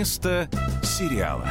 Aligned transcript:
Место 0.00 0.48
сериала. 0.82 1.44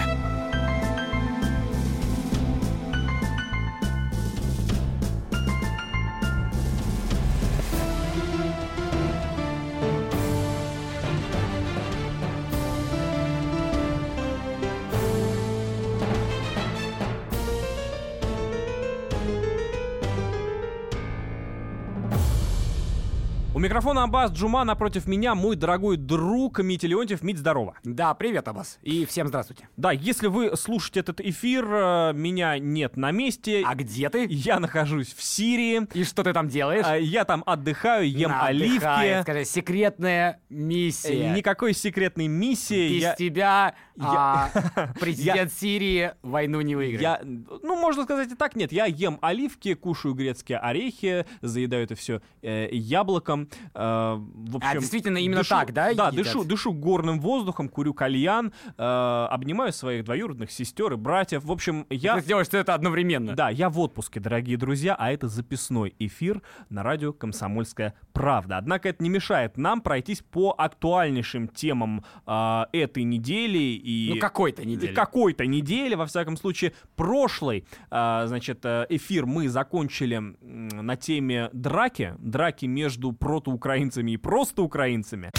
У 23.60 23.62
микрофона 23.62 24.04
Аббас 24.04 24.32
Джума, 24.32 24.64
напротив 24.64 25.06
меня 25.06 25.36
мой 25.36 25.58
дорогой 25.58 25.98
друг 25.98 26.60
Митя 26.60 26.88
Леонтьев. 26.88 27.22
Мить, 27.22 27.40
здорово. 27.40 27.76
Да, 27.84 28.14
привет, 28.14 28.48
Абас. 28.48 28.80
И 28.84 29.06
всем 29.06 29.28
здравствуйте. 29.28 29.68
Да, 29.76 29.92
если 29.92 30.28
вы 30.28 30.56
слушаете 30.56 31.02
этот 31.02 31.20
эфир, 31.20 31.66
э, 31.70 32.14
меня 32.14 32.58
нет 32.58 32.96
на 32.96 33.12
месте. 33.12 33.62
А 33.66 33.76
где 33.76 34.10
ты? 34.10 34.26
Я 34.30 34.62
нахожусь 34.62 35.14
в 35.14 35.22
Сирии. 35.22 35.86
И 35.94 36.06
что 36.06 36.24
ты 36.24 36.32
там 36.32 36.48
делаешь? 36.48 36.86
А, 36.88 36.96
Я 36.96 37.26
там 37.26 37.44
отдыхаю, 37.46 38.10
ем 38.10 38.30
На, 38.30 38.46
оливки. 38.46 39.24
Скажи, 39.24 39.44
секретная 39.44 40.40
Э, 40.50 40.54
миссия. 40.54 41.34
Никакой 41.34 41.74
секретной 41.74 42.28
миссии. 42.28 42.96
Без 42.96 43.02
Я- 43.02 43.16
тебя 43.16 43.76
я- 43.98 44.06
а, 44.06 44.50
президент 45.02 45.52
Сирии 45.52 46.14
войну 46.22 46.62
не 46.62 46.78
выиграет. 46.78 47.02
Я, 47.02 47.20
ну, 47.26 47.76
можно 47.76 48.06
сказать 48.06 48.32
и 48.32 48.36
так, 48.36 48.56
нет, 48.56 48.72
я 48.72 48.86
ем 48.86 49.20
оливки, 49.22 49.74
кушаю 49.74 50.14
грецкие 50.14 50.60
орехи, 50.60 51.26
заедаю 51.42 51.84
это 51.84 51.96
все 51.96 52.22
яблоком. 52.42 53.49
Э, 53.74 53.80
в 53.80 54.56
общем, 54.58 54.70
А, 54.70 54.78
действительно, 54.80 55.18
именно 55.18 55.42
дышу- 55.42 55.50
так, 55.50 55.74
да, 55.74 55.94
Да, 55.94 56.08
едят? 56.10 56.16
дышу, 56.16 56.44
дышу 56.44 56.74
горным 56.74 57.20
воздухом, 57.20 57.70
курю 57.70 57.94
кальян, 57.94 58.52
э, 58.78 59.28
обнимаю 59.30 59.72
своих 59.74 60.04
двоюродных 60.06 60.52
сестер 60.52 60.94
и 60.94 60.96
братьев. 60.96 61.44
В 61.44 61.52
общем, 61.52 61.86
я... 61.90 62.16
Ты 62.16 62.22
сделаешь 62.22 62.48
это 62.52 62.74
одновременно. 62.74 63.36
Да, 63.36 63.50
я 63.50 63.70
в 63.70 63.80
отпуске, 63.80 64.20
дорогие 64.20 64.58
друзья, 64.58 64.96
а 64.98 65.12
это 65.12 65.28
записной 65.28 65.96
эфир 66.00 66.42
на 66.70 66.84
радио 66.84 67.14
«Комсомольская 67.14 67.94
правда». 68.14 68.58
Однако 68.58 68.90
это 68.90 69.04
не 69.04 69.10
мешает 69.10 69.58
нам 69.58 69.82
пройтись 69.82 70.22
по 70.22 70.54
актуальнейшим 70.58 71.48
темам 71.48 72.04
э, 72.26 72.62
этой 72.74 73.04
недели 73.04 73.58
и... 73.60 74.12
Ну, 74.14 74.20
какой-то 74.20 74.66
недели. 74.66 74.94
Какой-то 74.94 75.46
недели, 75.46 75.96
во 75.96 76.06
всяком 76.06 76.38
случае. 76.38 76.74
Прошлый, 76.96 77.66
э, 77.92 78.24
значит, 78.26 78.60
э, 78.66 78.86
эфир 78.90 79.26
мы 79.26 79.48
закончили 79.50 80.18
на 80.42 80.96
теме 80.96 81.50
драки. 81.54 82.16
Драки 82.20 82.66
между 82.66 83.12
протоукраинцами 83.40 84.12
и 84.12 84.18
просто 84.18 84.62
украинцами. 84.64 85.32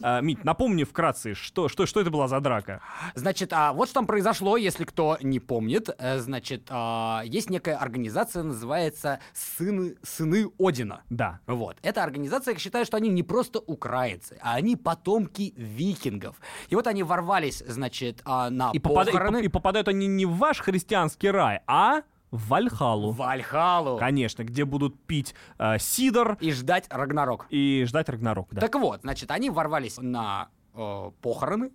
Э, 0.00 0.20
Мить, 0.22 0.44
напомни 0.44 0.84
вкратце, 0.84 1.34
что, 1.34 1.68
что, 1.68 1.84
что 1.84 2.00
это 2.00 2.10
была 2.10 2.28
за 2.28 2.38
драка? 2.38 2.80
Значит, 3.16 3.52
а 3.52 3.72
вот 3.72 3.88
что 3.88 3.94
там 3.94 4.06
произошло, 4.06 4.56
если 4.56 4.84
кто 4.84 5.18
не 5.20 5.40
помнит. 5.40 5.88
Э, 5.98 6.18
Значит, 6.18 6.68
а, 6.70 7.22
есть 7.24 7.50
некая 7.50 7.74
организация, 7.76 8.44
называется 8.44 9.18
«Сыны, 9.34 9.96
Сыны 10.04 10.46
Одина». 10.58 11.00
Да. 11.10 11.40
Вот. 11.46 11.76
Эта 11.82 12.04
организация 12.04 12.56
считает, 12.58 12.86
что 12.86 12.96
они 12.96 13.08
не 13.08 13.24
просто 13.24 13.58
украинцы, 13.58 14.38
а 14.40 14.54
они 14.54 14.76
потомки 14.76 15.52
викингов. 15.56 16.36
И 16.68 16.76
вот 16.76 16.86
они 16.86 17.02
ворвались, 17.02 17.64
значит, 17.66 18.22
а, 18.24 18.50
на 18.50 18.70
И, 18.72 18.78
попада- 18.78 19.10
и 19.10 19.12
похороны 19.12 19.42
и 19.42 19.48
попадают 19.48 19.88
они 19.88 20.06
не 20.06 20.26
в 20.26 20.36
ваш 20.36 20.60
христианский 20.60 21.30
рай, 21.30 21.60
а 21.66 22.02
в 22.30 22.48
Вальхалу. 22.48 23.12
Вальхалу 23.12 23.98
Конечно, 23.98 24.44
где 24.44 24.64
будут 24.64 25.00
пить 25.06 25.34
э, 25.58 25.78
сидор 25.78 26.36
и 26.40 26.52
ждать 26.52 26.86
Рагнарок. 26.90 27.46
и 27.50 27.84
ждать 27.86 28.08
Рагнарок. 28.08 28.48
Да. 28.50 28.60
Так 28.60 28.74
вот, 28.74 29.00
значит, 29.02 29.30
они 29.30 29.50
ворвались 29.50 29.98
на 29.98 30.48
э, 30.74 31.10
похороны 31.22 31.70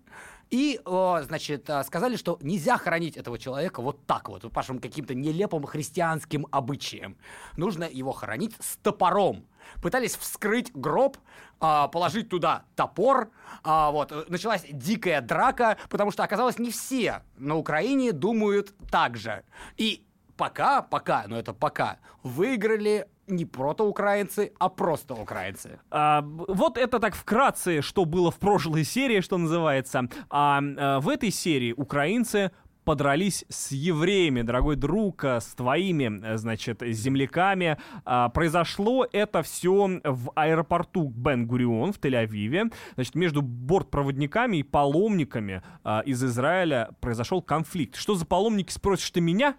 и, 0.53 0.79
э, 0.85 1.23
значит, 1.25 1.67
э, 1.67 1.83
сказали, 1.83 2.15
что 2.15 2.37
нельзя 2.41 2.77
хоронить 2.77 3.17
этого 3.17 3.39
человека 3.39 3.81
вот 3.81 4.05
так 4.05 4.29
вот, 4.29 4.43
по 4.43 4.49
вашим 4.49 4.77
каким-то 4.77 5.15
нелепым 5.15 5.65
христианским 5.65 6.45
обычаям. 6.51 7.17
Нужно 7.57 7.85
его 7.85 8.11
хоронить 8.11 8.55
с 8.59 8.77
топором. 8.77 9.45
Пытались 9.81 10.15
вскрыть 10.15 10.71
гроб, 10.75 11.17
а, 11.59 11.87
положить 11.87 12.29
туда 12.29 12.65
топор. 12.75 13.31
вот 13.63 14.11
э, 14.11 14.25
началась 14.27 14.63
дикая 14.69 15.21
драка, 15.21 15.77
потому 15.89 16.11
что 16.11 16.23
оказалось 16.23 16.59
не 16.59 16.69
все 16.69 17.23
на 17.37 17.55
Украине 17.55 18.11
думают 18.11 18.75
так 18.91 19.17
же. 19.17 19.43
И 19.77 20.05
пока, 20.37 20.81
пока, 20.81 21.25
но 21.27 21.37
это 21.37 21.53
пока 21.53 21.97
выиграли 22.23 23.07
не 23.27 23.45
протоукраинцы, 23.45 24.51
а 24.59 24.69
просто 24.69 25.13
украинцы. 25.13 25.79
А, 25.89 26.21
вот 26.21 26.77
это 26.77 26.99
так 26.99 27.15
вкратце, 27.15 27.81
что 27.81 28.05
было 28.05 28.31
в 28.31 28.37
прошлой 28.37 28.83
серии, 28.83 29.21
что 29.21 29.37
называется. 29.37 30.09
А, 30.29 30.61
э, 30.61 30.99
в 30.99 31.07
этой 31.07 31.31
серии 31.31 31.73
украинцы 31.73 32.51
подрались 32.83 33.45
с 33.49 33.71
евреями, 33.71 34.41
дорогой 34.41 34.75
друг, 34.75 35.23
э, 35.23 35.39
с 35.39 35.55
твоими, 35.55 36.21
э, 36.23 36.37
значит, 36.37 36.81
земляками. 36.81 37.77
А, 38.05 38.29
произошло 38.29 39.07
это 39.11 39.41
все 39.41 40.01
в 40.03 40.31
аэропорту 40.35 41.09
Бен-Гурион 41.09 41.93
в 41.93 41.99
Тель-Авиве. 41.99 42.73
Значит, 42.95 43.15
между 43.15 43.41
бортпроводниками 43.41 44.57
и 44.57 44.63
паломниками 44.63 45.63
а, 45.83 46.01
из 46.01 46.23
Израиля 46.23 46.89
произошел 46.99 47.41
конфликт. 47.41 47.95
Что 47.95 48.15
за 48.15 48.25
паломники, 48.25 48.71
спросишь 48.71 49.11
ты 49.11 49.21
меня? 49.21 49.55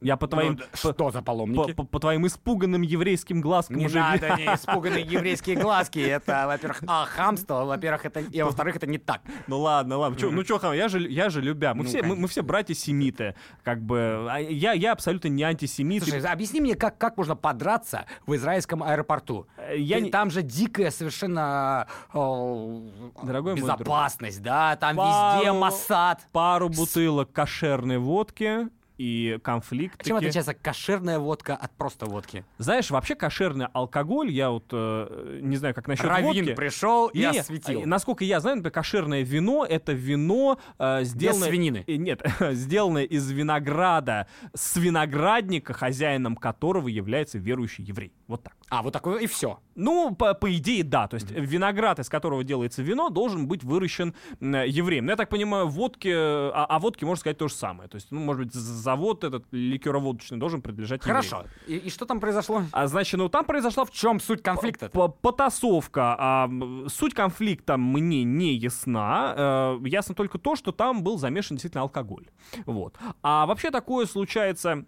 Я 0.00 0.16
по 0.16 0.28
твоим... 0.28 0.52
Ну, 0.54 0.64
по- 0.70 0.76
что 0.76 1.10
за 1.10 1.22
паломники? 1.22 1.72
по, 1.72 1.82
по- 1.82 1.88
по 1.88 1.98
твоим 2.00 2.26
испуганным 2.26 2.82
еврейским 2.82 3.40
глазкам 3.40 3.78
Не 3.78 3.86
уже 3.86 3.98
надо, 3.98 4.36
не 4.36 4.44
испуганные 4.54 5.02
еврейские 5.04 5.56
глазки. 5.56 5.98
Это, 5.98 6.44
во-первых, 6.46 6.82
а, 6.86 7.04
хамство, 7.06 7.64
во-первых, 7.64 8.04
это, 8.06 8.20
и 8.20 8.42
во-вторых, 8.42 8.76
это 8.76 8.86
не 8.86 8.98
так. 8.98 9.20
Ну 9.46 9.58
ладно, 9.60 9.96
ладно. 9.98 10.16
Чё, 10.18 10.30
ну 10.30 10.44
что, 10.44 10.72
я 10.72 10.88
же, 10.88 11.00
я 11.08 11.30
же 11.30 11.40
любя. 11.40 11.74
Мы, 11.74 11.82
Ну, 11.82 11.88
все, 11.88 12.02
мы, 12.02 12.14
мы 12.16 12.28
все 12.28 12.42
братья-семиты. 12.42 13.34
Как 13.64 13.82
бы. 13.82 14.28
а 14.30 14.38
Я, 14.38 14.72
я 14.72 14.92
абсолютно 14.92 15.28
не 15.28 15.42
антисемит. 15.42 16.02
Слушай, 16.04 16.20
объясни 16.22 16.60
мне, 16.60 16.74
как, 16.74 16.96
как 16.98 17.16
можно 17.16 17.34
подраться 17.36 18.04
в 18.26 18.34
израильском 18.36 18.82
аэропорту? 18.82 19.46
Э, 19.56 19.76
я 19.78 20.00
не- 20.00 20.10
Там 20.10 20.30
же 20.30 20.42
дикая 20.42 20.90
совершенно 20.90 21.86
о, 22.12 22.82
Дорогой 23.22 23.54
мой 23.54 23.62
друг. 23.62 23.78
безопасность, 23.80 24.42
да? 24.42 24.76
Там 24.76 24.96
Пару- 24.96 25.38
везде 25.38 25.52
Моссад. 25.52 26.26
Пару 26.32 26.68
бутылок 26.68 27.32
кошерной 27.32 27.98
водки 27.98 28.68
и 28.98 29.38
конфликт. 29.42 30.04
Чем 30.04 30.16
отличается 30.16 30.54
кошерная 30.54 31.18
водка 31.18 31.54
от 31.56 31.70
просто 31.76 32.06
водки? 32.06 32.44
Знаешь, 32.58 32.90
вообще 32.90 33.14
кошерный 33.14 33.66
алкоголь, 33.72 34.30
я 34.30 34.50
вот 34.50 34.66
э, 34.72 35.38
не 35.40 35.56
знаю, 35.56 35.74
как 35.74 35.86
насчет 35.88 36.04
Раввин 36.04 36.26
водки. 36.44 36.54
пришел 36.54 37.06
и 37.08 37.18
Не-не, 37.18 37.38
осветил. 37.40 37.82
э, 37.82 37.86
Насколько 37.86 38.24
я 38.24 38.40
знаю, 38.40 38.56
например, 38.56 38.72
кошерное 38.72 39.22
вино 39.22 39.64
это 39.64 39.92
вино 39.92 40.58
э, 40.78 41.04
сделанное... 41.04 41.48
свинины. 41.48 41.84
э, 41.86 41.94
Нет, 41.94 42.22
сделанное 42.52 43.04
из 43.04 43.30
винограда 43.30 44.26
с 44.54 44.76
виноградника, 44.76 45.72
хозяином 45.72 46.36
которого 46.36 46.88
является 46.88 47.38
верующий 47.38 47.84
еврей. 47.84 48.12
Вот 48.26 48.42
так. 48.42 48.54
А, 48.70 48.82
вот 48.82 48.92
такое 48.92 49.20
и 49.20 49.26
все. 49.26 49.58
Ну, 49.74 50.14
по, 50.14 50.34
по 50.34 50.54
идее, 50.54 50.84
да. 50.84 51.08
То 51.08 51.14
есть 51.14 51.30
виноград, 51.30 51.98
из 52.00 52.08
которого 52.08 52.44
делается 52.44 52.82
вино, 52.82 53.08
должен 53.08 53.46
быть 53.48 53.64
выращен 53.64 54.14
м, 54.40 54.54
евреем. 54.66 55.06
Ну, 55.06 55.12
я 55.12 55.16
так 55.16 55.28
понимаю, 55.30 55.68
водки, 55.68 56.08
э, 56.08 56.50
о, 56.50 56.64
о 56.66 56.78
водке 56.78 57.06
можно 57.06 57.20
сказать 57.20 57.38
то 57.38 57.48
же 57.48 57.54
самое. 57.54 57.88
То 57.88 57.94
есть, 57.94 58.08
ну, 58.10 58.20
может 58.20 58.44
быть, 58.44 58.52
завод 58.54 59.24
этот 59.24 59.46
ликероводочный 59.52 60.38
должен 60.38 60.60
принадлежать 60.60 61.00
евреям. 61.06 61.22
Хорошо. 61.22 61.44
И, 61.66 61.76
и 61.76 61.90
что 61.90 62.04
там 62.04 62.20
произошло? 62.20 62.62
А 62.72 62.86
значит, 62.88 63.18
ну 63.18 63.28
там 63.28 63.44
произошла 63.44 63.84
в 63.84 63.90
чем 63.90 64.20
суть 64.20 64.42
конфликта? 64.42 64.90
П- 64.90 65.08
Потасовка. 65.22 66.16
А, 66.18 66.50
суть 66.88 67.14
конфликта 67.14 67.76
мне 67.78 68.24
не 68.24 68.54
ясна. 68.54 69.34
Э, 69.36 69.78
ясно 69.86 70.14
только 70.14 70.38
то, 70.38 70.56
что 70.56 70.72
там 70.72 71.02
был 71.02 71.16
замешан 71.18 71.56
действительно 71.56 71.82
алкоголь. 71.82 72.26
Вот. 72.66 72.96
А 73.22 73.46
вообще 73.46 73.70
такое 73.70 74.06
случается 74.06 74.84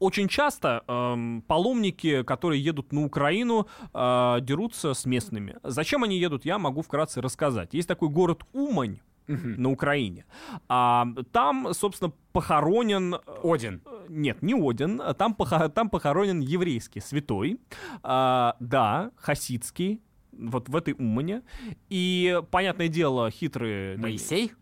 очень 0.00 0.28
часто 0.28 0.82
эм, 0.86 1.42
паломники, 1.46 2.22
которые 2.22 2.62
едут 2.62 2.92
на 2.92 3.04
Украину, 3.04 3.66
э, 3.94 4.38
дерутся 4.42 4.94
с 4.94 5.04
местными. 5.06 5.56
Зачем 5.62 6.04
они 6.04 6.18
едут, 6.18 6.44
я 6.44 6.58
могу 6.58 6.82
вкратце 6.82 7.20
рассказать. 7.20 7.74
Есть 7.74 7.88
такой 7.88 8.08
город 8.08 8.42
Умань 8.52 9.00
на 9.28 9.70
Украине. 9.70 10.24
А, 10.68 11.06
там, 11.30 11.72
собственно, 11.74 12.12
похоронен... 12.32 13.14
э, 13.14 13.18
Один. 13.44 13.80
нет, 14.08 14.42
не 14.42 14.54
Один. 14.54 15.00
Там, 15.16 15.34
похо- 15.34 15.68
там 15.68 15.88
похоронен 15.90 16.40
еврейский 16.40 17.00
святой. 17.00 17.58
А, 18.02 18.56
да, 18.60 19.10
хасидский. 19.16 20.00
Вот 20.32 20.68
в 20.68 20.74
этой 20.76 20.94
Умане. 20.94 21.42
И, 21.88 22.40
понятное 22.50 22.88
дело, 22.88 23.30
хитрые... 23.30 23.96
Моисей? 23.98 24.52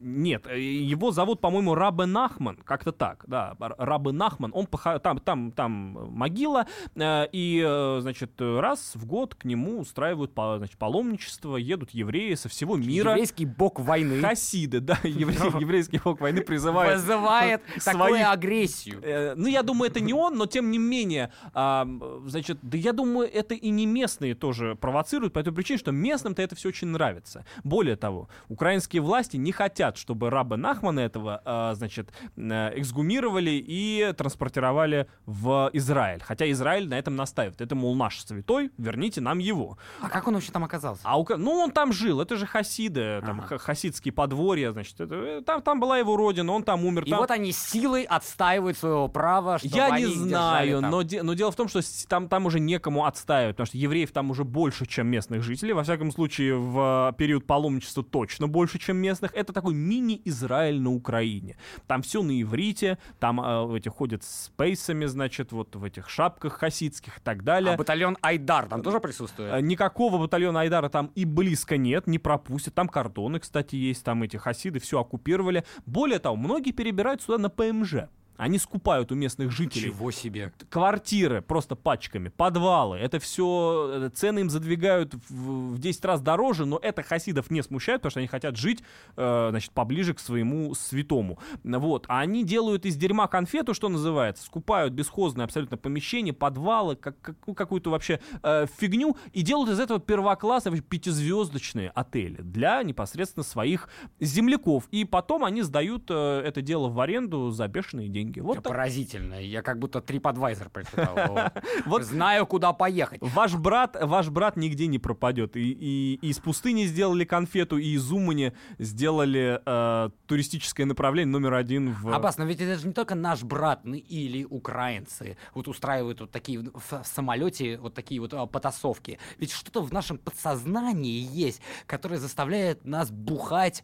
Нет, 0.00 0.46
э, 0.46 0.60
его 0.60 1.10
зовут, 1.10 1.40
по-моему, 1.40 1.74
Рабе 1.74 2.06
Нахман, 2.06 2.56
как-то 2.64 2.92
так, 2.92 3.24
да, 3.26 3.56
Рабе 3.58 4.12
Нахман, 4.12 4.52
он 4.54 4.66
поха- 4.66 4.98
там, 5.00 5.18
там, 5.18 5.52
там 5.52 5.72
могила, 6.14 6.66
э, 6.94 7.26
и, 7.32 7.62
э, 7.66 7.98
значит, 8.00 8.32
раз 8.40 8.92
в 8.94 9.06
год 9.06 9.34
к 9.34 9.44
нему 9.44 9.80
устраивают 9.80 10.32
значит, 10.34 10.76
паломничество, 10.78 11.56
едут 11.56 11.90
евреи 11.90 12.34
со 12.34 12.48
всего 12.48 12.76
мира. 12.76 13.10
Еврейский 13.10 13.44
бог 13.46 13.80
войны 13.80 14.20
Хасиды, 14.20 14.80
да, 14.80 14.98
евре- 15.02 15.60
еврейский 15.60 16.00
бог 16.04 16.20
войны 16.20 16.42
призывает 16.42 16.98
вызывает 16.98 17.62
такую 17.84 18.30
агрессию. 18.30 19.34
Ну, 19.36 19.46
я 19.46 19.62
думаю, 19.62 19.90
это 19.90 20.00
не 20.00 20.12
он, 20.12 20.36
но 20.36 20.46
тем 20.46 20.70
не 20.70 20.78
менее, 20.78 21.32
значит, 21.52 22.58
да 22.62 22.78
я 22.78 22.92
думаю, 22.92 23.28
это 23.32 23.54
и 23.54 23.70
не 23.70 23.86
местные 23.86 24.34
тоже 24.34 24.74
провоцируют 24.76 25.32
по 25.32 25.42
той 25.42 25.52
причине, 25.52 25.78
что 25.78 25.92
местным-то 25.92 26.42
это 26.42 26.54
все 26.56 26.68
очень 26.68 26.88
нравится. 26.88 27.44
Более 27.64 27.96
того, 27.96 28.28
украинские 28.48 29.02
власти 29.02 29.36
не 29.36 29.52
хотят, 29.52 29.87
чтобы 29.96 30.30
раба 30.30 30.56
Нахмана 30.56 31.00
этого, 31.00 31.40
а, 31.44 31.74
значит, 31.74 32.12
э, 32.36 32.72
эксгумировали 32.78 33.50
и 33.66 34.12
транспортировали 34.16 35.06
в 35.26 35.70
Израиль. 35.72 36.20
Хотя 36.22 36.50
Израиль 36.50 36.88
на 36.88 36.98
этом 36.98 37.16
настаивает. 37.16 37.60
Это, 37.60 37.74
мол, 37.74 37.94
наш 37.94 38.20
святой, 38.24 38.70
верните 38.78 39.20
нам 39.20 39.38
его. 39.38 39.78
А 40.00 40.08
как 40.08 40.26
он 40.28 40.34
вообще 40.34 40.52
там 40.52 40.64
оказался? 40.64 41.02
А 41.04 41.18
ука- 41.18 41.36
ну, 41.36 41.52
он 41.52 41.70
там 41.70 41.92
жил, 41.92 42.20
это 42.20 42.36
же 42.36 42.46
хасиды, 42.46 43.20
там, 43.24 43.38
Ага. 43.40 43.48
ха- 43.48 43.58
хасидские 43.58 44.12
подворья, 44.12 44.72
значит, 44.72 45.00
это- 45.00 45.14
э, 45.14 45.42
там, 45.42 45.62
там 45.62 45.80
была 45.80 45.98
его 45.98 46.16
родина, 46.16 46.52
он 46.52 46.62
там 46.62 46.84
умер. 46.84 47.04
И 47.04 47.10
там- 47.10 47.20
вот 47.20 47.30
они 47.30 47.52
силой 47.52 48.02
отстаивают 48.04 48.76
своего 48.78 49.08
права, 49.08 49.58
чтобы 49.58 49.76
Я 49.76 49.90
не 49.98 50.06
знаю, 50.06 50.80
там. 50.80 50.90
но, 50.90 51.02
де- 51.02 51.22
но 51.22 51.34
дело 51.34 51.50
в 51.52 51.56
том, 51.56 51.68
что 51.68 51.80
там, 52.08 52.28
там 52.28 52.46
уже 52.46 52.60
некому 52.60 53.04
отстаивать, 53.06 53.56
потому 53.56 53.66
что 53.66 53.78
евреев 53.78 54.10
там 54.12 54.30
уже 54.30 54.44
больше, 54.44 54.86
чем 54.86 55.06
местных 55.08 55.42
жителей. 55.42 55.72
Во 55.72 55.82
всяком 55.82 56.10
случае, 56.12 56.56
в 56.56 57.10
э, 57.12 57.16
период 57.18 57.46
паломничества 57.46 58.02
точно 58.02 58.48
больше, 58.48 58.78
чем 58.78 58.96
местных. 58.96 59.32
Это 59.34 59.52
такой 59.52 59.74
мини-Израиль 59.78 60.80
на 60.80 60.92
Украине. 60.92 61.56
Там 61.86 62.02
все 62.02 62.22
на 62.22 62.40
иврите, 62.40 62.98
там 63.18 63.40
э, 63.40 63.78
эти 63.78 63.88
ходят 63.88 64.22
с 64.22 64.50
пейсами, 64.56 65.06
значит, 65.06 65.52
вот 65.52 65.74
в 65.76 65.84
этих 65.84 66.08
шапках 66.08 66.54
хасидских 66.54 67.18
и 67.18 67.20
так 67.22 67.44
далее. 67.44 67.74
А 67.74 67.76
батальон 67.76 68.16
Айдар 68.20 68.66
там 68.66 68.82
тоже 68.82 69.00
присутствует? 69.00 69.52
Э, 69.54 69.60
Никакого 69.60 70.18
батальона 70.18 70.60
Айдара 70.60 70.88
там 70.88 71.10
и 71.14 71.24
близко 71.24 71.76
нет, 71.76 72.06
не 72.06 72.18
пропустят. 72.18 72.74
Там 72.74 72.88
кордоны, 72.88 73.40
кстати, 73.40 73.76
есть, 73.76 74.04
там 74.04 74.22
эти 74.22 74.36
хасиды 74.36 74.80
все 74.80 75.00
оккупировали. 75.00 75.64
Более 75.86 76.18
того, 76.18 76.36
многие 76.36 76.72
перебирают 76.72 77.22
сюда 77.22 77.38
на 77.38 77.50
ПМЖ. 77.50 78.08
Они 78.38 78.58
скупают 78.58 79.12
у 79.12 79.14
местных 79.14 79.50
жителей 79.50 79.88
Ничего 79.90 80.10
себе. 80.10 80.52
квартиры 80.70 81.42
просто 81.42 81.74
пачками, 81.74 82.28
подвалы, 82.30 82.96
это 82.96 83.18
все, 83.18 84.10
цены 84.14 84.38
им 84.40 84.48
задвигают 84.48 85.12
в, 85.28 85.74
в 85.74 85.78
10 85.78 86.04
раз 86.04 86.20
дороже, 86.22 86.64
но 86.64 86.78
это 86.80 87.02
хасидов 87.02 87.50
не 87.50 87.62
смущает, 87.62 88.00
потому 88.00 88.10
что 88.12 88.20
они 88.20 88.28
хотят 88.28 88.56
жить, 88.56 88.82
э, 89.16 89.46
значит, 89.50 89.72
поближе 89.72 90.14
к 90.14 90.20
своему 90.20 90.72
святому. 90.74 91.38
Вот. 91.64 92.04
А 92.08 92.20
они 92.20 92.44
делают 92.44 92.86
из 92.86 92.96
дерьма 92.96 93.26
конфету, 93.26 93.74
что 93.74 93.88
называется, 93.88 94.44
скупают 94.44 94.94
бесхозное 94.94 95.44
абсолютно 95.44 95.76
помещение, 95.76 96.32
подвалы, 96.32 96.94
как, 96.96 97.20
как- 97.20 97.36
ну, 97.46 97.54
какую-то 97.54 97.90
вообще 97.90 98.20
э, 98.42 98.66
фигню, 98.78 99.16
и 99.32 99.42
делают 99.42 99.70
из 99.70 99.80
этого 99.80 99.98
первоклассовые 99.98 100.80
пятизвездочные 100.80 101.90
отели 101.90 102.40
для 102.40 102.82
непосредственно 102.84 103.42
своих 103.42 103.88
земляков. 104.20 104.84
И 104.92 105.04
потом 105.04 105.44
они 105.44 105.62
сдают 105.62 106.04
э, 106.08 106.42
это 106.44 106.62
дело 106.62 106.88
в 106.88 107.00
аренду 107.00 107.50
за 107.50 107.66
бешеные 107.66 108.08
деньги. 108.08 108.27
Вот 108.36 108.54
Это 108.54 108.62
так. 108.62 108.72
поразительно. 108.72 109.34
Я 109.42 109.62
как 109.62 109.78
будто 109.78 110.00
TripAdvisor 110.00 110.68
прочитал. 110.70 111.16
Вот. 111.28 111.52
Вот 111.86 112.02
Знаю, 112.02 112.46
куда 112.46 112.72
поехать. 112.72 113.20
Ваш 113.22 113.54
брат, 113.54 113.96
ваш 114.00 114.28
брат 114.28 114.56
нигде 114.56 114.86
не 114.86 114.98
пропадет. 114.98 115.56
И, 115.56 115.70
и- 115.72 116.14
и 116.22 116.28
из 116.30 116.38
пустыни 116.38 116.84
сделали 116.84 117.24
конфету, 117.24 117.76
и 117.78 117.88
из 117.94 118.10
Умани 118.12 118.52
сделали 118.78 119.60
э, 119.64 120.10
туристическое 120.26 120.86
направление 120.86 121.32
номер 121.32 121.54
один 121.54 121.92
в... 121.92 122.08
Аббас, 122.12 122.38
но 122.38 122.44
ведь 122.44 122.60
это 122.60 122.78
же 122.80 122.86
не 122.86 122.92
только 122.92 123.14
наш 123.14 123.42
брат 123.42 123.80
ну, 123.84 123.94
или 123.94 124.44
украинцы 124.44 125.36
вот 125.54 125.68
устраивают 125.68 126.20
вот 126.20 126.30
такие 126.30 126.60
в 126.60 126.88
в 126.88 127.04
самолете 127.06 127.76
вот 127.78 127.94
такие 127.94 128.20
вот 128.20 128.32
а, 128.34 128.46
потасовки. 128.46 129.18
Ведь 129.38 129.52
что-то 129.52 129.82
в 129.82 129.92
нашем 129.92 130.18
подсознании 130.18 131.20
есть, 131.30 131.60
которое 131.86 132.16
заставляет 132.18 132.84
нас 132.84 133.10
бухать, 133.10 133.82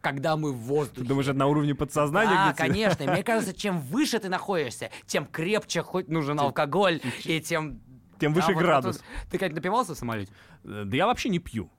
когда 0.00 0.36
мы 0.36 0.52
в 0.52 0.56
Ты 0.58 0.62
воздухе. 0.68 1.06
думаешь, 1.06 1.28
это 1.28 1.38
на 1.38 1.46
уровне 1.46 1.74
подсознания? 1.74 2.30
Да, 2.30 2.54
конечно. 2.54 3.02
И 3.04 3.06
Мне 3.08 3.22
кажется, 3.24 3.52
чем 3.54 3.80
выше 3.80 4.18
ты 4.18 4.28
находишься, 4.28 4.90
тем 5.06 5.26
крепче 5.26 5.82
хоть 5.82 6.08
нужен 6.08 6.38
алкоголь, 6.40 7.00
и 7.24 7.40
тем... 7.40 7.80
Тем 8.18 8.32
выше 8.32 8.48
Да, 8.48 8.60
градус. 8.60 8.96
вот. 8.96 9.04
Ты 9.30 9.38
как 9.38 9.52
напивался 9.52 9.94
в 9.94 9.98
самолете? 9.98 10.32
Э, 10.64 10.84
Да 10.86 10.96
я 10.96 11.06
вообще 11.06 11.28
не 11.28 11.38
пью. 11.38 11.70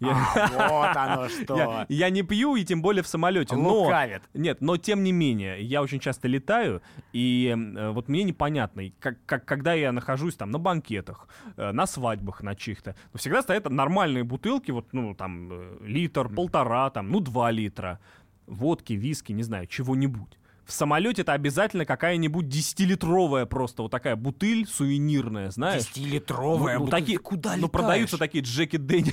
Я, 0.00 0.16
А, 0.34 0.68
вот 0.68 0.96
оно 0.96 1.22
я- 1.24 1.28
что. 1.28 1.86
я 1.88 2.10
не 2.10 2.22
пью, 2.22 2.56
и 2.56 2.64
тем 2.64 2.82
более 2.82 3.02
в 3.02 3.06
самолете. 3.06 3.56
Но, 3.56 3.82
Лукавит. 3.84 4.22
нет, 4.34 4.60
но 4.60 4.76
тем 4.76 5.02
не 5.02 5.12
менее, 5.12 5.62
я 5.62 5.82
очень 5.82 6.00
часто 6.00 6.28
летаю, 6.28 6.82
и 7.12 7.54
э, 7.56 7.90
вот 7.90 8.08
мне 8.08 8.22
непонятно, 8.24 8.82
как, 9.00 9.16
как, 9.26 9.44
когда 9.44 9.72
я 9.74 9.92
нахожусь 9.92 10.36
там 10.36 10.50
на 10.50 10.58
банкетах, 10.58 11.28
э, 11.56 11.72
на 11.72 11.86
свадьбах 11.86 12.42
на 12.42 12.54
чьих-то, 12.54 12.94
ну, 13.12 13.18
всегда 13.18 13.42
стоят 13.42 13.68
нормальные 13.70 14.24
бутылки, 14.24 14.70
вот, 14.70 14.92
ну, 14.92 15.14
там, 15.14 15.48
э, 15.52 15.76
литр, 15.82 16.28
полтора, 16.28 16.90
там, 16.90 17.10
ну, 17.10 17.20
два 17.20 17.50
литра 17.50 17.98
водки, 18.46 18.92
виски, 18.92 19.32
не 19.32 19.42
знаю, 19.42 19.66
чего-нибудь. 19.66 20.38
В 20.66 20.72
самолете 20.72 21.22
это 21.22 21.32
обязательно 21.32 21.84
какая-нибудь 21.84 22.48
десятилитровая 22.48 23.44
просто 23.46 23.82
вот 23.82 23.90
такая 23.90 24.16
бутыль 24.16 24.66
сувенирная, 24.66 25.50
знаешь? 25.50 25.82
Десятилитровая. 25.82 26.78
Ну, 26.78 26.84
бутыль. 26.86 27.00
такие, 27.00 27.18
Куда 27.18 27.50
ну, 27.50 27.56
летаешь? 27.56 27.70
продаются 27.70 28.18
такие 28.18 28.42
Джеки 28.42 28.76
Дэнни. 28.76 29.12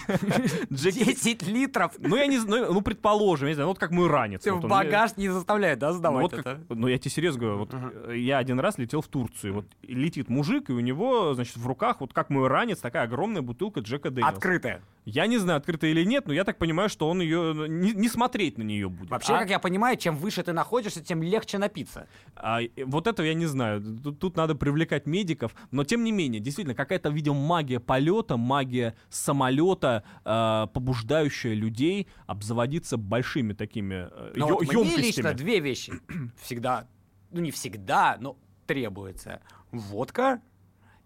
Джеки 0.73 1.03
10 1.03 1.47
литров. 1.47 1.93
ну, 1.99 2.15
я 2.15 2.27
не 2.27 2.37
знаю, 2.37 2.71
ну, 2.71 2.81
предположим, 2.81 3.47
я 3.47 3.51
не 3.51 3.55
знаю, 3.55 3.65
ну, 3.67 3.71
вот 3.71 3.79
как 3.79 3.91
мой 3.91 4.07
ранец. 4.07 4.45
В 4.45 4.67
багаж 4.67 5.17
не 5.17 5.29
заставляет, 5.29 5.79
да, 5.79 5.89
Ну, 5.91 5.97
сдавать 5.97 6.33
это? 6.33 6.61
ну, 6.69 6.87
я 6.87 6.97
тебе 6.97 7.11
серьезно 7.11 7.39
говорю, 7.41 7.57
вот 7.59 7.73
э, 7.73 8.17
я 8.17 8.37
один 8.37 8.59
раз 8.59 8.77
летел 8.77 9.01
в 9.01 9.07
Турцию, 9.07 9.53
вот 9.53 9.65
летит 9.83 10.29
мужик, 10.29 10.69
и 10.69 10.73
у 10.73 10.79
него, 10.79 11.33
значит, 11.33 11.57
в 11.57 11.67
руках, 11.67 12.01
вот 12.01 12.13
как 12.13 12.29
мой 12.29 12.47
ранец, 12.47 12.79
такая 12.79 13.03
огромная 13.03 13.41
бутылка 13.41 13.81
Джека 13.81 14.09
Дэниелса. 14.09 14.35
Открытая. 14.35 14.81
Я 15.05 15.25
не 15.25 15.39
знаю, 15.39 15.57
открыта 15.57 15.87
или 15.87 16.03
нет, 16.03 16.27
но 16.27 16.33
я 16.33 16.43
так 16.43 16.57
понимаю, 16.59 16.87
что 16.87 17.09
он 17.09 17.21
ее, 17.21 17.55
не, 17.67 17.91
не 17.91 18.07
смотреть 18.07 18.57
на 18.59 18.63
нее 18.63 18.87
будет. 18.87 19.09
Вообще, 19.09 19.33
А- 19.33 19.39
как 19.39 19.49
я 19.49 19.57
понимаю, 19.57 19.97
чем 19.97 20.15
выше 20.15 20.43
ты 20.43 20.53
находишься, 20.53 21.01
тем 21.03 21.23
легче 21.23 21.57
напиться. 21.57 22.07
А, 22.35 22.61
э, 22.61 22.69
вот 22.85 23.07
этого 23.07 23.25
я 23.25 23.33
не 23.33 23.47
знаю. 23.47 23.81
Тут, 23.81 24.19
тут 24.19 24.35
надо 24.37 24.53
привлекать 24.53 25.07
медиков. 25.07 25.55
Но 25.71 25.83
тем 25.83 26.03
не 26.03 26.11
менее, 26.11 26.39
действительно, 26.39 26.75
какая-то, 26.75 27.09
видимо, 27.09 27.35
магия 27.39 27.79
полета, 27.79 28.37
магия 28.37 28.95
самолета, 29.09 30.03
э, 30.23 30.67
побуждающая 30.71 31.55
людей 31.55 32.07
обзаводиться 32.27 32.97
большими 32.97 33.53
такими 33.53 34.07
э, 34.11 34.33
Но 34.35 34.49
ё- 34.49 34.53
вот 34.59 34.71
мне 34.71 34.97
лично 34.97 35.33
две 35.33 35.59
вещи 35.59 35.93
всегда, 36.43 36.87
ну 37.31 37.41
не 37.41 37.49
всегда, 37.49 38.17
но 38.19 38.37
требуется. 38.67 39.41
Водка 39.71 40.41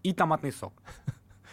и 0.02 0.12
томатный 0.12 0.52
сок. 0.52 0.74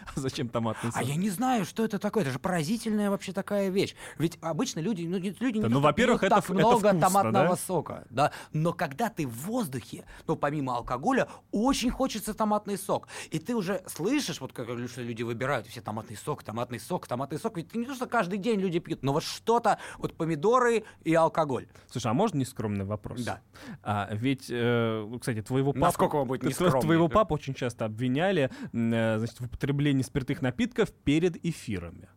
Зачем 0.16 0.50
томатный 0.50 0.90
А 0.94 1.00
сок? 1.00 1.04
я 1.04 1.16
не 1.16 1.30
знаю, 1.30 1.66
что 1.66 1.84
это 1.84 2.00
такое. 2.00 2.24
Это 2.24 2.32
же 2.32 2.40
поразительная 2.40 3.10
вообще 3.10 3.34
такая 3.34 3.70
вещь. 3.70 3.96
Ведь 4.18 4.38
обычно 4.42 4.80
люди, 4.80 5.06
ну, 5.06 5.18
не- 5.18 5.36
люди 5.40 5.58
не 5.58 5.64
Да, 5.64 5.68
то, 5.68 5.74
ну, 5.74 5.80
во-первых, 5.80 6.24
это 6.24 6.36
так 6.36 6.44
это 6.46 6.54
много 6.54 6.78
вкусно, 6.78 7.00
томатного 7.00 7.50
да? 7.50 7.56
сока, 7.56 8.06
да. 8.10 8.32
Но 8.52 8.74
когда 8.74 9.10
ты 9.10 9.28
в 9.28 9.34
воздухе, 9.46 10.06
ну 10.28 10.36
помимо 10.36 10.76
алкоголя, 10.76 11.28
очень 11.52 11.90
хочется 11.90 12.34
томатный 12.34 12.78
сок, 12.78 13.08
и 13.32 13.40
ты 13.40 13.56
уже 13.56 13.84
слышишь, 13.88 14.42
вот 14.42 14.54
как 14.54 14.68
люди 14.70 15.24
выбирают 15.24 15.68
все 15.68 15.82
томатный 15.82 16.18
сок, 16.18 16.44
томатный 16.44 16.80
сок, 16.80 17.08
томатный 17.08 17.40
сок. 17.40 17.58
Ведь 17.58 17.74
не 17.76 17.86
то, 17.86 17.96
что 17.96 18.08
каждый 18.08 18.40
день 18.40 18.60
люди 18.60 18.80
пьют, 18.80 19.04
но 19.04 19.14
вот 19.14 19.24
что-то, 19.24 19.78
вот 19.98 20.16
помидоры 20.16 20.84
и 21.04 21.14
алкоголь. 21.14 21.68
Слушай, 21.92 22.12
а 22.12 22.14
можно 22.14 22.38
нескромный 22.38 22.86
вопрос? 22.86 23.22
Да. 23.24 23.42
А, 23.84 24.10
ведь, 24.12 24.48
э, 24.50 25.18
кстати, 25.20 25.42
твоего 25.42 25.74
папу... 25.74 25.86
Насколько 25.86 26.16
он 26.16 26.28
будет 26.28 26.44
нескромный? 26.44 26.82
Твоего 26.82 27.08
папу 27.08 27.36
очень 27.36 27.54
часто 27.54 27.86
обвиняли 27.86 28.50
э, 28.74 29.18
значит, 29.18 29.40
в 29.40 29.46
употреблении 29.46 29.93
спиртных 30.02 30.42
напитков 30.42 30.92
перед 30.92 31.44
эфирами. 31.46 32.10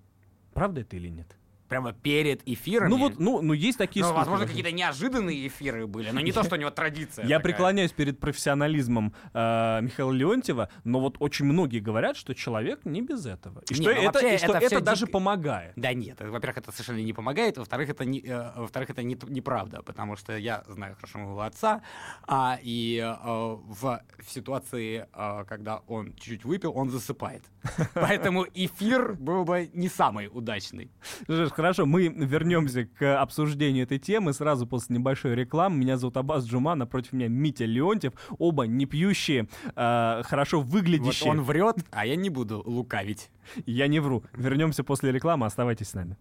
Правда 0.55 0.81
это 0.81 0.97
или 0.97 1.09
нет? 1.09 1.37
Прямо 1.69 1.93
перед 1.93 2.47
эфирами. 2.49 2.91
Ну 2.91 2.99
вот, 2.99 3.19
ну, 3.19 3.43
ну 3.43 3.53
есть 3.53 3.79
такие 3.79 4.05
Ну, 4.05 4.13
возможно, 4.13 4.47
какие-то 4.47 4.73
неожиданные 4.73 5.49
эфиры 5.49 5.87
были, 5.87 6.11
но 6.11 6.21
не 6.21 6.33
то, 6.33 6.45
что 6.45 6.55
у 6.55 6.59
него 6.59 6.71
традиция. 6.71 7.25
Я 7.25 7.39
такая. 7.39 7.53
преклоняюсь 7.53 7.93
перед 7.93 8.21
профессионализмом 8.21 9.15
э, 9.33 9.81
Михаила 9.83 10.13
Леонтьева, 10.13 10.69
но 10.85 11.01
вот 11.01 11.17
очень 11.19 11.47
многие 11.47 11.81
говорят, 11.81 12.17
что 12.17 12.35
человек 12.35 12.85
не 12.85 13.03
без 13.03 13.27
этого. 13.27 13.63
И 13.71 13.75
Не, 13.75 13.83
что 13.83 13.95
ну 13.95 14.09
это, 14.09 14.19
и 14.21 14.39
что 14.39 14.57
это 14.57 14.77
это 14.77 14.85
даже 14.85 15.07
помогает. 15.07 15.73
Да 15.77 15.93
нет, 15.93 16.21
во-первых, 16.21 16.59
это 16.59 16.73
совершенно 16.73 16.99
не 16.99 17.13
помогает, 17.13 17.59
во-вторых, 17.59 17.89
это 17.89 18.05
не, 18.05 18.21
э, 18.21 18.53
во-вторых, 18.57 18.91
это 18.91 19.03
не, 19.03 19.17
неправда, 19.29 19.83
потому 19.83 20.17
что 20.17 20.37
я 20.37 20.65
знаю 20.69 20.95
хорошо 20.97 21.19
моего 21.19 21.41
отца, 21.41 21.83
а, 22.27 22.59
и 22.63 22.99
э, 22.99 23.15
в, 23.25 24.03
в 24.19 24.31
ситуации, 24.31 25.07
э, 25.13 25.45
когда 25.49 25.79
он 25.87 26.15
чуть-чуть 26.15 26.45
выпил, 26.45 26.73
он 26.75 26.91
засыпает. 26.91 27.43
Поэтому 27.95 28.47
эфир 28.55 29.15
был 29.15 29.45
бы 29.45 29.71
не 29.73 29.89
самый 29.89 30.29
удачный. 30.33 30.91
Хорошо, 31.57 31.87
мы 31.87 32.09
вернемся 32.09 32.85
к 32.85 33.19
обсуждению 33.19 33.85
этой 33.85 33.99
темы 33.99 34.35
сразу 34.35 34.67
после 34.67 34.99
небольшой 34.99 35.35
рекламы. 35.35 35.79
Меня 35.79 35.97
зовут 35.97 36.19
Абаз 36.19 36.45
Джума, 36.45 36.75
напротив 36.75 37.15
меня 37.15 37.29
Митя 37.29 37.65
Леонтьев. 37.65 38.13
Оба 38.37 38.65
не 38.65 38.85
пьющие, 38.85 39.49
э, 39.75 40.23
хорошо 40.23 40.61
выглядящие. 40.61 41.31
Вот 41.31 41.39
он 41.39 41.45
врет, 41.45 41.77
а 41.93 42.05
я 42.05 42.15
не 42.15 42.29
буду 42.29 42.63
лукавить. 42.67 43.31
Я 43.65 43.87
не 43.87 44.01
вру. 44.01 44.23
Вернемся 44.35 44.85
после 44.85 45.13
рекламы, 45.13 45.47
оставайтесь 45.47 45.89
с 45.89 45.95
нами. 45.95 46.19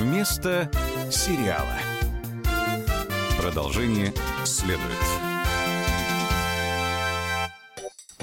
Вместо 0.00 0.68
сериала. 1.08 1.78
Продолжение 3.40 4.12
следует. 4.44 5.21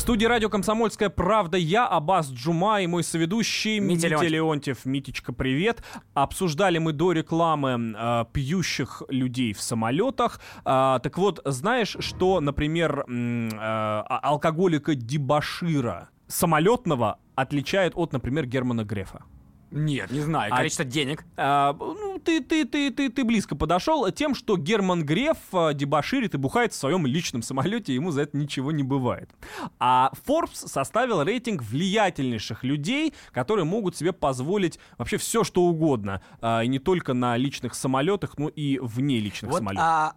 В 0.00 0.02
студии 0.02 0.24
радио 0.24 0.48
«Комсомольская 0.48 1.10
правда» 1.10 1.58
я, 1.58 1.86
Абаз 1.86 2.30
Джума 2.30 2.80
и 2.80 2.86
мой 2.86 3.04
соведущий 3.04 3.80
Митя 3.80 4.08
Митя 4.08 4.28
Леонтьев. 4.28 4.86
Митечка, 4.86 5.30
привет. 5.34 5.84
Обсуждали 6.14 6.78
мы 6.78 6.94
до 6.94 7.12
рекламы 7.12 7.94
э, 7.94 8.24
пьющих 8.32 9.02
людей 9.10 9.52
в 9.52 9.60
самолетах. 9.60 10.40
А, 10.64 11.00
так 11.00 11.18
вот, 11.18 11.42
знаешь, 11.44 11.98
что, 12.00 12.40
например, 12.40 13.04
э, 13.06 13.48
а- 13.52 14.20
алкоголика 14.22 14.94
Дебашира 14.94 16.08
самолетного 16.28 17.18
отличает 17.34 17.92
от, 17.94 18.14
например, 18.14 18.46
Германа 18.46 18.84
Грефа? 18.84 19.24
Нет, 19.70 20.10
не 20.10 20.20
знаю. 20.20 20.50
А- 20.52 20.56
Количество 20.56 20.86
денег. 20.86 21.24
А, 21.36 21.76
ну, 21.78 21.99
ты, 22.20 22.40
ты, 22.40 22.64
ты, 22.64 22.90
ты, 22.90 23.10
ты 23.10 23.24
близко 23.24 23.56
подошел 23.56 24.10
тем, 24.10 24.34
что 24.34 24.56
Герман 24.56 25.04
Греф 25.04 25.38
а, 25.52 25.72
дебоширит 25.72 26.34
и 26.34 26.38
бухает 26.38 26.72
в 26.72 26.76
своем 26.76 27.06
личном 27.06 27.42
самолете, 27.42 27.94
ему 27.94 28.10
за 28.10 28.22
это 28.22 28.36
ничего 28.36 28.72
не 28.72 28.82
бывает. 28.82 29.30
А 29.78 30.12
Forbes 30.26 30.68
составил 30.68 31.22
рейтинг 31.22 31.62
влиятельнейших 31.62 32.64
людей, 32.64 33.14
которые 33.32 33.64
могут 33.64 33.96
себе 33.96 34.12
позволить 34.12 34.78
вообще 34.98 35.16
все, 35.16 35.44
что 35.44 35.62
угодно. 35.62 36.22
А, 36.40 36.62
и 36.62 36.68
не 36.68 36.78
только 36.78 37.14
на 37.14 37.36
личных 37.36 37.74
самолетах, 37.74 38.38
но 38.38 38.48
и 38.48 38.78
вне 38.78 39.18
личных 39.18 39.50
Вот 39.50 39.58
самолетов. 39.58 39.84
а, 39.86 40.14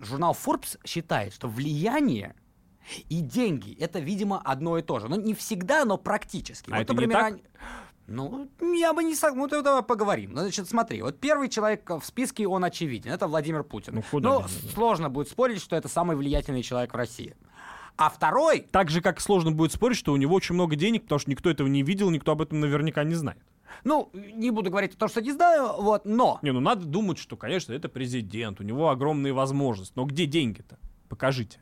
журнал 0.00 0.36
Forbes 0.40 0.78
считает, 0.84 1.34
что 1.34 1.48
влияние 1.48 2.34
и 3.08 3.20
деньги 3.20 3.76
это, 3.78 4.00
видимо, 4.00 4.40
одно 4.40 4.78
и 4.78 4.82
то 4.82 4.98
же. 4.98 5.08
Ну, 5.08 5.16
не 5.16 5.34
всегда, 5.34 5.84
но 5.84 5.96
практически. 5.96 6.70
А 6.70 6.76
вот, 6.76 6.82
это 6.82 6.92
не 6.92 7.06
например, 7.06 7.18
так? 7.18 7.34
Ну, 8.10 8.48
я 8.60 8.92
бы 8.92 9.04
не 9.04 9.14
сог... 9.14 9.34
Ну, 9.36 9.46
давай 9.46 9.82
поговорим. 9.82 10.32
Значит, 10.32 10.68
смотри, 10.68 11.00
вот 11.00 11.20
первый 11.20 11.48
человек 11.48 11.88
в 11.88 12.02
списке, 12.02 12.46
он 12.46 12.64
очевиден. 12.64 13.12
Это 13.12 13.28
Владимир 13.28 13.62
Путин. 13.62 13.94
Ну, 13.94 14.02
куда 14.10 14.28
него? 14.30 14.48
сложно 14.74 15.08
будет 15.08 15.28
спорить, 15.28 15.62
что 15.62 15.76
это 15.76 15.88
самый 15.88 16.16
влиятельный 16.16 16.62
человек 16.62 16.92
в 16.92 16.96
России. 16.96 17.36
А 17.96 18.10
второй, 18.10 18.66
Так 18.72 18.90
же, 18.90 19.00
как 19.00 19.20
сложно 19.20 19.52
будет 19.52 19.72
спорить, 19.72 19.96
что 19.96 20.12
у 20.12 20.16
него 20.16 20.34
очень 20.34 20.54
много 20.54 20.74
денег, 20.74 21.02
потому 21.04 21.18
что 21.20 21.30
никто 21.30 21.50
этого 21.50 21.68
не 21.68 21.82
видел, 21.82 22.10
никто 22.10 22.32
об 22.32 22.42
этом 22.42 22.58
наверняка 22.60 23.04
не 23.04 23.14
знает. 23.14 23.38
ну, 23.84 24.10
не 24.12 24.50
буду 24.50 24.70
говорить 24.70 24.96
то, 24.96 25.06
что 25.06 25.22
не 25.22 25.32
знаю, 25.32 25.74
вот, 25.78 26.04
но... 26.04 26.38
Не, 26.42 26.52
ну 26.52 26.60
надо 26.60 26.86
думать, 26.86 27.18
что, 27.18 27.36
конечно, 27.36 27.72
это 27.72 27.88
президент, 27.88 28.58
у 28.60 28.64
него 28.64 28.88
огромные 28.88 29.32
возможности. 29.32 29.92
Но 29.96 30.04
где 30.04 30.26
деньги-то? 30.26 30.78
Покажите. 31.08 31.60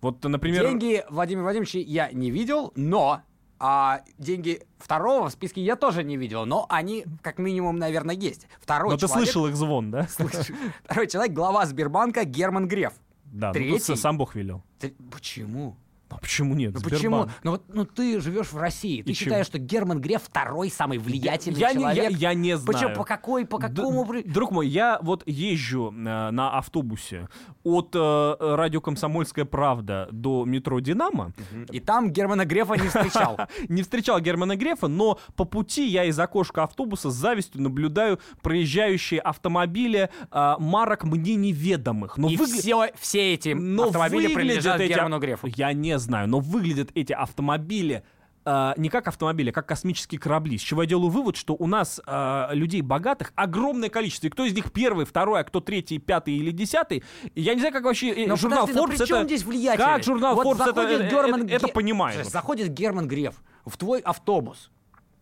Вот, 0.00 0.22
например... 0.24 0.62
Деньги 0.62 1.04
Владимира 1.10 1.44
Владимировича 1.44 1.78
я 1.80 2.10
не 2.12 2.30
видел, 2.30 2.72
но 2.76 3.22
а, 3.64 4.02
деньги 4.18 4.60
второго 4.78 5.28
в 5.28 5.32
списке 5.32 5.62
я 5.62 5.76
тоже 5.76 6.02
не 6.02 6.16
видел, 6.16 6.44
но 6.46 6.66
они 6.68 7.06
как 7.22 7.38
минимум, 7.38 7.78
наверное, 7.78 8.16
есть. 8.16 8.48
Второй 8.60 8.90
Но 8.90 8.96
ты 8.96 9.06
человек, 9.06 9.24
слышал 9.24 9.46
их 9.46 9.54
звон, 9.54 9.92
да? 9.92 10.08
Слышу. 10.08 10.52
Второй 10.84 11.06
человек, 11.06 11.32
глава 11.32 11.64
Сбербанка 11.64 12.24
Герман 12.24 12.66
Греф. 12.66 12.92
Да, 13.24 13.48
ну 13.48 13.52
Третий? 13.54 13.86
тут 13.86 14.00
сам 14.00 14.18
Бог 14.18 14.34
велел. 14.34 14.62
Ты- 14.80 14.94
почему? 15.12 15.76
А 16.16 16.20
почему 16.20 16.54
нет? 16.54 16.72
Ну 16.74 16.80
Сбербанк. 16.80 17.00
почему? 17.00 17.28
Ну 17.42 17.50
вот 17.52 17.62
ну, 17.68 17.84
ты 17.84 18.20
живешь 18.20 18.52
в 18.52 18.58
России, 18.58 19.02
ты 19.02 19.10
И 19.10 19.14
считаешь, 19.14 19.46
что 19.46 19.58
Герман 19.58 20.00
Греф 20.00 20.22
второй 20.22 20.70
самый 20.70 20.98
влиятельный 20.98 21.58
я, 21.60 21.72
не, 21.72 21.80
человек? 21.80 22.10
я, 22.12 22.16
я 22.30 22.34
не 22.34 22.56
знаю. 22.56 22.66
Почему? 22.78 22.94
По 22.96 23.04
какой, 23.04 23.46
по 23.46 23.58
Д- 23.58 23.68
какому... 23.68 24.04
при- 24.06 24.22
Друг 24.22 24.50
мой, 24.50 24.66
я 24.68 24.98
вот 25.02 25.22
езжу 25.26 25.90
э, 25.90 26.30
на 26.30 26.56
автобусе 26.58 27.28
от 27.64 27.94
э, 27.94 28.34
радио 28.40 28.80
«Комсомольская 28.80 29.44
правда» 29.44 30.08
до 30.12 30.44
метро 30.44 30.80
«Динамо». 30.80 31.32
И 31.70 31.80
там 31.80 32.10
Германа 32.10 32.44
Грефа 32.44 32.74
не 32.74 32.88
встречал. 32.88 33.38
Не 33.68 33.82
встречал 33.82 34.20
Германа 34.20 34.56
Грефа, 34.56 34.88
но 34.88 35.18
по 35.36 35.44
пути 35.44 35.86
я 35.88 36.04
из 36.04 36.18
окошка 36.18 36.64
автобуса 36.64 37.10
с 37.10 37.14
завистью 37.14 37.62
наблюдаю 37.62 38.18
проезжающие 38.42 39.20
автомобили 39.20 40.10
э, 40.30 40.54
марок 40.58 41.04
мне 41.04 41.34
неведомых. 41.36 42.16
Но 42.18 42.28
И 42.28 42.36
выгля- 42.36 42.58
все, 42.60 42.90
все 42.98 43.34
эти 43.34 43.50
Но 43.50 43.84
автомобили 43.84 44.32
принадлежат 44.34 44.80
эти- 44.80 44.92
Герману 44.92 45.18
Грефу. 45.18 45.46
Я 45.46 45.72
не 45.72 45.98
знаю, 46.02 46.28
но 46.28 46.40
выглядят 46.40 46.90
эти 46.94 47.12
автомобили 47.12 48.02
э, 48.44 48.72
не 48.76 48.88
как 48.88 49.08
автомобили, 49.08 49.50
а 49.50 49.52
как 49.52 49.66
космические 49.66 50.20
корабли. 50.20 50.58
С 50.58 50.62
чего 50.62 50.82
я 50.82 50.88
делаю 50.88 51.10
вывод, 51.10 51.36
что 51.36 51.54
у 51.54 51.66
нас 51.66 52.00
э, 52.06 52.48
людей 52.52 52.82
богатых 52.82 53.32
огромное 53.34 53.88
количество. 53.88 54.26
И 54.26 54.30
кто 54.30 54.44
из 54.44 54.54
них 54.54 54.72
первый, 54.72 55.04
второй, 55.04 55.40
а 55.40 55.44
кто 55.44 55.60
третий, 55.60 55.98
пятый 55.98 56.34
или 56.34 56.50
десятый, 56.50 57.02
я 57.34 57.54
не 57.54 57.60
знаю, 57.60 57.72
как 57.72 57.84
вообще 57.84 58.10
э, 58.10 58.26
Но 58.26 58.36
журнал 58.36 58.66
подожди, 58.66 58.80
Forbes 58.80 59.04
это... 59.04 59.24
здесь? 59.24 59.76
Как 59.76 60.02
журнал 60.04 60.34
Вот 60.34 60.46
Forbes 60.46 60.70
это, 60.70 60.80
э, 60.82 61.10
Герман 61.10 61.44
это, 61.44 61.54
это 61.54 61.68
понимает? 61.68 62.16
Слушай, 62.16 62.30
Заходит 62.30 62.68
Герман 62.68 63.08
Греф 63.08 63.42
в 63.64 63.76
твой 63.76 64.00
автобус 64.00 64.70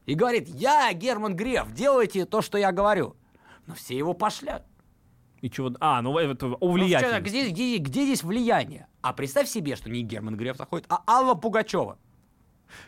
и 0.07 0.15
говорит, 0.15 0.49
я 0.49 0.93
Герман 0.93 1.37
Греф, 1.37 1.73
делайте 1.73 2.25
то, 2.25 2.43
что 2.43 2.59
я 2.59 2.73
говорю. 2.73 3.17
Но 3.67 3.75
все 3.75 3.97
его 3.97 4.15
пошлят. 4.15 4.65
И 5.43 5.51
чего? 5.51 5.71
А, 5.81 6.03
ну 6.03 6.17
это 6.19 6.47
о 6.47 6.57
Ну, 6.61 6.71
влиятельности. 6.73 7.15
что, 7.15 7.21
где, 7.23 7.49
где- 7.51 7.77
где 7.79 8.05
здесь 8.05 8.23
влияние? 8.23 8.87
А 9.01 9.13
представь 9.13 9.49
себе, 9.49 9.75
что 9.77 9.89
не 9.91 10.03
Герман 10.03 10.37
Греф 10.37 10.57
заходит, 10.57 10.87
а 10.89 11.03
Алла 11.07 11.35
Пугачева. 11.35 11.97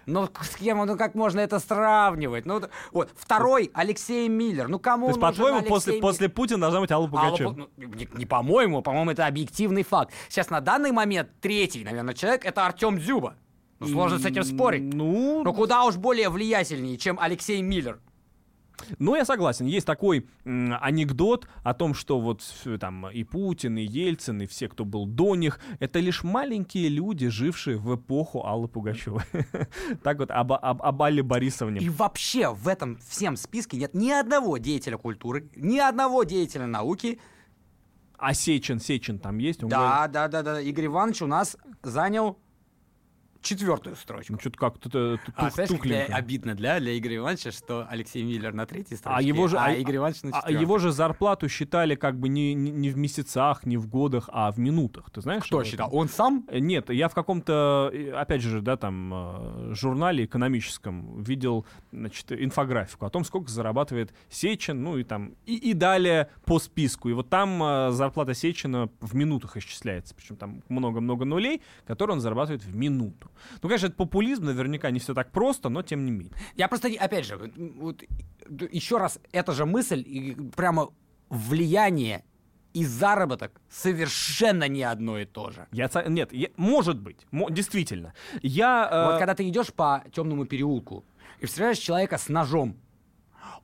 Ну, 0.06 0.28
с 0.40 0.54
кем, 0.56 0.78
ну 0.86 0.96
как 0.96 1.14
можно 1.14 1.40
это 1.40 1.58
сравнивать? 1.58 2.46
Ну, 2.46 2.62
вот, 2.92 3.10
второй 3.16 3.70
Алексей 3.74 4.28
Миллер. 4.28 4.68
Ну, 4.68 4.78
кому 4.78 5.06
То 5.06 5.10
есть, 5.10 5.20
по-твоему, 5.20 5.62
после, 5.62 5.94
Миллер? 5.94 6.02
после 6.02 6.28
Путина 6.28 6.60
должна 6.60 6.80
быть 6.80 6.92
Алла 6.92 7.06
Алла 7.06 7.10
Пугачева? 7.10 7.50
Пу- 7.52 7.56
ну, 7.56 7.68
не, 7.96 8.08
не 8.14 8.26
по-моему, 8.26 8.80
по-моему, 8.82 9.10
это 9.10 9.26
объективный 9.26 9.82
факт. 9.82 10.12
Сейчас 10.28 10.50
на 10.50 10.60
данный 10.60 10.92
момент 10.92 11.30
третий, 11.40 11.82
наверное, 11.84 12.14
человек 12.14 12.44
это 12.44 12.64
Артем 12.64 12.98
Дзюба. 12.98 13.34
Ну, 13.80 13.88
сложно 13.88 14.18
с 14.20 14.24
этим 14.24 14.44
спорить. 14.44 14.82
Ну, 14.94 15.42
Но 15.42 15.52
куда 15.52 15.84
уж 15.84 15.96
более 15.96 16.28
влиятельнее, 16.28 16.96
чем 16.96 17.18
Алексей 17.18 17.60
Миллер. 17.62 17.98
Ну, 18.98 19.14
я 19.16 19.24
согласен. 19.24 19.66
Есть 19.66 19.86
такой 19.86 20.26
анекдот 20.44 21.48
о 21.62 21.74
том, 21.74 21.94
что 21.94 22.20
вот 22.20 22.42
там 22.80 23.08
и 23.08 23.24
Путин, 23.24 23.78
и 23.78 23.82
Ельцин, 23.82 24.42
и 24.42 24.46
все, 24.46 24.68
кто 24.68 24.84
был 24.84 25.06
до 25.06 25.34
них, 25.34 25.60
это 25.80 26.00
лишь 26.00 26.22
маленькие 26.22 26.88
люди, 26.88 27.28
жившие 27.28 27.76
в 27.76 27.96
эпоху 27.96 28.44
Аллы 28.44 28.68
Пугачевой. 28.68 29.22
Так 30.02 30.18
вот, 30.18 30.30
об, 30.30 30.52
об, 30.52 30.82
об 30.82 31.02
Алле 31.02 31.22
Борисовне. 31.22 31.80
И 31.80 31.88
вообще 31.88 32.52
в 32.52 32.68
этом 32.68 32.98
всем 32.98 33.36
списке 33.36 33.76
нет 33.76 33.94
ни 33.94 34.10
одного 34.10 34.58
деятеля 34.58 34.96
культуры, 34.96 35.48
ни 35.56 35.78
одного 35.78 36.24
деятеля 36.24 36.66
науки. 36.66 37.20
А 38.18 38.34
Сечин, 38.34 38.78
Сечин 38.78 39.18
там 39.18 39.38
есть? 39.38 39.62
Он 39.62 39.68
Да, 39.68 40.08
да, 40.08 40.28
да, 40.28 40.42
да. 40.42 40.60
Игорь 40.60 40.86
Иванович 40.86 41.22
у 41.22 41.26
нас 41.26 41.56
занял 41.82 42.38
четвертую 43.42 43.96
строчку. 43.96 44.32
Ну, 44.34 44.38
что-то 44.40 44.58
как 44.58 44.78
тут 44.78 44.94
А, 44.94 45.18
знаешь, 45.50 45.68
как 45.70 45.80
для- 45.82 46.04
тухленько. 46.06 46.14
обидно 46.16 46.54
для, 46.54 46.80
для 46.80 46.96
Игоря 46.98 47.16
Ивановича, 47.16 47.52
что 47.52 47.86
Алексей 47.90 48.22
Миллер 48.22 48.52
на 48.54 48.66
третьей 48.66 48.96
строчке, 48.96 49.18
А 49.18 49.22
его 49.22 49.48
же, 49.48 49.58
а 49.58 49.72
Игорь 49.72 49.96
Иванович 49.96 50.22
на 50.22 50.28
а 50.30 50.32
четвертой. 50.40 50.60
его 50.62 50.78
же 50.78 50.92
зарплату 50.92 51.48
считали 51.48 51.94
как 51.94 52.18
бы 52.18 52.28
не, 52.28 52.54
не, 52.54 52.70
не 52.70 52.90
в 52.90 52.96
месяцах, 52.96 53.66
не 53.66 53.76
в 53.76 53.88
годах, 53.88 54.28
а 54.32 54.50
в 54.52 54.58
минутах. 54.58 55.10
Ты 55.10 55.20
знаешь? 55.20 55.44
Кто 55.44 55.64
считал? 55.64 55.88
Он 55.92 56.08
сам? 56.08 56.46
Э, 56.48 56.58
Нет, 56.58 56.90
я 56.90 57.08
в 57.08 57.14
каком-то, 57.14 57.90
э, 57.92 58.12
опять 58.12 58.42
же, 58.42 58.60
да, 58.62 58.76
там, 58.76 59.12
э, 59.12 59.74
журнале 59.74 60.24
экономическом 60.24 61.22
видел, 61.22 61.66
значит, 61.92 62.30
инфографику 62.32 63.06
о 63.06 63.10
том, 63.10 63.24
сколько 63.24 63.50
зарабатывает 63.50 64.12
Сечин, 64.30 64.82
ну 64.82 64.98
и 64.98 65.04
там, 65.04 65.34
и, 65.46 65.56
и 65.56 65.74
далее 65.74 66.28
по 66.44 66.58
списку. 66.58 67.08
И 67.08 67.12
вот 67.12 67.28
там 67.28 67.92
зарплата 67.92 68.34
Сечина 68.34 68.88
в 69.00 69.14
минутах 69.14 69.56
исчисляется, 69.56 70.14
причем 70.14 70.36
там 70.36 70.62
много-много 70.68 71.24
нулей, 71.24 71.62
которые 71.86 72.14
он 72.14 72.20
зарабатывает 72.20 72.62
в 72.64 72.74
минуту. 72.76 73.30
Ну, 73.62 73.68
конечно, 73.68 73.86
это 73.86 73.96
популизм, 73.96 74.44
наверняка 74.44 74.90
не 74.90 74.98
все 74.98 75.14
так 75.14 75.30
просто, 75.32 75.68
но 75.68 75.82
тем 75.82 76.04
не 76.04 76.10
менее. 76.10 76.32
Я 76.56 76.68
просто, 76.68 76.88
опять 76.98 77.26
же, 77.26 77.36
вот, 77.76 78.02
еще 78.72 78.98
раз, 78.98 79.18
эта 79.32 79.52
же 79.52 79.64
мысль, 79.66 80.02
и 80.06 80.36
прямо 80.56 80.90
влияние 81.28 82.24
и 82.74 82.84
заработок 82.86 83.60
совершенно 83.68 84.66
не 84.68 84.82
одно 84.82 85.18
и 85.18 85.24
то 85.26 85.50
же. 85.50 85.66
Я, 85.72 85.90
нет, 86.08 86.32
я- 86.32 86.48
может 86.56 86.98
быть, 86.98 87.26
действительно. 87.50 88.14
Я... 88.42 88.88
э, 88.90 89.06
Вот 89.12 89.18
когда 89.18 89.34
ты 89.34 89.46
идешь 89.48 89.72
по 89.74 90.02
темному 90.12 90.46
переулку 90.46 91.04
и 91.40 91.46
встречаешь 91.46 91.78
человека 91.78 92.16
с 92.16 92.28
ножом, 92.30 92.76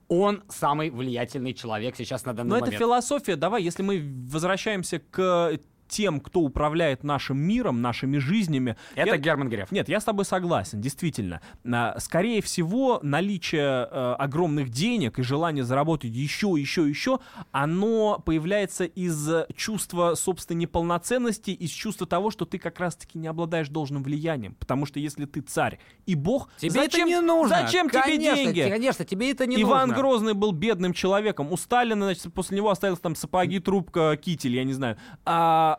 он 0.07 0.43
самый 0.49 0.89
влиятельный 0.89 1.53
человек 1.53 1.95
сейчас 1.95 2.25
на 2.25 2.33
данный 2.33 2.49
Но 2.49 2.55
это 2.57 2.65
момент. 2.65 2.79
философия. 2.79 3.35
Давай, 3.35 3.63
если 3.63 3.83
мы 3.83 4.01
возвращаемся 4.27 4.99
к 4.99 5.59
тем, 5.89 6.19
кто 6.21 6.39
управляет 6.39 7.03
нашим 7.03 7.37
миром, 7.37 7.81
нашими 7.81 8.17
жизнями. 8.19 8.77
Это 8.95 9.09
я- 9.15 9.17
Герман 9.17 9.49
Греф. 9.49 9.71
Нет, 9.71 9.89
я 9.89 9.99
с 9.99 10.03
тобой 10.05 10.23
согласен, 10.25 10.79
действительно. 10.79 11.41
А, 11.69 11.99
Скорее 11.99 12.41
всего, 12.41 12.99
наличие 13.03 13.87
э, 13.91 14.15
огромных 14.17 14.69
денег 14.69 15.19
и 15.19 15.23
желание 15.23 15.63
заработать 15.63 16.11
еще, 16.11 16.53
еще, 16.57 16.87
еще, 16.87 17.19
оно 17.51 18.21
появляется 18.25 18.85
из 18.85 19.29
чувства 19.55 20.15
собственной 20.15 20.61
неполноценности, 20.61 21.51
из 21.51 21.71
чувства 21.71 22.07
того, 22.07 22.31
что 22.31 22.45
ты 22.45 22.57
как 22.59 22.79
раз-таки 22.79 23.17
не 23.17 23.27
обладаешь 23.27 23.69
должным 23.69 24.03
влиянием. 24.03 24.55
Потому 24.55 24.85
что 24.85 24.99
если 24.99 25.25
ты 25.25 25.41
царь 25.41 25.79
и 26.05 26.15
бог, 26.15 26.49
Тебе 26.57 26.71
зачем, 26.71 27.07
это 27.07 27.09
не 27.09 27.21
нужно. 27.21 27.61
зачем 27.63 27.89
тебе 27.89 28.01
Конечно, 28.01 28.35
деньги? 28.35 28.59
те- 28.61 28.69
Конечно, 28.69 29.05
тебе 29.05 29.31
это 29.31 29.45
не 29.45 29.61
Иван 29.61 29.89
нужно. 29.89 30.01
Грозный 30.01 30.33
был 30.33 30.51
бедным 30.51 30.93
человеком. 30.93 31.51
У 31.51 31.57
Сталина, 31.57 32.05
значит, 32.05 32.33
после 32.33 32.57
него 32.57 32.69
остались 32.69 32.99
там 32.99 33.15
сапоги, 33.15 33.59
трубка, 33.59 34.15
китель, 34.17 34.55
я 34.55 34.63
не 34.63 34.73
знаю. 34.73 34.97
А, 35.25 35.78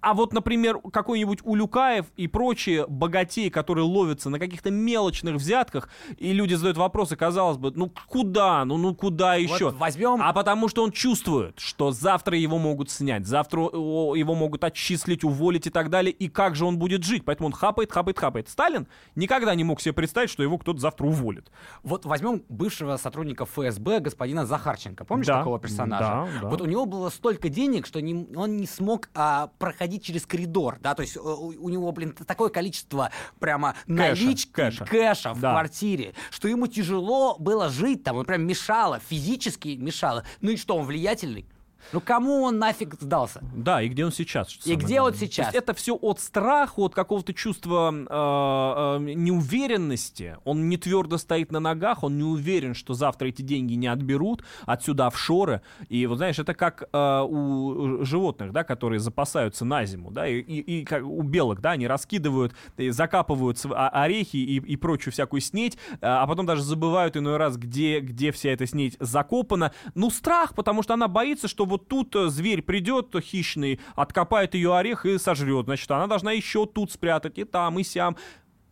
а 0.00 0.14
вот, 0.14 0.32
например, 0.32 0.78
какой-нибудь 0.92 1.40
Улюкаев 1.44 2.06
и 2.16 2.26
прочие 2.26 2.86
богатеи, 2.86 3.48
которые 3.48 3.84
ловятся 3.84 4.30
на 4.30 4.38
каких-то 4.38 4.70
мелочных 4.70 5.34
взятках, 5.36 5.88
и 6.18 6.32
люди 6.32 6.54
задают 6.54 6.76
вопросы, 6.78 7.16
казалось 7.16 7.58
бы, 7.58 7.72
ну 7.74 7.92
куда, 8.06 8.64
ну, 8.64 8.76
ну 8.76 8.94
куда 8.94 9.34
еще? 9.34 9.66
Вот 9.66 9.76
возьмем... 9.76 10.20
А 10.22 10.32
потому 10.32 10.68
что 10.68 10.82
он 10.82 10.90
чувствует, 10.92 11.58
что 11.58 11.90
завтра 11.92 12.36
его 12.38 12.58
могут 12.58 12.90
снять, 12.90 13.26
завтра 13.26 13.62
его 13.62 14.34
могут 14.34 14.64
отчислить, 14.64 15.24
уволить 15.24 15.66
и 15.66 15.70
так 15.70 15.90
далее, 15.90 16.12
и 16.12 16.28
как 16.28 16.54
же 16.56 16.64
он 16.64 16.78
будет 16.78 17.02
жить. 17.04 17.24
Поэтому 17.24 17.48
он 17.48 17.52
хапает, 17.52 17.92
хапает, 17.92 18.18
хапает. 18.18 18.48
Сталин 18.48 18.86
никогда 19.14 19.54
не 19.54 19.64
мог 19.64 19.80
себе 19.80 19.92
представить, 19.92 20.30
что 20.30 20.42
его 20.42 20.58
кто-то 20.58 20.78
завтра 20.78 21.06
уволит. 21.06 21.50
Вот 21.82 22.06
возьмем 22.06 22.42
бывшего 22.48 22.96
сотрудника 22.96 23.44
ФСБ 23.44 24.00
господина 24.00 24.46
Захарченко. 24.46 25.04
Помнишь 25.04 25.26
Да, 25.26 25.38
такого 25.38 25.58
персонажа? 25.58 26.04
да, 26.04 26.28
да. 26.42 26.48
Вот 26.48 26.60
у 26.60 26.66
него 26.66 26.86
было 26.86 27.10
столько 27.10 27.48
денег, 27.48 27.86
что 27.86 28.00
не- 28.00 28.26
он 28.34 28.56
не 28.56 28.66
смог 28.66 29.10
а, 29.14 29.50
проходить 29.58 29.89
через 29.98 30.26
коридор, 30.26 30.78
да, 30.80 30.94
то 30.94 31.02
есть 31.02 31.16
э, 31.16 31.20
у, 31.20 31.46
у 31.64 31.68
него, 31.68 31.90
блин, 31.92 32.12
такое 32.26 32.50
количество 32.50 33.10
прямо 33.38 33.74
налички, 33.86 34.50
кэша. 34.52 34.84
кэша 34.84 35.32
в 35.34 35.40
Да. 35.40 35.52
квартире, 35.52 36.14
что 36.30 36.46
ему 36.48 36.66
тяжело 36.66 37.36
было 37.38 37.68
жить 37.70 38.04
там, 38.04 38.16
он 38.18 38.24
прям 38.26 38.42
мешало, 38.42 39.00
физически 39.00 39.76
мешало. 39.78 40.24
Ну 40.40 40.50
и 40.50 40.56
что, 40.56 40.76
он 40.76 40.86
влиятельный? 40.86 41.46
Ну 41.92 42.00
кому 42.00 42.42
он 42.42 42.58
нафиг 42.58 42.94
сдался? 43.00 43.40
Да, 43.54 43.82
и 43.82 43.88
где 43.88 44.04
он 44.04 44.12
сейчас? 44.12 44.48
И 44.64 44.74
где 44.74 44.96
главное. 44.96 45.00
он 45.12 45.14
сейчас? 45.14 45.36
То 45.48 45.52
есть 45.52 45.56
это 45.56 45.74
все 45.74 45.94
от 45.94 46.20
страха, 46.20 46.80
от 46.80 46.94
какого-то 46.94 47.32
чувства 47.34 47.92
э, 47.92 48.98
э, 49.10 49.14
неуверенности. 49.14 50.36
Он 50.44 50.68
не 50.68 50.76
твердо 50.76 51.18
стоит 51.18 51.52
на 51.52 51.60
ногах, 51.60 52.02
он 52.02 52.16
не 52.16 52.24
уверен, 52.24 52.74
что 52.74 52.94
завтра 52.94 53.28
эти 53.28 53.42
деньги 53.42 53.74
не 53.74 53.86
отберут 53.86 54.44
отсюда 54.66 55.06
офшоры. 55.08 55.62
И 55.88 56.06
вот 56.06 56.16
знаешь, 56.16 56.38
это 56.38 56.54
как 56.54 56.84
э, 56.92 57.20
у 57.28 58.04
животных, 58.04 58.52
да, 58.52 58.64
которые 58.64 59.00
запасаются 59.00 59.64
на 59.64 59.84
зиму, 59.84 60.10
да, 60.10 60.26
и, 60.28 60.38
и- 60.40 60.80
и 60.80 60.84
как 60.84 61.04
у 61.04 61.22
белок, 61.22 61.60
да, 61.60 61.72
они 61.72 61.86
раскидывают, 61.86 62.54
и 62.76 62.90
закапывают 62.90 63.58
а- 63.70 63.88
орехи 63.88 64.36
и, 64.36 64.56
и 64.56 64.76
прочую 64.76 65.12
всякую 65.12 65.40
снеть, 65.40 65.78
а 66.00 66.26
потом 66.26 66.46
даже 66.46 66.62
забывают 66.62 67.16
иной 67.16 67.36
раз, 67.36 67.56
где, 67.56 68.00
где 68.00 68.32
вся 68.32 68.50
эта 68.50 68.66
снеть 68.66 68.96
закопана. 69.00 69.72
Ну, 69.94 70.10
страх, 70.10 70.54
потому 70.54 70.82
что 70.82 70.94
она 70.94 71.08
боится, 71.08 71.48
что 71.48 71.66
вот 71.70 71.88
тут 71.88 72.14
э, 72.16 72.28
зверь 72.28 72.60
придет 72.62 73.14
э, 73.14 73.20
хищный, 73.22 73.80
откопает 73.96 74.54
ее 74.54 74.76
орех 74.76 75.06
и 75.06 75.16
сожрет. 75.18 75.64
Значит, 75.64 75.90
она 75.90 76.06
должна 76.06 76.32
еще 76.32 76.66
тут 76.66 76.92
спрятать, 76.92 77.38
и 77.38 77.44
там, 77.44 77.78
и 77.78 77.82
сям. 77.82 78.16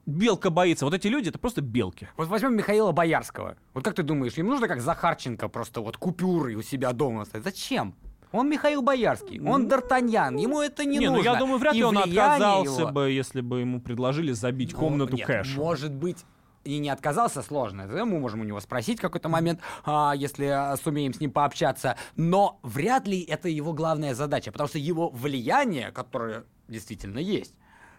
Белка 0.06 0.48
боится. 0.50 0.84
Вот 0.86 0.94
эти 0.94 1.06
люди, 1.08 1.28
это 1.28 1.38
просто 1.38 1.60
белки. 1.60 2.08
Вот 2.16 2.28
возьмем 2.28 2.56
Михаила 2.56 2.92
Боярского. 2.92 3.56
Вот 3.74 3.84
как 3.84 3.94
ты 3.94 4.02
думаешь, 4.02 4.38
им 4.38 4.46
нужно 4.46 4.66
как 4.66 4.80
Захарченко 4.80 5.48
просто 5.48 5.80
вот 5.82 5.96
купюры 5.98 6.54
у 6.56 6.62
себя 6.62 6.92
дома 6.92 7.24
ставить? 7.26 7.44
Зачем? 7.44 7.94
Он 8.30 8.48
Михаил 8.50 8.82
Боярский, 8.82 9.40
он 9.40 9.68
Д'Артаньян, 9.68 10.38
ему 10.38 10.60
это 10.60 10.84
не, 10.84 10.98
Не, 10.98 11.06
ну 11.08 11.16
нужно. 11.16 11.30
я 11.30 11.36
думаю, 11.38 11.58
вряд 11.58 11.74
ли 11.74 11.82
он 11.82 11.96
отказался 11.96 12.82
его- 12.82 12.90
бы, 12.92 13.10
если 13.10 13.40
бы 13.40 13.60
ему 13.60 13.80
предложили 13.80 14.32
забить 14.32 14.72
Ну, 14.74 14.78
комнату 14.78 15.16
нет, 15.16 15.26
кэша. 15.26 15.56
Может 15.58 15.94
быть, 15.94 16.18
и 16.68 16.78
не 16.78 16.90
отказался, 16.90 17.42
сложно. 17.42 17.82
Это 17.82 18.04
Мы 18.04 18.18
можем 18.20 18.40
у 18.40 18.44
него 18.44 18.60
спросить 18.60 18.98
в 18.98 19.02
какой-то 19.02 19.28
момент, 19.28 19.60
а, 19.84 20.12
если 20.14 20.44
а, 20.46 20.76
сумеем 20.76 21.14
с 21.14 21.20
ним 21.20 21.30
пообщаться. 21.30 21.96
Но 22.16 22.60
вряд 22.62 23.08
ли 23.08 23.20
это 23.22 23.48
его 23.48 23.72
главная 23.72 24.14
задача, 24.14 24.52
потому 24.52 24.68
что 24.68 24.78
его 24.78 25.08
влияние, 25.08 25.90
которое 25.92 26.44
действительно 26.68 27.18
есть, 27.18 27.54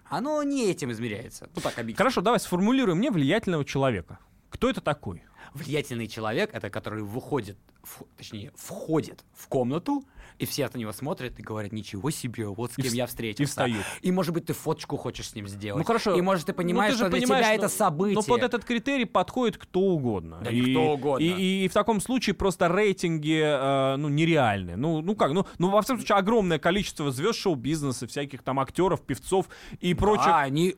оно 0.06 0.44
не 0.44 0.70
этим 0.70 0.92
измеряется. 0.92 1.50
Ну 1.56 1.62
так 1.62 1.74
объективно. 1.80 1.98
Хорошо, 1.98 2.22
давай 2.22 2.40
сформулируем 2.40 3.00
мне 3.00 3.10
влиятельного 3.12 3.66
человека. 3.66 4.20
Кто 4.50 4.70
это 4.70 4.82
такой? 4.82 5.24
Влиятельный 5.54 6.08
человек— 6.08 6.52
это 6.54 6.70
который 6.70 7.02
выходит, 7.02 7.58
в- 7.82 8.04
точнее, 8.18 8.52
входит 8.56 9.24
в 9.34 9.48
комнату, 9.48 10.04
и 10.40 10.46
все 10.46 10.66
от 10.66 10.76
него 10.76 10.92
смотрят 10.94 11.38
и 11.38 11.44
говорят, 11.44 11.72
ничего 11.74 12.10
себе, 12.10 12.48
вот 12.48 12.72
с 12.72 12.78
И 12.80 12.82
кем 12.82 12.92
вс- 12.92 12.96
я 12.96 13.04
и 13.04 13.08
встретился. 13.08 13.50
встают. 13.52 13.86
И, 14.02 14.12
может 14.12 14.34
быть, 14.34 14.46
ты 14.46 14.54
фоточку 14.54 14.98
хочешь 14.98 15.30
с 15.30 15.36
ним 15.36 15.48
сделать. 15.48 15.78
Ну 15.80 15.84
хорошо. 15.86 16.16
И, 16.16 16.22
может, 16.22 16.46
ты 16.46 16.54
понимаешь, 16.54 16.94
Ну, 16.94 16.98
ты 16.98 17.04
что 17.04 17.10
для 17.10 17.20
понимаешь, 17.22 17.46
тебя 17.46 17.58
ну, 17.58 17.64
это 17.66 17.70
событие. 17.76 18.16
Но 18.16 18.22
под 18.24 18.42
этот 18.44 18.64
критерий 18.66 19.06
подходит 19.06 19.58
кто 19.58 19.82
угодно. 19.82 20.40
Да 20.44 20.50
и, 20.50 20.72
кто 20.72 20.94
угодно. 20.94 21.24
И, 21.24 21.66
и 21.66 21.68
в 21.68 21.74
таком 21.74 22.00
случае 22.02 22.34
просто 22.34 22.68
рейтинги 22.68 23.42
э, 23.44 23.96
ну, 23.98 24.08
нереальные. 24.10 24.78
Ну, 24.78 25.02
ну 25.02 25.16
как, 25.16 25.32
ну, 25.34 25.46
ну, 25.58 25.70
во 25.70 25.82
всяком 25.82 26.00
случае, 26.00 26.18
огромное 26.18 26.58
количество 26.60 27.12
звезд 27.12 27.38
шоу-бизнеса, 27.40 28.08
всяких 28.08 28.42
там 28.42 28.60
актеров, 28.60 29.02
певцов 29.02 29.48
и 29.82 29.94
прочих. 29.94 30.26
Да, 30.26 30.40
они 30.40 30.76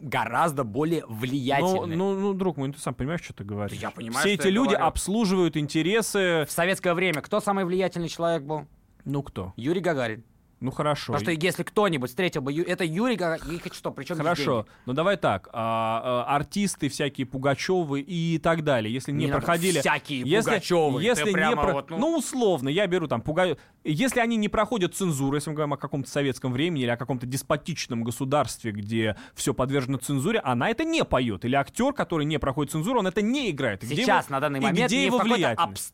гораздо 0.00 0.64
более 0.64 1.04
Ну, 1.08 1.14
влиятельны. 1.16 1.96
ну, 1.96 2.14
ну, 2.18 2.32
друг 2.32 2.56
мой, 2.56 2.68
ну, 2.68 2.74
ты 2.74 2.80
сам 2.80 2.94
понимаешь, 2.94 3.20
что 3.22 3.32
ты 3.34 3.44
говоришь. 3.44 3.78
я 3.80 3.90
понимаю, 3.90 4.24
Все 4.24 4.34
эти 4.34 4.46
люди 4.46 4.70
говорю. 4.70 4.84
обслуживают 4.86 5.56
интересы... 5.56 6.44
В 6.48 6.52
советское 6.52 6.94
время 6.94 7.20
кто 7.20 7.40
самый 7.40 7.64
влиятельный 7.64 8.08
человек 8.08 8.42
был? 8.42 8.66
Ну, 9.08 9.22
кто? 9.22 9.54
Юрий 9.56 9.80
Гагарин. 9.80 10.22
Ну, 10.60 10.72
хорошо. 10.72 11.12
Потому 11.12 11.32
что 11.32 11.46
если 11.46 11.62
кто-нибудь 11.62 12.10
встретил 12.10 12.42
бы... 12.42 12.52
Ю- 12.52 12.64
Это 12.64 12.84
Юрий 12.84 13.14
Гагарин. 13.16 13.44
И 13.56 13.72
что, 13.72 13.92
причем 13.92 14.16
Хорошо, 14.16 14.66
ну 14.86 14.92
давай 14.92 15.16
так, 15.16 15.48
а, 15.52 16.24
а, 16.26 16.36
артисты 16.36 16.88
всякие 16.88 17.26
Пугачевы 17.26 18.00
и 18.00 18.38
так 18.38 18.64
далее, 18.64 18.92
если 18.92 19.12
не, 19.12 19.26
Не 19.26 19.32
проходили, 19.32 19.78
всякие 19.78 20.20
если, 20.28 20.50
Пугачевы, 20.50 21.02
если 21.02 21.30
не 21.30 21.56
про- 21.56 21.72
вот, 21.72 21.90
ну- 21.90 21.98
ну... 21.98 22.18
условно, 22.18 22.68
я 22.68 22.86
беру 22.88 23.06
там 23.06 23.22
Пуга... 23.22 23.56
если 23.84 24.18
они 24.18 24.36
не 24.36 24.48
проходят 24.48 24.96
цензуру, 24.96 25.36
если 25.36 25.50
мы 25.50 25.54
говорим 25.54 25.74
о 25.74 25.76
каком-то 25.76 26.10
советском 26.10 26.52
времени 26.52 26.82
или 26.82 26.90
о 26.90 26.96
каком-то 26.96 27.24
деспотичном 27.24 28.02
государстве, 28.02 28.72
где 28.72 29.16
все 29.34 29.54
подвержено 29.54 29.98
цензуре, 29.98 30.40
она 30.40 30.68
это 30.70 30.84
не 30.84 31.04
поет, 31.04 31.44
или 31.44 31.54
актер, 31.54 31.92
который 31.92 32.26
не 32.26 32.38
проходит 32.38 32.72
цензуру, 32.72 32.98
он 32.98 33.06
это 33.06 33.22
не 33.22 33.50
играет. 33.50 33.84
И 33.84 33.86
где 33.86 34.02
Сейчас, 34.02 34.26
его- 34.26 34.34
на 34.34 34.40
данный 34.40 34.58
и 34.58 34.62
момент, 34.62 34.86
где 34.88 34.98
не 34.98 35.04
его 35.04 35.18
в 35.18 35.20
какой-то 35.20 35.36
влиятельность? 35.36 35.84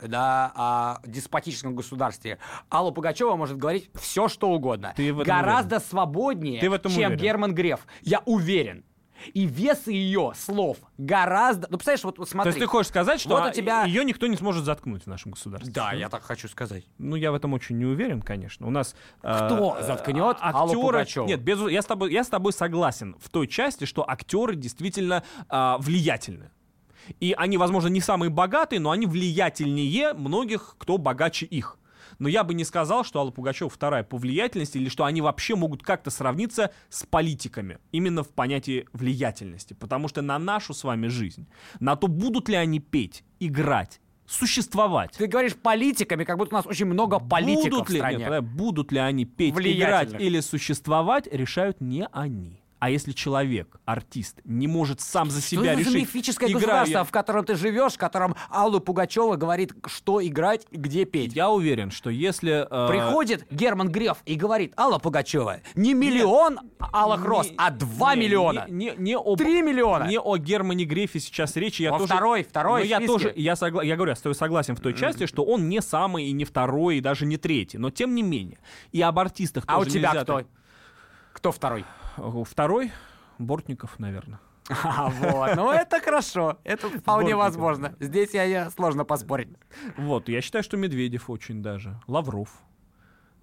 Да, 0.00 0.52
а, 0.54 1.00
деспотическом 1.04 1.74
государстве. 1.74 2.38
Алла 2.70 2.90
Пугачева 2.90 3.36
может 3.36 3.56
говорить 3.56 3.90
все, 3.94 4.28
что 4.28 4.50
угодно. 4.50 4.92
Ты 4.96 5.12
Гораздо 5.12 5.80
свободнее, 5.80 6.60
Ты 6.60 6.66
чем 6.66 6.92
уверен? 6.92 7.16
Герман 7.16 7.54
Греф. 7.54 7.86
Я 8.02 8.22
уверен. 8.26 8.84
И 9.34 9.46
вес 9.46 9.86
ее 9.86 10.32
слов 10.36 10.78
гораздо... 10.96 11.66
Ну, 11.70 11.76
представляешь, 11.76 12.04
вот, 12.04 12.18
вот 12.18 12.26
То 12.26 12.30
смотри. 12.30 12.50
есть 12.50 12.60
ты 12.60 12.66
хочешь 12.66 12.88
сказать, 12.88 13.20
что 13.20 13.30
Вот 13.30 13.50
у 13.50 13.52
тебя- 13.52 13.84
ее 13.84 14.04
никто 14.04 14.26
не 14.26 14.36
сможет 14.36 14.64
заткнуть 14.64 15.04
в 15.04 15.06
нашем 15.06 15.32
государстве? 15.32 15.72
Да, 15.72 15.92
я 15.92 16.08
так 16.08 16.22
хочу 16.22 16.48
сказать. 16.48 16.84
Ну, 16.98 17.16
я 17.16 17.32
в 17.32 17.34
этом 17.34 17.52
очень 17.52 17.78
не 17.78 17.84
уверен, 17.84 18.22
конечно. 18.22 18.66
У 18.66 18.70
нас... 18.70 18.94
Кто 19.18 19.76
э, 19.78 19.82
заткнет 19.84 20.36
а- 20.40 20.50
Аллу 20.50 20.74
Пугачеву? 20.74 21.26
Нет, 21.26 21.40
без, 21.40 21.60
я, 21.68 21.82
с 21.82 21.86
тобой, 21.86 22.12
я 22.12 22.22
с 22.22 22.28
тобой 22.28 22.52
согласен 22.52 23.16
в 23.20 23.28
той 23.28 23.48
части, 23.48 23.84
что 23.84 24.08
актеры 24.08 24.54
действительно 24.54 25.24
а, 25.48 25.78
влиятельны. 25.78 26.50
И 27.20 27.34
они, 27.36 27.56
возможно, 27.56 27.88
не 27.88 28.00
самые 28.00 28.30
богатые, 28.30 28.80
но 28.80 28.90
они 28.90 29.06
влиятельнее 29.06 30.14
многих, 30.14 30.76
кто 30.78 30.98
богаче 30.98 31.46
их. 31.46 31.78
Но 32.18 32.28
я 32.28 32.42
бы 32.42 32.54
не 32.54 32.64
сказал, 32.64 33.04
что 33.04 33.20
Алла 33.20 33.30
Пугачева 33.30 33.70
вторая 33.70 34.02
по 34.02 34.16
влиятельности, 34.16 34.78
или 34.78 34.88
что 34.88 35.04
они 35.04 35.20
вообще 35.20 35.54
могут 35.54 35.82
как-то 35.82 36.10
сравниться 36.10 36.72
с 36.88 37.04
политиками. 37.04 37.78
Именно 37.92 38.24
в 38.24 38.30
понятии 38.30 38.86
влиятельности. 38.92 39.74
Потому 39.74 40.08
что 40.08 40.22
на 40.22 40.38
нашу 40.38 40.74
с 40.74 40.84
вами 40.84 41.06
жизнь, 41.08 41.46
на 41.80 41.96
то, 41.96 42.08
будут 42.08 42.48
ли 42.48 42.56
они 42.56 42.80
петь, 42.80 43.24
играть, 43.38 44.00
существовать. 44.26 45.12
Ты 45.16 45.26
говоришь 45.26 45.56
политиками, 45.56 46.24
как 46.24 46.38
будто 46.38 46.54
у 46.54 46.58
нас 46.58 46.66
очень 46.66 46.86
много 46.86 47.18
политиков 47.18 47.70
будут 47.70 47.88
в 47.88 47.92
ли, 47.92 47.98
стране. 47.98 48.18
нет, 48.18 48.44
будут 48.44 48.92
ли 48.92 48.98
они 48.98 49.24
петь, 49.24 49.54
играть 49.54 50.12
или 50.18 50.40
существовать, 50.40 51.28
решают 51.32 51.80
не 51.80 52.06
они. 52.12 52.57
А 52.80 52.90
если 52.90 53.10
человек, 53.12 53.80
артист, 53.86 54.38
не 54.44 54.68
может 54.68 55.00
сам 55.00 55.30
за 55.30 55.40
Что 55.40 55.48
себя 55.50 55.72
это 55.72 55.82
за 55.82 55.90
решить, 55.90 55.94
мифическое 56.02 56.48
играю 56.48 56.60
государство, 56.62 56.98
я- 56.98 57.04
в 57.04 57.10
котором 57.10 57.44
ты 57.44 57.56
живешь, 57.56 57.94
в 57.94 57.98
котором 57.98 58.36
Алла 58.50 58.78
Пугачева 58.78 59.34
говорит, 59.34 59.72
что 59.86 60.24
играть, 60.24 60.64
где 60.70 61.04
петь? 61.04 61.34
Я 61.34 61.50
уверен, 61.50 61.90
что 61.90 62.08
если... 62.08 62.66
э, 62.70 62.88
Приходит 62.88 63.46
Герман 63.50 63.88
Греф 63.90 64.18
и 64.26 64.36
говорит, 64.36 64.74
Алла 64.78 64.98
Пугачева, 65.00 65.60
не 65.74 65.92
миллион 65.92 66.60
алых 66.92 67.20
не- 67.22 67.26
роз, 67.26 67.48
а 67.56 67.70
два 67.72 68.14
не- 68.14 68.20
миллиона. 68.22 68.66
Не, 68.68 68.92
не, 68.92 68.94
не 68.96 69.16
об- 69.16 69.38
Три 69.38 69.60
миллиона. 69.60 70.04
Не 70.04 70.20
о 70.20 70.36
Германе 70.36 70.84
Грефе 70.84 71.18
сейчас 71.18 71.56
речь. 71.56 71.80
Я 71.80 71.92
Он 71.92 71.98
тоже, 71.98 72.12
второй, 72.12 72.44
второй 72.44 72.80
Но 72.82 72.86
я 72.86 73.00
тоже, 73.00 73.32
я, 73.34 73.54
согла- 73.54 73.84
я 73.84 73.96
говорю, 73.96 74.10
я 74.12 74.16
с 74.16 74.20
тобой 74.20 74.36
согласен 74.36 74.76
в 74.76 74.80
той 74.80 74.94
части, 74.94 75.26
что 75.26 75.44
он 75.44 75.68
не 75.68 75.82
самый 75.82 76.26
и 76.26 76.32
не 76.32 76.44
второй, 76.44 76.98
и 76.98 77.00
даже 77.00 77.26
не 77.26 77.38
третий. 77.38 77.78
Но 77.78 77.90
тем 77.90 78.14
не 78.14 78.22
менее. 78.22 78.58
И 78.92 79.00
об 79.02 79.18
артистах 79.18 79.64
А 79.66 79.78
у 79.78 79.80
тоже 79.80 79.90
тебя 79.96 80.08
нельзя 80.10 80.22
кто? 80.22 80.36
так- 80.38 80.46
Кто 81.32 81.50
второй? 81.52 81.84
Э, 82.18 82.44
Второй? 82.44 82.92
Бортников, 83.38 83.98
наверное. 83.98 84.40
А, 84.84 85.08
вот. 85.08 85.56
Ну, 85.56 85.70
это 85.70 86.00
хорошо. 86.00 86.58
Это 86.64 86.88
вполне 86.88 87.34
Бортников. 87.34 87.38
возможно. 87.38 87.94
Здесь 88.00 88.34
я, 88.34 88.42
я 88.44 88.70
сложно 88.70 89.04
поспорить. 89.04 89.48
Вот, 89.96 90.28
я 90.28 90.40
считаю, 90.42 90.62
что 90.62 90.76
Медведев 90.76 91.30
очень 91.30 91.62
даже. 91.62 91.98
Лавров. 92.06 92.50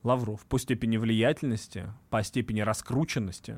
Лавров 0.03 0.45
по 0.45 0.59
степени 0.59 0.97
влиятельности, 0.97 1.91
по 2.11 2.21
степени 2.21 2.61
раскрученности. 2.61 3.57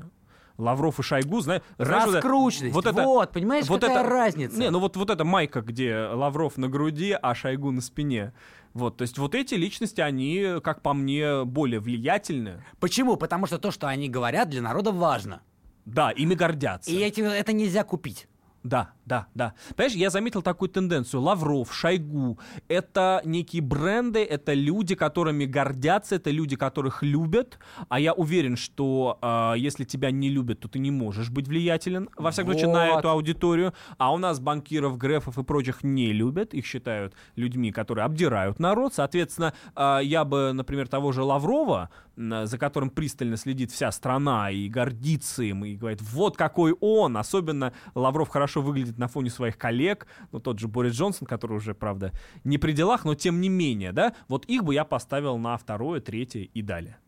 Лавров 0.56 0.98
и 0.98 1.02
Шойгу, 1.02 1.40
знаешь, 1.40 1.62
знаешь, 1.76 2.04
вот 2.06 2.10
это- 2.10 2.14
Раскрученность. 2.16 2.74
Вот, 2.74 3.32
понимаешь, 3.32 3.66
вот 3.68 3.80
какая 3.82 4.00
это- 4.00 4.08
разница? 4.08 4.58
Не, 4.58 4.70
ну 4.70 4.80
вот, 4.80 4.96
вот 4.96 5.10
эта 5.10 5.24
майка, 5.24 5.60
где 5.60 5.98
Лавров 6.08 6.56
на 6.56 6.68
груди, 6.68 7.16
а 7.20 7.34
Шойгу 7.34 7.70
на 7.70 7.80
спине. 7.80 8.32
Вот, 8.74 8.96
то 8.96 9.02
есть 9.02 9.18
вот 9.18 9.34
эти 9.34 9.54
личности, 9.54 10.00
они, 10.00 10.60
как 10.62 10.82
по 10.82 10.94
мне, 10.94 11.44
более 11.44 11.80
влиятельны. 11.80 12.62
Почему? 12.80 13.16
Потому 13.16 13.46
что 13.46 13.58
то, 13.58 13.70
что 13.70 13.88
они 13.88 14.08
говорят, 14.08 14.50
для 14.50 14.62
народа 14.62 14.92
важно. 14.92 15.42
Да, 15.84 16.10
ими 16.10 16.34
гордятся. 16.34 16.90
И 16.90 16.96
эти, 16.96 17.20
это 17.20 17.52
нельзя 17.52 17.82
купить. 17.82 18.28
Да, 18.68 18.90
да, 19.06 19.26
да. 19.34 19.54
Понимаешь, 19.76 19.96
я 19.96 20.10
заметил 20.10 20.42
такую 20.42 20.68
тенденцию. 20.68 21.22
Лавров, 21.22 21.74
Шойгу— 21.74 22.38
это 22.68 23.22
некие 23.24 23.62
бренды, 23.62 24.22
это 24.22 24.52
люди, 24.52 24.94
которыми 24.94 25.46
гордятся, 25.46 26.16
это 26.16 26.30
люди, 26.30 26.54
которых 26.54 27.02
любят. 27.02 27.58
А 27.88 27.98
я 27.98 28.12
уверен, 28.12 28.56
что 28.56 29.18
э, 29.22 29.54
если 29.56 29.84
тебя 29.84 30.10
не 30.10 30.28
любят, 30.28 30.60
то 30.60 30.68
ты 30.68 30.78
не 30.80 30.90
можешь 30.90 31.30
быть 31.30 31.48
влиятелен, 31.48 32.10
во 32.14 32.30
всяком 32.30 32.52
случае, 32.52 32.70
на 32.70 32.90
Вот. 32.90 32.98
эту 32.98 33.08
аудиторию. 33.08 33.72
А 33.96 34.12
у 34.12 34.18
нас 34.18 34.38
банкиров, 34.38 34.98
грефов 34.98 35.38
и 35.38 35.44
прочих 35.44 35.82
не 35.82 36.12
любят. 36.12 36.52
Их 36.52 36.66
считают 36.66 37.14
людьми, 37.36 37.72
которые 37.72 38.04
обдирают 38.04 38.58
народ. 38.58 38.92
Соответственно, 38.92 39.54
э, 39.76 40.00
я 40.02 40.24
бы, 40.26 40.52
например, 40.52 40.88
того 40.88 41.12
же 41.12 41.22
Лаврова, 41.22 41.88
за 42.18 42.58
которым 42.58 42.90
пристально 42.90 43.36
следит 43.36 43.70
вся 43.70 43.92
страна 43.92 44.50
и 44.50 44.68
гордится 44.68 45.42
им, 45.42 45.64
и 45.64 45.76
говорит, 45.76 46.02
вот 46.02 46.36
какой 46.36 46.74
он. 46.80 47.16
Особенно 47.16 47.72
Лавров 47.94 48.28
хорошо 48.28 48.60
выглядит 48.60 48.98
на 48.98 49.08
фоне 49.08 49.30
своих 49.30 49.56
коллег. 49.56 50.06
Ну, 50.32 50.40
тот 50.40 50.58
же 50.58 50.66
Борис 50.68 50.94
Джонсон, 50.94 51.26
который 51.26 51.56
уже, 51.56 51.74
правда, 51.74 52.12
не 52.44 52.58
при 52.58 52.72
делах, 52.72 53.04
но 53.04 53.14
тем 53.14 53.40
не 53.40 53.48
менее, 53.48 53.92
да. 53.92 54.14
Вот 54.26 54.44
их 54.46 54.64
бы 54.64 54.74
я 54.74 54.84
поставил 54.84 55.38
на 55.38 55.56
второе, 55.56 56.00
третье 56.00 56.40
и 56.40 56.62
далее. 56.62 56.98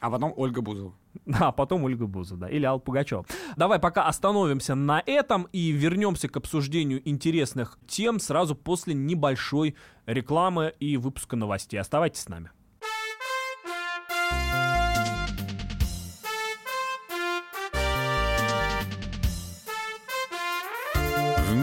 А 0.00 0.10
потом 0.10 0.32
Ольга 0.36 0.60
Бузова. 0.60 0.94
А 1.40 1.50
потом 1.50 1.84
Ольга 1.84 2.06
Буза, 2.06 2.36
да, 2.36 2.48
или 2.48 2.64
Алла 2.64 2.78
Пугачева. 2.78 3.24
Давай 3.56 3.78
пока 3.78 4.06
остановимся 4.06 4.74
на 4.74 5.02
этом 5.04 5.48
и 5.52 5.70
вернемся 5.70 6.28
к 6.28 6.36
обсуждению 6.36 7.06
интересных 7.08 7.78
тем 7.88 8.20
сразу 8.20 8.54
после 8.54 8.94
небольшой 8.94 9.74
рекламы 10.06 10.74
и 10.78 10.96
выпуска 10.96 11.36
новостей. 11.36 11.80
Оставайтесь 11.80 12.20
с 12.20 12.28
нами. 12.28 12.50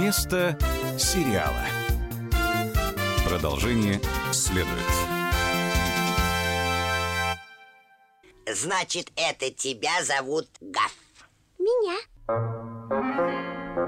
Вместо 0.06 0.56
сериала. 1.00 1.66
Продолжение 3.28 4.00
следует. 4.32 4.70
Значит, 8.46 9.12
это 9.16 9.50
тебя 9.50 10.04
зовут 10.04 10.48
Гаф. 10.62 10.94
Меня. 11.58 11.98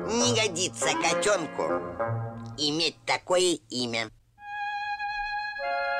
Не 0.07 0.35
годится 0.35 0.87
котенку 0.87 1.61
иметь 2.57 2.95
такое 3.05 3.59
имя. 3.69 4.09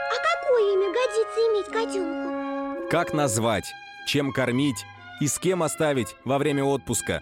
А 0.10 0.16
какое 0.34 0.74
имя 0.74 0.94
годится 0.94 1.40
иметь 1.42 1.68
котенку? 1.68 2.90
Как 2.90 3.14
назвать, 3.14 3.72
чем 4.08 4.34
кормить 4.34 4.84
и 5.22 5.28
с 5.28 5.38
кем 5.38 5.62
оставить 5.62 6.16
во 6.26 6.40
время 6.40 6.64
отпуска. 6.64 7.22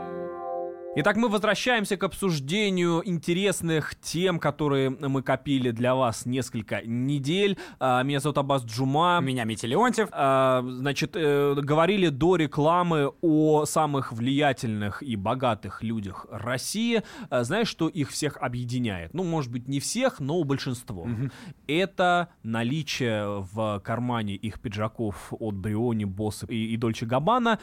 Итак, 0.93 1.15
мы 1.15 1.29
возвращаемся 1.29 1.95
к 1.95 2.03
обсуждению 2.03 3.01
интересных 3.07 3.95
тем, 4.01 4.39
которые 4.39 4.89
мы 4.89 5.23
копили 5.23 5.71
для 5.71 5.95
вас 5.95 6.25
несколько 6.25 6.81
недель. 6.85 7.57
А, 7.79 8.03
Меня 8.03 8.19
зовут 8.19 8.39
Аббас 8.39 8.65
Джума. 8.65 9.21
Меня 9.21 9.45
Митя 9.45 9.67
Леонтьев. 9.67 10.09
А, 10.11 10.61
Значит, 10.67 11.15
э, 11.15 11.55
говорили 11.55 12.09
до 12.09 12.35
рекламы 12.35 13.13
о 13.21 13.63
самых 13.63 14.11
влиятельных 14.11 15.01
и 15.01 15.15
богатых 15.15 15.81
людях 15.81 16.25
России. 16.29 17.03
А, 17.29 17.45
Знаешь, 17.45 17.69
что 17.69 17.87
их 17.87 18.09
всех 18.09 18.35
объединяет? 18.35 19.13
Ну, 19.13 19.23
может 19.23 19.49
быть, 19.49 19.69
не 19.69 19.79
всех, 19.79 20.19
но 20.19 20.43
большинство. 20.43 21.07
Это 21.67 22.27
наличие 22.43 23.45
в 23.53 23.79
кармане 23.79 24.35
их 24.35 24.59
пиджаков 24.59 25.31
от 25.39 25.55
Бриони, 25.55 26.03
Босс 26.03 26.43
и, 26.49 26.73
и 26.73 26.75
Дольче 26.75 27.05
Габбана 27.05 27.59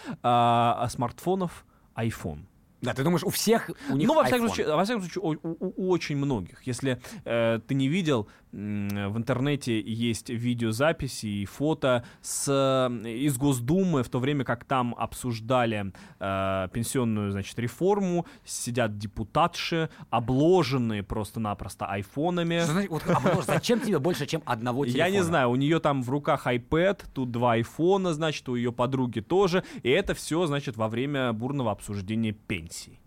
смартфонов 0.88 1.66
iPhone. 1.94 2.47
Да, 2.80 2.94
ты 2.94 3.02
думаешь, 3.02 3.24
у 3.24 3.30
всех 3.30 3.70
у 3.90 3.96
них 3.96 4.06
Ну, 4.06 4.14
во 4.14 4.22
всяком 4.24 4.46
iPhone? 4.46 4.48
случае, 4.54 4.74
во 4.76 4.84
всяком 4.84 5.02
случае, 5.02 5.22
у, 5.22 5.48
у- 5.48 5.72
у 5.76 5.90
очень 5.90 6.16
многих. 6.16 6.62
Если 6.66 7.00
э, 7.24 7.60
ты 7.66 7.74
не 7.74 7.88
видел, 7.88 8.28
в 8.52 9.16
интернете 9.16 9.80
есть 9.80 10.30
видеозаписи 10.30 11.26
и 11.26 11.44
фото 11.44 12.04
с, 12.22 12.46
э, 12.48 13.08
из 13.08 13.36
Госдумы, 13.36 14.02
в 14.02 14.08
то 14.08 14.18
время 14.18 14.44
как 14.44 14.64
там 14.64 14.94
обсуждали 14.96 15.92
э, 16.18 16.68
пенсионную, 16.72 17.30
значит, 17.30 17.58
реформу, 17.58 18.26
сидят 18.44 18.96
депутатши, 18.98 19.90
обложенные 20.10 21.02
просто-напросто 21.02 21.86
айфонами. 21.86 22.60
Что 22.60 22.72
значит, 22.72 22.90
вот, 22.90 23.02
обложь, 23.08 23.44
зачем 23.44 23.80
тебе 23.80 23.98
больше, 23.98 24.26
чем 24.26 24.42
одного 24.46 24.84
телефона? 24.86 25.04
Я 25.04 25.10
не 25.10 25.22
знаю, 25.22 25.50
у 25.50 25.56
нее 25.56 25.80
там 25.80 26.02
в 26.02 26.10
руках 26.10 26.46
iPad, 26.46 27.04
тут 27.12 27.30
два 27.30 27.52
айфона, 27.52 28.14
значит, 28.14 28.48
у 28.48 28.54
ее 28.54 28.72
подруги 28.72 29.20
тоже. 29.20 29.62
И 29.82 29.90
это 29.90 30.14
все, 30.14 30.46
значит, 30.46 30.76
во 30.76 30.88
время 30.88 31.32
бурного 31.32 31.70
обсуждения 31.70 32.32
пенсий. 32.32 33.00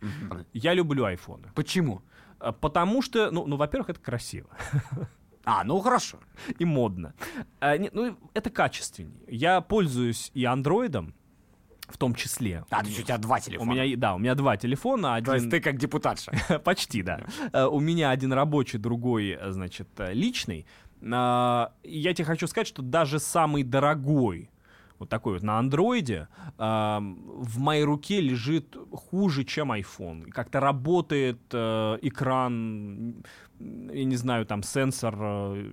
Я 0.54 0.74
люблю 0.74 1.06
айфоны. 1.06 1.48
Почему? 1.56 2.02
А, 2.40 2.52
Потому 2.52 3.02
что, 3.02 3.32
ну, 3.32 3.46
ну 3.46 3.56
во-первых, 3.56 3.90
это 3.90 4.00
красиво 4.00 4.50
А, 5.44 5.64
ну 5.64 5.80
хорошо. 5.80 6.18
и 6.60 6.66
модно. 6.66 7.14
А, 7.60 7.78
не- 7.78 7.90
ну, 7.94 8.18
это 8.34 8.50
качественнее. 8.50 9.22
Я 9.28 9.62
пользуюсь 9.62 10.32
и 10.34 10.46
андроидом, 10.46 11.14
в 11.88 11.98
том 11.98 12.14
числе. 12.16 12.64
А, 12.70 12.82
то 12.82 12.88
есть 12.88 13.00
у 13.00 13.04
тебя 13.04 13.18
два 13.18 13.38
У 13.38 13.40
телефона. 13.40 13.72
меня, 13.72 13.84
и- 13.86 13.96
да, 13.96 14.14
у 14.16 14.20
меня 14.20 14.36
два 14.36 14.56
телефона. 14.58 15.22
То 15.22 15.34
есть 15.34 15.48
Один... 15.48 15.50
ты 15.52 15.60
как 15.62 15.78
депутатша. 15.78 16.32
Почти, 16.64 17.02
да. 17.04 17.22
Э, 17.54 17.66
У 17.66 17.80
меня 17.80 18.12
один 18.12 18.32
рабочий, 18.34 18.78
другой, 18.80 19.30
э, 19.40 19.52
значит, 19.52 19.88
э, 19.98 20.14
личный. 20.14 20.66
А, 21.12 21.74
Я 21.84 22.14
тебе 22.14 22.26
хочу 22.26 22.48
сказать, 22.48 22.68
что 22.68 22.82
даже 22.82 23.20
самый 23.20 23.64
дорогой 23.64 24.50
вот 25.00 25.10
такой 25.10 25.34
вот 25.34 25.42
на 25.42 25.58
андроиде, 25.58 26.28
ам, 26.60 27.18
в 27.26 27.58
моей 27.58 27.84
руке 27.84 28.22
лежит 28.22 28.78
хуже, 28.92 29.44
чем 29.46 29.72
iPhone. 29.72 30.30
Как-то 30.30 30.60
работает 30.60 31.40
э, 31.52 31.98
экран, 32.04 33.24
я 33.94 34.04
не 34.06 34.16
знаю, 34.16 34.46
там 34.46 34.64
сенсор, 34.64 35.16
э, 35.20 35.66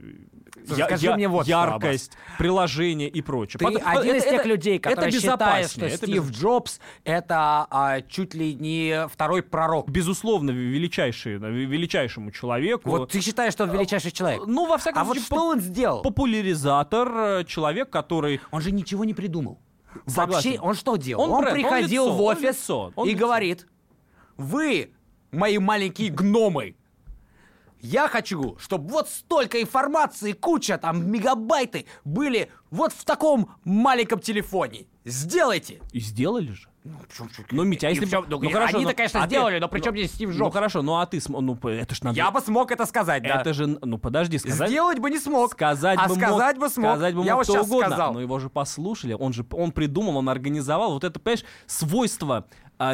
Слушай, 0.66 0.84
скажи 0.84 1.14
мне 1.14 1.28
вот 1.28 1.46
яркость, 1.46 2.12
приложение 2.36 3.08
и 3.08 3.22
прочее. 3.22 3.58
Ты 3.58 3.64
Потом- 3.64 3.82
один 3.84 4.14
это- 4.16 4.16
из 4.18 4.22
тех 4.24 4.40
это- 4.40 4.48
людей, 4.48 4.78
которые 4.78 5.08
это 5.08 5.20
считают, 5.20 5.70
что 5.70 5.86
это 5.86 5.96
Стив 6.06 6.28
без- 6.30 6.36
Джобс 6.36 6.80
это 7.04 7.66
а, 7.70 8.00
чуть 8.02 8.34
ли 8.34 8.54
не 8.54 9.06
второй 9.08 9.42
пророк. 9.42 9.88
безусловно, 9.88 10.50
величайший, 10.50 11.38
величайшему 11.38 12.30
человеку. 12.32 12.90
Вот 12.90 13.10
ты 13.12 13.20
считаешь, 13.20 13.52
что 13.52 13.64
он 13.64 13.70
величайший 13.70 14.10
человек. 14.10 14.42
Ну, 14.46 14.66
во 14.66 14.78
всяком 14.78 15.02
А 15.02 15.04
вот 15.04 15.14
случае, 15.16 15.26
что 15.26 15.46
он 15.46 15.60
сделал? 15.60 16.02
популяризатор, 16.02 17.08
э, 17.40 17.44
человек, 17.44 17.90
который... 17.90 18.40
Он 18.50 18.60
же 18.60 18.72
ничего 18.72 19.04
не 19.04 19.14
придумал. 19.14 19.58
Согласен. 20.06 20.50
Вообще, 20.52 20.60
он 20.60 20.74
что 20.74 20.96
делал? 20.96 21.22
Он 21.24 21.30
Он, 21.30 21.40
бренд, 21.42 21.56
он 21.56 21.62
приходил 21.62 22.04
лицо, 22.06 22.14
в 22.16 22.20
он 22.22 22.32
офис 22.36 22.42
лицо, 22.42 22.92
он 22.96 23.08
и 23.08 23.10
лицо. 23.12 23.20
говорит, 23.26 23.66
вы, 24.36 24.90
мои 25.30 25.58
маленькие 25.58 26.10
гномы, 26.10 26.74
я 27.80 28.08
хочу, 28.08 28.56
чтобы 28.58 28.88
вот 28.90 29.08
столько 29.08 29.60
информации, 29.62 30.32
куча, 30.32 30.78
там, 30.78 31.10
мегабайты 31.10 31.86
были 32.04 32.50
вот 32.70 32.92
в 32.92 33.04
таком 33.04 33.50
маленьком 33.64 34.20
телефоне. 34.20 34.86
Сделайте. 35.04 35.80
И 35.92 36.00
сделали 36.00 36.52
же. 36.52 36.68
Ну, 36.84 36.94
причём- 37.06 37.28
Ну, 37.50 37.64
Митя, 37.64 37.88
а 37.88 37.90
если... 37.90 38.04
бы- 38.06 38.26
ну, 38.28 38.38
ну, 38.40 38.50
хорошо, 38.50 38.76
Они-то, 38.78 38.90
ну, 38.92 38.96
конечно, 38.96 39.20
а 39.20 39.22
ты- 39.24 39.28
сделали, 39.30 39.58
но 39.58 39.68
при 39.68 39.80
чем 39.80 39.94
ну, 39.94 39.98
здесь 40.00 40.12
Стив 40.14 40.30
Ну, 40.30 40.36
Джобс? 40.36 40.54
хорошо, 40.54 40.82
ну, 40.82 40.96
а 40.96 41.06
ты... 41.06 41.20
см- 41.20 41.40
Ну, 41.42 41.54
это 41.68 41.94
ж 41.94 42.02
надо... 42.02 42.16
Я 42.16 42.30
бы 42.30 42.40
смог 42.40 42.70
это 42.70 42.86
сказать, 42.86 43.22
да. 43.22 43.40
Это 43.40 43.52
же... 43.52 43.66
Ну, 43.66 43.98
подожди, 43.98 44.38
сказать... 44.38 44.68
Сделать 44.68 44.98
бы 44.98 45.10
не 45.10 45.18
смог. 45.18 45.52
Сказать 45.52 45.98
а 46.00 46.08
бы 46.08 46.14
сказать 46.14 46.56
мог, 46.56 46.68
бы 46.68 46.68
смог. 46.72 46.90
Сказать 46.92 47.14
бы 47.14 47.24
я 47.24 47.34
мог 47.34 47.40
вот 47.40 47.44
кто 47.44 47.52
сейчас 47.54 47.66
угодно. 47.66 47.88
сказал. 47.90 48.12
Но 48.14 48.20
его 48.20 48.38
же 48.38 48.48
послушали. 48.48 49.12
Он 49.12 49.32
же 49.32 49.44
он 49.52 49.72
придумал, 49.72 50.16
он 50.16 50.28
организовал. 50.28 50.92
Вот 50.92 51.04
это, 51.04 51.18
понимаешь, 51.20 51.44
свойство 51.66 52.46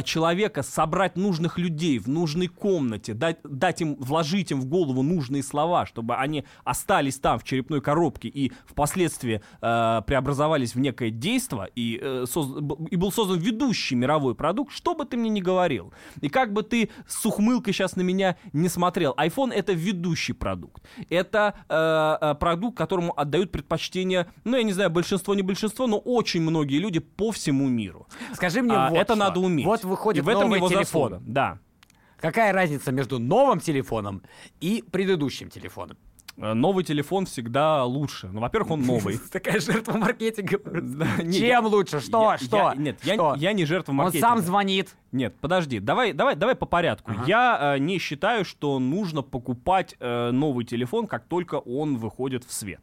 человека 0.05 0.63
собрать 0.63 1.17
нужных 1.17 1.59
людей 1.59 1.99
в 1.99 2.09
нужной 2.09 2.49
комнате, 2.49 3.15
дать, 3.15 3.39
дать 3.45 3.81
им, 3.81 3.97
вложить 3.97 4.51
им 4.51 4.61
в 4.61 4.67
голову 4.67 5.03
нужные 5.03 5.43
слова, 5.43 5.87
чтобы 5.87 6.17
они 6.17 6.45
остались 6.65 7.19
там, 7.19 7.39
в 7.39 7.45
черепной 7.45 7.81
коробке, 7.81 8.29
и 8.29 8.53
впоследствии 8.67 9.41
э, 9.61 10.03
преобразовались 10.07 10.75
в 10.75 10.81
некое 10.81 11.11
действо 11.11 11.69
и, 11.75 11.99
э, 12.03 12.25
соз- 12.27 12.89
и 12.91 12.97
был 12.97 13.13
создан 13.13 13.39
ведущий 13.39 13.95
мировой 13.95 14.35
продукт, 14.35 14.73
что 14.73 14.95
бы 14.95 15.05
ты 15.05 15.17
мне 15.17 15.31
ни 15.31 15.41
говорил. 15.41 15.93
И 16.21 16.29
как 16.29 16.53
бы 16.53 16.63
ты 16.63 16.91
с 17.07 17.25
ухмылкой 17.27 17.73
сейчас 17.73 17.97
на 17.97 18.03
меня 18.03 18.37
не 18.53 18.69
смотрел, 18.69 19.15
iPhone 19.19 19.53
это 19.53 19.73
ведущий 19.73 20.33
продукт. 20.33 20.83
Это 21.11 21.55
э, 21.69 22.19
э, 22.31 22.35
продукт, 22.35 22.77
которому 22.79 23.13
отдают 23.19 23.53
предпочтение, 23.53 24.27
ну, 24.45 24.57
я 24.57 24.63
не 24.63 24.73
знаю, 24.73 24.91
большинство, 24.91 25.35
не 25.35 25.43
большинство, 25.43 25.87
но 25.87 25.99
очень 25.99 26.41
многие 26.43 26.79
люди 26.79 27.01
по 27.01 27.31
всему 27.33 27.69
миру. 27.69 28.07
Скажи 28.35 28.63
мне 28.63 28.75
А, 28.75 28.91
вот 28.91 28.99
это 28.99 29.15
что. 29.15 29.17
надо 29.25 29.41
уметь. 29.41 29.67
Вот 29.67 29.74
выходит 29.83 30.23
и 30.23 30.25
в 30.25 30.29
этом 30.29 30.45
новый 30.45 30.59
его 30.59 30.69
телефон. 30.69 30.85
заслуга. 30.85 31.23
Да. 31.27 31.59
Какая 32.19 32.53
разница 32.53 32.93
между 32.93 33.19
новым 33.19 33.59
телефоном 33.59 34.23
и 34.61 34.85
предыдущим 34.91 35.51
телефоном? 35.51 35.97
Э, 36.37 36.53
Новый 36.55 36.85
телефон 36.85 37.27
всегда 37.27 37.85
лучше. 37.85 38.29
Ну, 38.33 38.41
во-первых, 38.41 38.73
он 38.73 38.83
новый. 38.83 39.19
Такая 39.33 39.61
жертва 39.61 39.97
маркетинга. 39.97 40.59
Чем 41.33 41.67
лучше? 41.67 42.01
Что? 42.01 42.37
что? 42.39 42.73
нет, 42.77 42.99
я, 43.05 43.53
не 43.53 43.65
жертва 43.65 43.93
Он 43.93 43.97
маркетинга. 43.97 44.29
сам 44.29 44.39
звонит. 44.41 44.97
Нет, 45.13 45.37
подожди, 45.41 45.79
давай, 45.79 46.13
давай, 46.13 46.35
давай 46.35 46.57
по 46.57 46.67
порядку. 46.67 47.13
Я 47.27 47.77
э, 47.77 47.79
не 47.79 47.99
считаю, 47.99 48.45
что 48.45 48.79
нужно 48.81 49.23
покупать 49.23 49.95
э, 50.01 50.31
новый 50.33 50.65
телефон, 50.65 51.07
как 51.07 51.25
только 51.27 51.57
он 51.57 51.97
выходит 51.99 52.45
в 52.45 52.53
свет. 52.53 52.81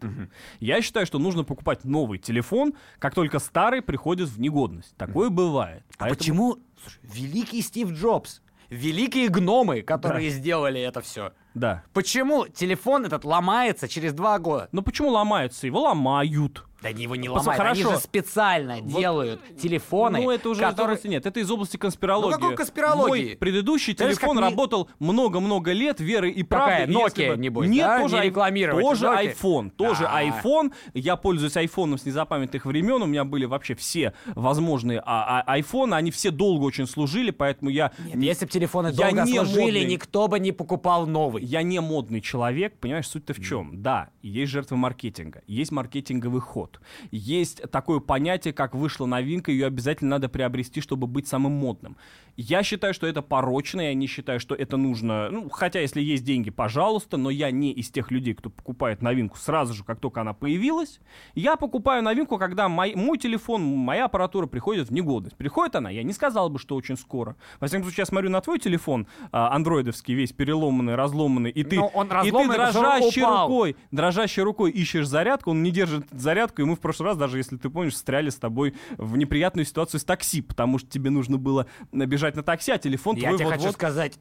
Я 0.59 0.81
считаю, 0.81 1.05
что 1.05 1.19
нужно 1.19 1.43
покупать 1.43 1.83
новый 1.83 2.19
телефон, 2.19 2.73
как 2.99 3.13
только 3.13 3.39
старый 3.39 3.81
приходит 3.81 4.29
в 4.29 4.39
негодность. 4.39 4.95
Такое 4.95 5.29
бывает. 5.29 5.83
А 5.97 6.07
почему 6.07 6.57
слушай, 6.81 6.99
великий 7.03 7.61
Стив 7.61 7.91
Джобс, 7.91 8.41
великие 8.69 9.29
гномы, 9.29 9.81
которые 9.81 10.29
сделали 10.29 10.81
это 10.81 11.01
все, 11.01 11.33
Да. 11.53 11.83
почему 11.93 12.47
телефон 12.47 13.05
этот 13.05 13.25
ломается 13.25 13.87
через 13.87 14.13
два 14.13 14.39
года? 14.39 14.69
Но 14.71 14.81
почему 14.81 15.09
ломаются? 15.09 15.67
Его 15.67 15.81
ломают. 15.81 16.65
Да 16.81 16.89
они 16.89 17.03
его 17.03 17.15
не 17.15 17.27
Просто 17.29 17.51
ломают, 17.51 17.71
они 17.73 17.83
хорошо. 17.83 17.99
же 17.99 18.03
специально 18.03 18.81
делают 18.81 19.39
телефоны, 19.57 20.19
Ну, 20.19 20.31
это 20.31 20.49
уже 20.49 20.61
из 20.63 20.67
которые... 20.69 20.95
области- 20.97 21.07
нет, 21.07 21.25
это 21.25 21.39
из 21.39 21.51
области 21.51 21.77
конспирологии. 21.77 22.33
Ну, 22.33 22.39
какой 22.39 22.55
конспирологии? 22.55 23.25
Мой 23.27 23.37
предыдущий 23.37 23.95
Знаешь, 23.95 24.15
телефон 24.17 24.37
как 24.37 24.49
работал 24.49 24.89
много-много 24.99 25.73
лет, 25.73 25.99
верой 25.99 26.31
и 26.31 26.43
Какая? 26.43 26.87
и 26.87 26.91
если 26.91 27.25
Nokia, 27.25 27.35
бы- 27.35 27.41
небось, 27.41 27.69
Нет, 27.69 27.85
да? 27.85 27.99
тоже, 28.01 28.15
Не 28.17 28.21
рекламировать 28.23 28.83
тоже 28.83 29.05
Nokia? 29.05 29.35
iPhone, 29.35 29.69
тоже 29.69 30.03
Да. 30.03 30.23
iPhone. 30.23 30.73
Я 30.93 31.15
пользуюсь 31.17 31.55
айфоном 31.55 31.97
с 31.99 32.05
незапамятных 32.05 32.65
времен, 32.65 33.01
у 33.01 33.05
меня 33.05 33.25
были 33.25 33.45
вообще 33.45 33.75
все 33.75 34.13
возможные 34.35 34.99
а, 35.05 35.41
а, 35.41 35.53
айфоны, 35.53 35.93
они 35.95 36.09
все 36.11 36.31
долго 36.31 36.63
очень 36.63 36.87
служили, 36.87 37.31
поэтому 37.31 37.69
я... 37.69 37.91
Нет, 37.99 38.15
если 38.23 38.45
бы 38.45 38.51
телефоны 38.51 38.87
Я 38.87 38.93
долго 39.11 39.21
не 39.23 39.35
служили, 39.35 39.61
модный. 39.79 39.85
никто 39.85 40.27
бы 40.27 40.39
не 40.39 40.51
покупал 40.51 41.05
новый. 41.05 41.43
Я 41.43 41.61
не 41.63 41.79
модный 41.79 42.21
человек, 42.21 42.77
понимаешь, 42.79 43.07
суть-то 43.07 43.33
в 43.33 43.41
чем? 43.41 43.81
Да, 43.81 44.09
есть 44.21 44.51
жертвы 44.51 44.77
маркетинга, 44.77 45.41
есть 45.47 45.71
маркетинговый 45.71 46.41
ход, 46.41 46.70
есть 47.11 47.61
такое 47.71 47.99
понятие, 47.99 48.53
как 48.53 48.75
вышла 48.75 49.05
новинка, 49.05 49.51
ее 49.51 49.67
обязательно 49.67 50.11
надо 50.11 50.29
приобрести, 50.29 50.81
чтобы 50.81 51.07
быть 51.07 51.27
самым 51.27 51.53
модным. 51.53 51.97
Я 52.37 52.63
считаю, 52.63 52.93
что 52.93 53.07
это 53.07 53.21
порочно, 53.21 53.81
я 53.81 53.93
не 53.93 54.07
считаю, 54.07 54.39
что 54.39 54.55
это 54.55 54.77
нужно, 54.77 55.29
ну, 55.29 55.49
хотя 55.49 55.81
если 55.81 56.01
есть 56.01 56.23
деньги, 56.23 56.49
пожалуйста, 56.49 57.17
но 57.17 57.29
я 57.29 57.51
не 57.51 57.71
из 57.71 57.89
тех 57.89 58.09
людей, 58.09 58.33
кто 58.33 58.49
покупает 58.49 59.01
новинку 59.01 59.37
сразу 59.37 59.73
же, 59.73 59.83
как 59.83 59.99
только 59.99 60.21
она 60.21 60.33
появилась. 60.33 60.99
Я 61.35 61.55
покупаю 61.55 62.03
новинку, 62.03 62.37
когда 62.37 62.69
мой, 62.69 62.95
мой 62.95 63.17
телефон, 63.17 63.61
моя 63.61 64.05
аппаратура 64.05 64.47
приходит 64.47 64.89
в 64.89 64.93
негодность. 64.93 65.35
Приходит 65.35 65.75
она, 65.75 65.89
я 65.89 66.03
не 66.03 66.13
сказал 66.13 66.49
бы, 66.49 66.57
что 66.57 66.75
очень 66.75 66.97
скоро. 66.97 67.35
Во 67.59 67.67
всяком 67.67 67.83
случае, 67.83 68.03
я 68.03 68.05
смотрю 68.05 68.29
на 68.29 68.41
твой 68.41 68.59
телефон, 68.59 69.07
а, 69.31 69.53
андроидовский, 69.53 70.13
весь 70.13 70.31
переломанный, 70.31 70.95
разломанный, 70.95 71.51
и 71.51 71.63
ты, 71.63 71.75
Ну, 71.75 71.87
он 71.93 72.07
и 72.07 72.31
ты 72.31 72.47
дрожащей 72.47 73.23
рукой, 73.23 73.75
дрожащей 73.91 74.43
рукой 74.43 74.71
ищешь 74.71 75.07
зарядку, 75.07 75.51
он 75.51 75.63
не 75.63 75.71
держит 75.71 76.07
зарядку, 76.11 76.60
и 76.61 76.65
мы 76.65 76.75
в 76.75 76.79
прошлый 76.79 77.09
раз, 77.09 77.17
даже 77.17 77.37
если 77.37 77.57
ты 77.57 77.69
помнишь, 77.69 77.93
встряли 77.93 78.29
с 78.29 78.35
тобой 78.37 78.75
в 78.97 79.17
неприятную 79.17 79.65
ситуацию 79.65 79.99
с 79.99 80.03
такси, 80.03 80.41
потому 80.41 80.77
что 80.79 80.89
тебе 80.89 81.09
нужно 81.09 81.37
было 81.37 81.67
бежать 81.91 82.35
на 82.35 82.43
такси, 82.43 82.71
а 82.71 82.77
телефон 82.77 83.15
Я 83.17 83.29
твой 83.29 83.37
тебе 83.39 83.45
хочу 83.49 83.57
вот-вот 83.59 83.73
сказать, 83.75 84.13
т- 84.13 84.19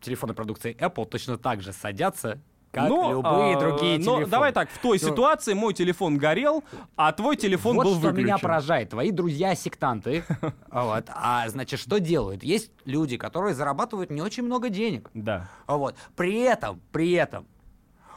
телефоны 0.00 0.34
продукции 0.34 0.76
Apple 0.78 1.06
точно 1.06 1.38
так 1.38 1.62
же 1.62 1.72
садятся, 1.72 2.40
как 2.72 2.90
Ну, 2.90 3.10
любые 3.10 3.56
а, 3.56 3.60
другие 3.60 3.96
но 3.98 4.04
телефоны. 4.04 4.26
давай 4.26 4.52
так, 4.52 4.68
в 4.68 4.78
той 4.78 4.98
Ну, 5.00 5.08
ситуации 5.08 5.54
мой 5.54 5.72
телефон 5.72 6.18
горел, 6.18 6.62
а 6.94 7.10
твой 7.12 7.36
телефон 7.36 7.76
вот 7.76 7.84
был 7.84 7.92
что 7.92 8.08
выключен. 8.08 8.24
меня 8.26 8.38
поражает. 8.38 8.90
Твои 8.90 9.10
друзья-сектанты. 9.12 10.24
вот. 10.70 11.04
А 11.08 11.48
значит, 11.48 11.80
что 11.80 11.98
делают? 12.00 12.42
Есть 12.42 12.70
люди, 12.84 13.16
которые 13.16 13.54
зарабатывают 13.54 14.10
не 14.10 14.20
очень 14.20 14.42
много 14.42 14.68
денег. 14.68 15.10
Да. 15.14 15.48
Вот. 15.66 15.96
При 16.16 16.40
этом, 16.40 16.80
при 16.92 17.12
этом, 17.12 17.46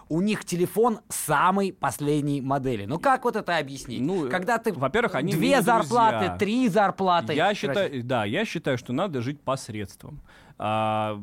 у 0.10 0.22
них 0.22 0.44
телефон 0.44 1.00
самой 1.08 1.72
последней 1.72 2.42
модели. 2.42 2.86
Ну 2.86 3.00
как 3.00 3.24
вот 3.24 3.36
это 3.36 3.58
объяснить? 3.58 4.02
Ну, 4.02 4.26
э, 4.26 4.30
Когда 4.30 4.58
ты 4.58 4.74
во-первых, 4.74 5.16
они 5.16 5.34
две 5.34 5.62
зарплаты, 5.62 6.18
друзья. 6.18 6.38
три 6.38 6.68
зарплаты. 6.68 7.34
Я 7.34 7.54
считаю, 7.54 8.04
да, 8.04 8.26
я 8.26 8.44
считаю, 8.44 8.78
что 8.78 8.92
надо 8.92 9.22
жить 9.22 9.40
посредством. 9.40 10.22
А, 10.58 11.22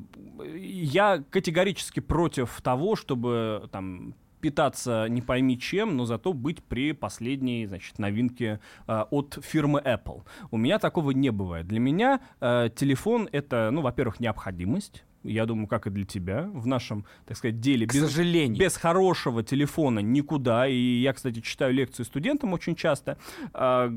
я 0.57 1.23
категорически 1.31 2.01
против 2.01 2.61
того, 2.63 2.97
чтобы 2.97 3.69
там 3.73 4.15
питаться 4.41 5.07
не 5.09 5.23
пойми 5.23 5.59
чем, 5.59 5.97
но 5.97 6.05
зато 6.05 6.33
быть 6.33 6.63
при 6.63 6.93
последней, 6.93 7.67
значит, 7.67 7.99
новинке 7.99 8.61
а, 8.87 9.09
от 9.11 9.39
фирмы 9.43 9.81
Apple. 9.81 10.23
У 10.51 10.57
меня 10.57 10.79
такого 10.79 11.11
не 11.11 11.31
бывает. 11.31 11.67
Для 11.67 11.81
меня 11.81 12.21
э, 12.41 12.69
телефон 12.75 13.29
это, 13.33 13.71
ну, 13.73 13.81
во-первых, 13.81 14.21
необходимость. 14.21 15.05
Я 15.27 15.47
думаю, 15.47 15.67
как 15.67 15.87
и 15.87 15.91
для 15.91 16.05
тебя 16.05 16.49
в 16.53 16.67
нашем, 16.67 17.05
так 17.27 17.37
сказать, 17.37 17.61
деле. 17.61 17.87
К 17.87 17.93
сожалению. 17.93 18.59
без 18.59 18.77
хорошего 18.77 19.43
телефона 19.43 20.01
никуда. 20.01 20.67
И 20.67 21.01
я, 21.01 21.13
кстати, 21.13 21.41
читаю 21.41 21.75
лекции 21.75 22.03
студентам 22.03 22.53
очень 22.53 22.75
часто. 22.75 23.19
А, 23.53 23.93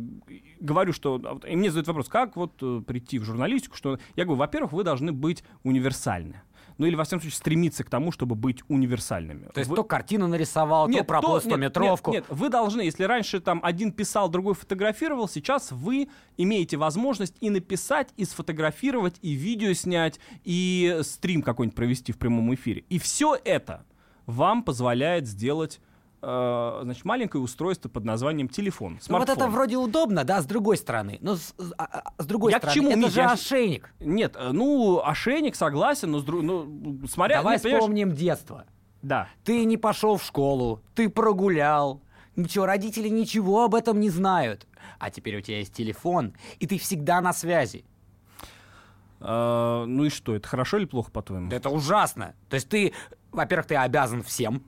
говорю, 0.59 0.93
что... 0.93 1.21
а 1.41 1.47
И 1.47 1.55
мне 1.55 1.69
задают 1.69 1.87
вопрос, 1.87 2.09
как 2.09 2.35
вот 2.35 2.53
э, 2.61 2.81
прийти 2.85 3.19
в 3.19 3.23
журналистику? 3.23 3.75
Что... 3.75 3.99
Я 4.15 4.25
говорю, 4.25 4.39
во-первых, 4.39 4.73
вы 4.73 4.83
должны 4.83 5.11
быть 5.11 5.43
универсальны. 5.63 6.41
Ну 6.79 6.85
или, 6.85 6.95
во 6.95 7.03
всяком 7.03 7.21
случае, 7.21 7.37
стремиться 7.37 7.83
к 7.83 7.89
тому, 7.89 8.11
чтобы 8.11 8.35
быть 8.35 8.63
универсальными. 8.69 9.47
То 9.53 9.59
есть 9.59 9.69
Вы- 9.69 9.75
то 9.75 9.83
картину 9.83 10.27
нарисовал, 10.27 10.85
то 10.87 10.91
нет, 10.93 11.05
то- 11.05 11.19
то 11.21 11.49
нет, 11.49 11.59
метровку. 11.59 12.11
Нет, 12.11 12.25
нет, 12.29 12.39
вы 12.39 12.49
должны, 12.49 12.81
если 12.81 13.03
раньше 13.03 13.41
там 13.41 13.59
один 13.61 13.91
писал, 13.91 14.29
другой 14.29 14.55
фотографировал, 14.55 15.27
сейчас 15.27 15.71
вы 15.71 16.07
имеете 16.37 16.77
возможность 16.77 17.35
и 17.41 17.49
написать, 17.49 18.09
и 18.15 18.23
сфотографировать, 18.25 19.17
и 19.21 19.33
видео 19.33 19.73
снять, 19.73 20.19
и 20.45 20.99
стрим 21.03 21.41
какой-нибудь 21.41 21.75
провести 21.75 22.13
в 22.13 22.17
прямом 22.17 22.55
эфире. 22.55 22.85
И 22.89 22.97
все 22.97 23.37
это 23.43 23.85
вам 24.25 24.63
позволяет 24.63 25.27
сделать 25.27 25.81
э, 26.21 26.79
значит, 26.84 27.05
маленькое 27.05 27.43
устройство 27.43 27.89
под 27.89 28.05
названием 28.05 28.47
телефон. 28.49 28.93
Ну 28.93 28.95
вот 28.97 29.03
смартфон. 29.03 29.38
это 29.38 29.47
вроде 29.47 29.77
удобно, 29.77 30.23
да, 30.23 30.41
с 30.41 30.45
другой 30.45 30.77
стороны. 30.77 31.17
Но 31.21 31.36
с, 31.36 31.53
с- 31.58 31.73
а- 31.77 32.01
а- 32.17 32.21
с 32.21 32.25
другой 32.25 32.51
Я 32.51 32.60
к 32.60 32.63
стороны, 32.63 32.75
чему, 32.75 32.89
это 32.89 32.97
Мить? 32.99 33.12
же 33.13 33.19
Я- 33.21 33.32
ошейник. 33.32 33.93
Нет, 33.99 34.36
э, 34.38 34.49
ну, 34.51 35.01
ошейник, 35.03 35.55
согласен, 35.55 36.12
но, 36.12 36.19
с 36.19 36.25
дру- 36.25 36.41
ну, 36.41 37.08
смотря... 37.08 37.38
Давай 37.38 37.55
нет, 37.55 37.63
понимаешь, 37.63 37.82
вспомним 37.84 38.12
детство. 38.13 38.65
Да. 39.01 39.27
Ты 39.43 39.63
не 39.65 39.77
пошел 39.77 40.17
в 40.17 40.23
школу, 40.23 40.82
ты 40.95 41.10
прогулял. 41.10 42.01
Ничего, 42.36 42.65
родители 42.65 43.10
ничего 43.10 43.63
об 43.65 43.75
этом 43.75 43.99
не 43.99 44.10
знают. 44.10 44.65
А 44.97 45.10
теперь 45.10 45.38
у 45.38 45.41
тебя 45.41 45.58
есть 45.60 45.73
телефон, 45.73 46.34
и 46.60 46.67
ты 46.67 46.77
всегда 46.77 47.19
на 47.21 47.34
связи. 47.34 47.84
Э, 49.21 49.84
ну 49.88 50.05
и 50.05 50.10
что, 50.10 50.36
это 50.36 50.47
хорошо 50.47 50.77
или 50.77 50.86
плохо, 50.86 51.12
по-твоему? 51.12 51.49
Да 51.49 51.55
Это 51.58 51.69
ужасно. 51.69 52.36
То 52.49 52.55
есть 52.55 52.69
ты, 52.69 52.93
во-первых, 53.32 53.67
ты 53.67 53.75
обязан 53.75 54.23
всем. 54.23 54.63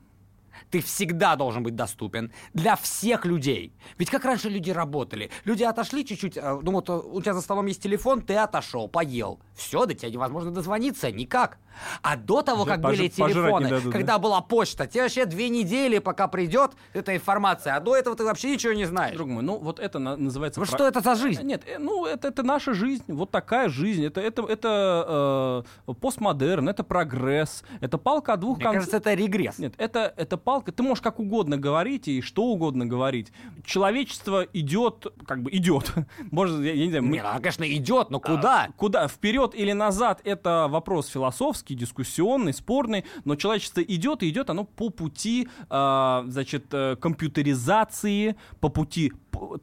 Ты 0.72 0.82
всегда 0.82 1.36
должен 1.36 1.64
быть 1.64 1.76
доступен 1.76 2.32
для 2.54 2.76
всех 2.76 3.26
людей. 3.26 3.74
Ведь 3.98 4.10
как 4.10 4.24
раньше 4.26 4.50
люди 4.50 4.72
работали? 4.72 5.30
Люди 5.44 5.64
отошли 5.64 6.06
чуть-чуть, 6.06 6.38
э, 6.38 6.60
ну 6.62 6.72
вот 6.72 6.90
э, 6.90 6.94
у 6.94 7.22
тебя 7.22 7.34
за 7.34 7.42
столом 7.42 7.66
есть 7.66 7.84
телефон, 7.84 8.22
ты 8.22 8.36
отошел, 8.36 8.88
поел. 8.88 9.40
Все, 9.54 9.86
до 9.86 9.94
тебя 9.94 10.10
невозможно 10.10 10.52
дозвониться, 10.52 11.12
никак. 11.12 11.58
А 12.02 12.16
до 12.18 12.42
того, 12.42 12.64
Пож- 12.64 12.68
как 12.68 12.82
были 12.82 12.92
пожрать 13.10 13.18
не 13.18 13.26
телефоны, 13.34 13.70
дадут, 13.70 13.86
да? 13.86 13.92
когда 13.92 14.18
была 14.20 14.42
почта, 14.42 14.88
тебе 14.88 15.04
вообще 15.04 15.26
две 15.26 15.50
недели, 15.50 16.00
пока 16.00 16.28
придет 16.28 16.72
эта 16.94 17.16
информация, 17.16 17.76
а 17.76 17.80
до 17.80 17.96
этого 17.96 18.16
ты 18.16 18.24
вообще 18.24 18.52
ничего 18.52 18.74
не 18.74 18.86
знаешь. 18.86 19.16
Друг 19.16 19.28
мой, 19.30 19.44
ну 19.44 19.58
вот 19.58 19.80
это 19.80 20.00
на- 20.00 20.18
называется... 20.18 20.60
Вот 20.60 20.70
про- 20.70 20.78
что 20.78 20.88
это 20.88 21.02
за 21.02 21.16
жизнь? 21.16 21.42
Нет, 21.44 21.64
э, 21.66 21.80
ну 21.80 22.06
это, 22.06 22.28
это 22.30 22.44
наша 22.44 22.74
жизнь, 22.74 23.04
вот 23.08 23.32
такая 23.32 23.68
жизнь. 23.70 24.06
Это, 24.06 24.22
это, 24.22 24.44
это 24.44 25.64
э, 25.88 25.94
постмодерн, 25.94 26.70
это 26.70 26.84
прогресс, 26.84 27.64
это 27.80 27.98
палка 27.98 28.34
о 28.34 28.38
двух 28.38 28.58
Мне 28.58 28.64
концах. 28.66 28.80
кажется, 28.82 28.98
это 28.98 29.14
регресс. 29.14 29.58
Нет, 29.58 29.74
это, 29.78 30.14
это 30.18 30.38
палка, 30.38 30.61
ты 30.66 30.84
можешь 30.84 31.02
как 31.02 31.20
угодно 31.20 31.58
говорить 31.58 32.08
и 32.08 32.22
что 32.22 32.44
угодно 32.46 32.86
говорить. 32.86 33.32
Человечество 33.66 34.44
идет, 34.54 35.08
как 35.26 35.42
бы 35.44 35.52
идет. 35.52 35.94
Может, 36.32 36.62
я, 36.62 36.74
я 36.74 36.84
не 36.86 36.90
знаю, 36.92 37.04
мы- 37.06 37.12
Не, 37.18 37.24
ну, 37.24 37.30
она, 37.30 37.40
конечно, 37.40 37.64
идет, 37.72 38.10
но 38.10 38.20
куда? 38.20 38.66
а, 38.66 38.72
Куда? 38.78 39.08
Вперед 39.08 39.56
или 39.56 39.72
назад? 39.72 40.22
Это 40.24 40.68
вопрос 40.70 41.08
философский, 41.08 41.76
дискуссионный, 41.76 42.54
спорный, 42.54 43.06
но 43.26 43.36
человечество 43.36 43.82
идет 43.82 44.24
и 44.24 44.30
идет 44.30 44.50
оно 44.50 44.66
по 44.66 44.90
пути, 44.90 45.48
а, 45.70 46.24
значит, 46.28 46.66
э, 46.74 46.96
компьютеризации, 46.98 48.36
по 48.60 48.70
пути 48.70 49.14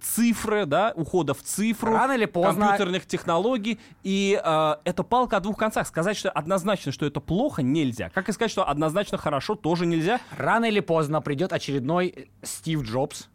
цифры, 0.01 0.67
да, 0.67 0.93
ухода 0.97 1.35
в 1.35 1.43
цифру, 1.43 1.93
Рано 1.93 2.13
или 2.13 2.25
поздно- 2.27 2.67
компьютерных 2.69 3.07
технологий, 3.07 3.79
и 4.03 4.41
а, 4.43 4.81
это 4.85 5.03
палка 5.03 5.37
о 5.37 5.41
двух 5.41 5.57
концах. 5.57 5.87
Сказать, 5.87 6.17
что 6.17 6.31
однозначно, 6.31 6.93
что 6.93 7.07
это 7.07 7.21
плохо, 7.21 7.63
нельзя. 7.63 8.11
Как 8.11 8.29
и 8.29 8.33
сказать, 8.33 8.51
что 8.51 8.69
однозначно 8.69 9.19
хорошо, 9.19 9.55
тоже 9.55 9.87
нельзя. 9.87 10.21
Рано 10.37 10.67
или 10.67 10.81
поздно 10.81 11.21
придет 11.21 11.53
очередной 11.53 12.09
э, 12.09 12.25
Стив 12.43 12.83
Джобс, 12.83 13.29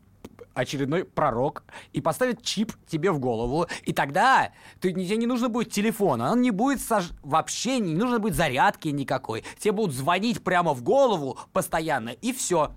очередной 0.54 1.04
пророк 1.04 1.64
и 1.94 2.02
поставит 2.02 2.44
чип 2.44 2.74
тебе 2.88 3.12
в 3.12 3.18
голову, 3.20 3.66
и 3.84 3.92
тогда 3.92 4.52
ты, 4.80 4.92
тебе 4.94 5.18
не 5.18 5.26
нужно 5.26 5.50
будет 5.50 5.72
телефона, 5.72 6.32
он 6.32 6.42
не 6.42 6.52
будет 6.52 6.80
сож- 6.80 7.12
вообще 7.24 7.80
не 7.80 7.96
нужно 7.96 8.20
будет 8.20 8.36
зарядки 8.36 8.90
никакой, 8.90 9.44
тебе 9.58 9.72
будут 9.72 9.96
звонить 9.96 10.44
прямо 10.44 10.74
в 10.76 10.84
голову 10.84 11.40
постоянно, 11.54 12.10
и 12.10 12.32
все. 12.34 12.72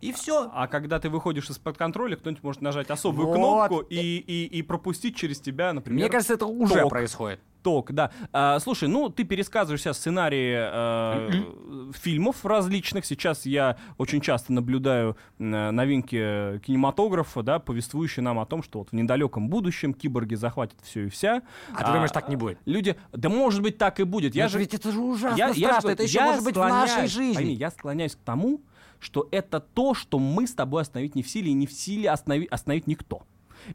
И 0.00 0.12
все. 0.12 0.50
А 0.54 0.66
когда 0.66 0.98
ты 0.98 1.08
выходишь 1.10 1.50
из-под 1.50 1.76
контроля, 1.76 2.16
кто-нибудь 2.16 2.42
может 2.42 2.62
нажать 2.62 2.88
особую 2.90 3.28
Вот. 3.28 3.34
кнопку 3.36 3.80
и, 3.80 3.96
и, 4.18 4.46
и 4.46 4.62
пропустить 4.62 5.14
через 5.16 5.40
тебя, 5.40 5.72
например, 5.72 6.00
Мне 6.04 6.10
кажется, 6.10 6.34
это 6.34 6.46
уже 6.46 6.74
ток. 6.80 6.90
происходит. 6.90 7.40
ток, 7.62 7.92
да. 7.92 8.10
А, 8.32 8.58
слушай, 8.60 8.88
ну 8.88 9.10
ты 9.10 9.24
пересказываешь 9.24 9.82
сейчас 9.82 9.98
сценарии 9.98 10.56
э, 10.58 11.92
фильмов 11.92 12.44
различных. 12.46 13.04
Сейчас 13.04 13.44
я 13.44 13.76
очень 13.98 14.22
часто 14.22 14.52
наблюдаю 14.54 15.18
э, 15.38 15.42
новинки 15.70 16.58
кинематографа, 16.60 17.42
да, 17.42 17.58
повествующие 17.58 18.22
нам 18.22 18.38
о 18.38 18.46
том, 18.46 18.62
что 18.62 18.78
вот 18.80 18.88
в 18.90 18.92
недалеком 18.94 19.48
будущем 19.50 19.92
киборги 19.92 20.34
захватят 20.36 20.78
все 20.82 21.06
и 21.06 21.08
вся. 21.10 21.42
А 21.74 21.84
ты 21.84 21.92
думаешь, 21.92 22.10
так 22.10 22.28
не 22.30 22.36
будет? 22.36 22.58
Люди, 22.64 22.96
да 23.12 23.28
может 23.28 23.60
быть 23.62 23.76
так 23.76 24.00
и 24.00 24.04
будет. 24.04 24.34
Я 24.34 24.44
Но 24.44 24.48
же 24.50 24.58
ведь 24.60 24.72
это 24.74 24.90
же 24.90 24.98
ужасно 25.00 25.36
я, 25.36 25.48
я 25.48 25.54
страшно, 25.54 25.88
же- 25.90 25.92
это 25.94 26.02
еще 26.04 26.18
я 26.18 26.24
может 26.26 26.44
быть 26.44 26.56
в 26.56 26.60
нашей 26.60 27.06
жизни. 27.08 27.34
пойми, 27.34 27.52
я 27.54 27.70
склоняюсь 27.70 28.14
к 28.14 28.20
тому, 28.20 28.62
что 29.00 29.26
это 29.32 29.58
то, 29.60 29.94
что 29.94 30.18
мы 30.18 30.46
с 30.46 30.54
тобой 30.54 30.82
остановить 30.82 31.14
не 31.16 31.22
в 31.22 31.28
силе, 31.28 31.50
и 31.50 31.54
не 31.54 31.66
в 31.66 31.72
силе 31.72 32.10
остановить, 32.10 32.48
остановить 32.50 32.86
никто. 32.86 33.22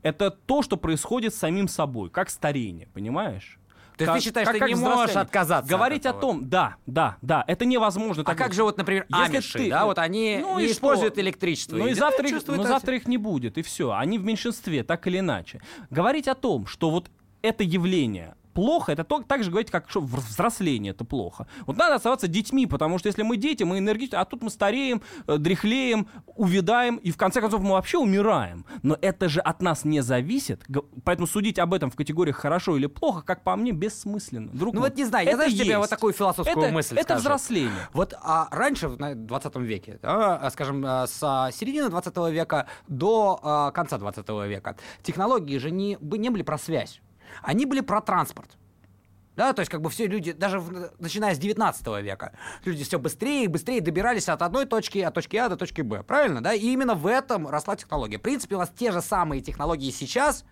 Это 0.02 0.32
то, 0.32 0.62
что 0.62 0.78
происходит 0.78 1.34
с 1.34 1.38
самим 1.38 1.68
собой, 1.68 2.10
как 2.10 2.30
старение, 2.30 2.88
понимаешь? 2.94 3.60
То 3.98 4.04
есть 4.04 4.14
ты 4.14 4.20
считаешь, 4.22 4.48
ты 4.50 4.60
не 4.60 4.76
можешь 4.76 5.16
отказаться 5.16 5.66
от 5.66 5.70
Говорить 5.70 6.06
о 6.06 6.10
этого? 6.10 6.22
том, 6.22 6.50
да, 6.50 6.76
да, 6.86 7.18
да, 7.22 7.46
это 7.48 7.64
невозможно. 7.66 8.24
А 8.26 8.36
как 8.36 8.54
же 8.54 8.64
вот, 8.64 8.78
например, 8.78 9.06
Если 9.10 9.36
амиши, 9.38 9.58
ты- 9.58 9.70
да, 9.70 9.86
вот 9.86 10.00
они 10.00 10.40
Ну 10.42 10.60
не 10.60 10.66
и 10.66 10.72
используют 10.72 11.14
что? 11.14 11.22
электричество. 11.22 11.78
Ну 11.78 11.88
и 11.88 11.92
да, 11.94 11.96
завтра, 11.96 12.28
их, 12.28 12.48
ну, 12.48 12.64
завтра 12.64 12.96
их 12.98 13.08
не 13.08 13.18
будет, 13.18 13.58
и 13.58 13.62
все. 13.62 13.92
Они 13.94 14.18
в 14.18 14.26
меньшинстве, 14.26 14.84
так 14.84 15.08
или 15.08 15.20
иначе. 15.20 15.62
Говорить 15.90 16.28
о 16.28 16.36
том, 16.36 16.66
что 16.68 16.90
вот 16.90 17.10
это 17.42 17.64
явление 17.64 18.36
плохо, 18.56 18.94
это 18.94 19.04
то, 19.04 19.22
так 19.22 19.44
же 19.44 19.52
говорить, 19.52 19.70
как 19.70 19.90
что 19.90 20.00
взросление 20.02 20.92
это 20.92 21.04
плохо. 21.06 21.46
Вот 21.68 21.78
надо 21.78 21.96
оставаться 21.96 22.28
детьми, 22.28 22.66
потому 22.66 22.98
что 22.98 23.08
если 23.08 23.22
мы 23.22 23.38
дети, 23.38 23.64
мы 23.64 23.78
энергичны, 23.80 24.16
а 24.16 24.26
тут 24.26 24.42
мы 24.42 24.50
стареем, 24.50 25.02
э, 25.28 25.38
дряхлеем, 25.38 26.08
увядаем, 26.36 26.96
и 26.96 27.12
в 27.12 27.18
конце 27.18 27.42
концов 27.42 27.62
мы 27.62 27.72
вообще 27.72 27.98
умираем. 27.98 28.66
Но 28.82 28.98
это 29.02 29.28
же 29.30 29.42
от 29.42 29.62
нас 29.62 29.84
не 29.84 30.02
зависит, 30.02 30.64
поэтому 31.04 31.28
судить 31.28 31.60
об 31.60 31.74
этом 31.74 31.92
в 31.92 31.96
категориях 31.96 32.38
хорошо 32.38 32.78
или 32.78 32.88
плохо, 32.88 33.22
как 33.22 33.44
по 33.44 33.56
мне, 33.58 33.72
бессмысленно. 33.74 34.50
Друг 34.52 34.74
Ну 34.74 34.80
мой, 34.80 34.90
вот 34.90 34.98
не 34.98 35.06
знаю, 35.06 35.28
я 35.28 35.36
знаешь, 35.36 35.54
тебе 35.54 35.66
есть. 35.66 35.78
вот 35.78 35.90
такую 35.90 36.14
философскую 36.14 36.64
Это- 36.66 36.74
мысль 36.74 36.96
Это 36.96 37.04
скажу. 37.04 37.20
взросление. 37.22 37.72
Вот 37.94 38.14
а 38.24 38.48
раньше, 38.52 38.88
в 38.88 38.98
на- 39.00 39.16
20 39.16 39.66
веке, 39.66 40.00
а, 40.02 40.50
скажем, 40.50 40.82
а, 40.88 41.08
с 41.08 41.20
середины 41.54 41.90
20 41.90 42.32
века 42.32 42.68
до 42.88 43.38
а, 43.44 43.72
конца 43.72 43.98
20 43.98 44.48
века, 44.48 44.78
технологии 45.04 45.58
же 45.58 45.72
не, 45.72 45.98
не 46.00 46.30
были 46.30 46.42
про 46.44 46.58
связь. 46.58 47.02
Они 47.42 47.66
были 47.66 47.82
про 47.82 48.02
транспорт. 48.02 48.58
Да, 49.36 49.52
то 49.52 49.60
есть 49.60 49.70
как 49.70 49.82
бы 49.82 49.90
все 49.90 50.08
люди, 50.08 50.32
даже 50.32 50.60
в- 50.60 50.92
начиная 50.98 51.36
с 51.36 51.38
19 51.38 52.02
века, 52.02 52.32
люди 52.64 52.86
все 52.86 52.98
быстрее 53.00 53.44
и 53.44 53.48
быстрее 53.48 53.82
добирались 53.82 54.30
от 54.30 54.42
одной 54.42 54.66
точки, 54.66 55.00
от 55.00 55.14
точки 55.14 55.36
А 55.36 55.50
до 55.50 55.58
точки 55.58 55.82
Б, 55.82 56.04
правильно, 56.04 56.42
да? 56.42 56.54
И 56.54 56.66
именно 56.68 56.96
в 56.96 57.06
этом 57.06 57.48
росла 57.48 57.76
технология. 57.76 58.18
В 58.18 58.22
принципе, 58.22 58.56
у 58.56 58.60
нас 58.60 58.72
те 58.74 58.92
же 58.94 59.02
самые 59.02 59.42
технологии 59.42 59.92
сейчас, 59.92 60.46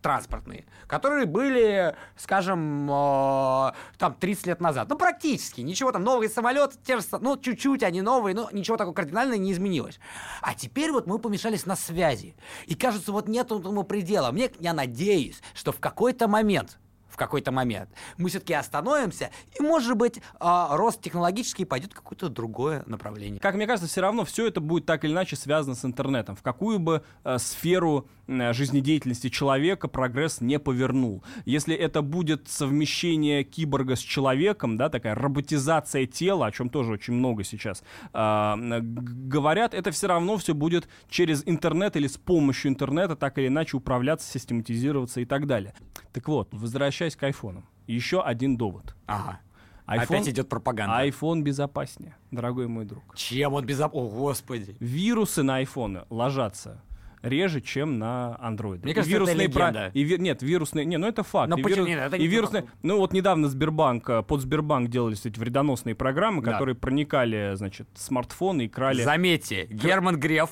транспортные, 0.00 0.64
которые 0.86 1.26
были, 1.26 1.94
скажем, 2.16 2.90
э, 2.90 3.72
там 3.98 4.14
30 4.14 4.46
лет 4.46 4.60
назад. 4.60 4.88
Ну, 4.88 4.96
практически. 4.96 5.60
Ничего 5.60 5.92
там, 5.92 6.02
новый 6.02 6.28
самолет, 6.28 6.74
те 6.84 6.98
же, 6.98 7.04
ну, 7.20 7.36
чуть-чуть 7.36 7.82
они 7.82 8.02
новые, 8.02 8.34
но 8.34 8.48
ничего 8.52 8.76
такого 8.76 8.94
кардинально 8.94 9.34
не 9.34 9.52
изменилось. 9.52 10.00
А 10.42 10.54
теперь 10.54 10.90
вот 10.92 11.06
мы 11.06 11.18
помешались 11.18 11.66
на 11.66 11.76
связи. 11.76 12.34
И 12.66 12.74
кажется, 12.74 13.12
вот 13.12 13.28
нету 13.28 13.60
этому 13.60 13.84
предела. 13.84 14.30
Мне, 14.30 14.50
я 14.58 14.72
надеюсь, 14.72 15.42
что 15.54 15.72
в 15.72 15.80
какой-то 15.80 16.28
момент 16.28 16.78
какой-то 17.20 17.52
момент. 17.52 17.90
Мы 18.16 18.30
все-таки 18.30 18.54
остановимся, 18.54 19.30
и, 19.58 19.62
может 19.62 19.96
быть, 19.96 20.20
а, 20.40 20.76
рост 20.76 21.02
технологический 21.02 21.66
пойдет 21.66 21.92
в 21.92 21.94
какое-то 21.94 22.30
другое 22.30 22.82
направление. 22.86 23.40
Как 23.40 23.54
мне 23.54 23.66
кажется, 23.66 23.88
все 23.88 24.00
равно 24.00 24.24
все 24.24 24.46
это 24.46 24.60
будет 24.60 24.86
так 24.86 25.04
или 25.04 25.12
иначе 25.12 25.36
связано 25.36 25.74
с 25.74 25.84
интернетом. 25.84 26.34
В 26.34 26.42
какую 26.42 26.78
бы 26.78 27.02
э, 27.24 27.36
сферу 27.38 28.08
э, 28.26 28.52
жизнедеятельности 28.54 29.28
человека 29.28 29.86
прогресс 29.86 30.40
не 30.40 30.58
повернул. 30.58 31.22
Если 31.44 31.74
это 31.74 32.00
будет 32.00 32.48
совмещение 32.48 33.44
киборга 33.44 33.96
с 33.96 34.00
человеком, 34.00 34.78
да, 34.78 34.88
такая 34.88 35.14
роботизация 35.14 36.06
тела, 36.06 36.46
о 36.46 36.52
чем 36.52 36.70
тоже 36.70 36.92
очень 36.92 37.12
много 37.14 37.44
сейчас 37.44 37.82
э, 38.14 38.80
говорят, 38.80 39.74
это 39.74 39.90
все 39.90 40.06
равно 40.06 40.38
все 40.38 40.54
будет 40.54 40.88
через 41.10 41.42
интернет 41.46 41.96
или 41.96 42.06
с 42.06 42.16
помощью 42.16 42.70
интернета 42.70 43.14
так 43.14 43.36
или 43.36 43.48
иначе 43.48 43.76
управляться, 43.76 44.30
систематизироваться 44.32 45.20
и 45.20 45.26
так 45.26 45.46
далее. 45.46 45.74
Так 46.12 46.26
вот, 46.28 46.48
возвращаясь 46.52 47.09
к 47.16 47.22
айфонам. 47.22 47.64
Еще 47.86 48.22
один 48.22 48.56
довод. 48.56 48.94
Ага. 49.06 49.40
iPhone, 49.86 50.02
Опять 50.04 50.28
идет 50.28 50.48
пропаганда. 50.48 51.04
iPhone 51.06 51.42
безопаснее, 51.42 52.16
дорогой 52.30 52.68
мой 52.68 52.84
друг. 52.84 53.02
Чем 53.16 53.54
он 53.54 53.64
безопасен? 53.66 54.04
О, 54.04 54.08
господи. 54.08 54.76
Вирусы 54.78 55.42
на 55.42 55.56
айфоны 55.56 56.04
ложатся 56.10 56.80
реже, 57.22 57.60
чем 57.60 57.98
на 57.98 58.36
андроиды. 58.40 58.84
Мне 58.84 58.92
И 58.92 58.94
кажется, 58.94 59.14
это 59.16 59.24
вирусные 59.26 59.46
легенда. 59.48 59.90
и 59.92 60.02
ви- 60.04 60.18
Нет, 60.18 60.42
вирусные... 60.42 60.86
Не, 60.86 60.96
ну 60.96 61.06
это 61.08 61.22
факт. 61.22 61.50
Но 61.50 61.58
и 61.58 61.62
почему? 61.62 61.84
вирус- 61.84 61.88
Нет, 61.88 61.98
это 62.06 62.16
и 62.16 62.20
не 62.20 62.26
вирусные... 62.28 62.62
факт. 62.62 62.74
Ну 62.82 62.96
вот 62.98 63.12
недавно 63.12 63.48
Сбербанк, 63.48 64.08
э, 64.08 64.22
под 64.22 64.40
Сбербанк 64.40 64.88
делались 64.88 65.26
эти 65.26 65.38
вредоносные 65.38 65.94
программы, 65.94 66.40
Да. 66.42 66.52
которые 66.52 66.76
проникали, 66.76 67.52
значит, 67.56 67.88
в 67.92 67.98
смартфоны 68.00 68.66
и 68.66 68.68
крали... 68.68 69.02
Заметьте, 69.02 69.66
Герман 69.66 70.18
Греф, 70.18 70.50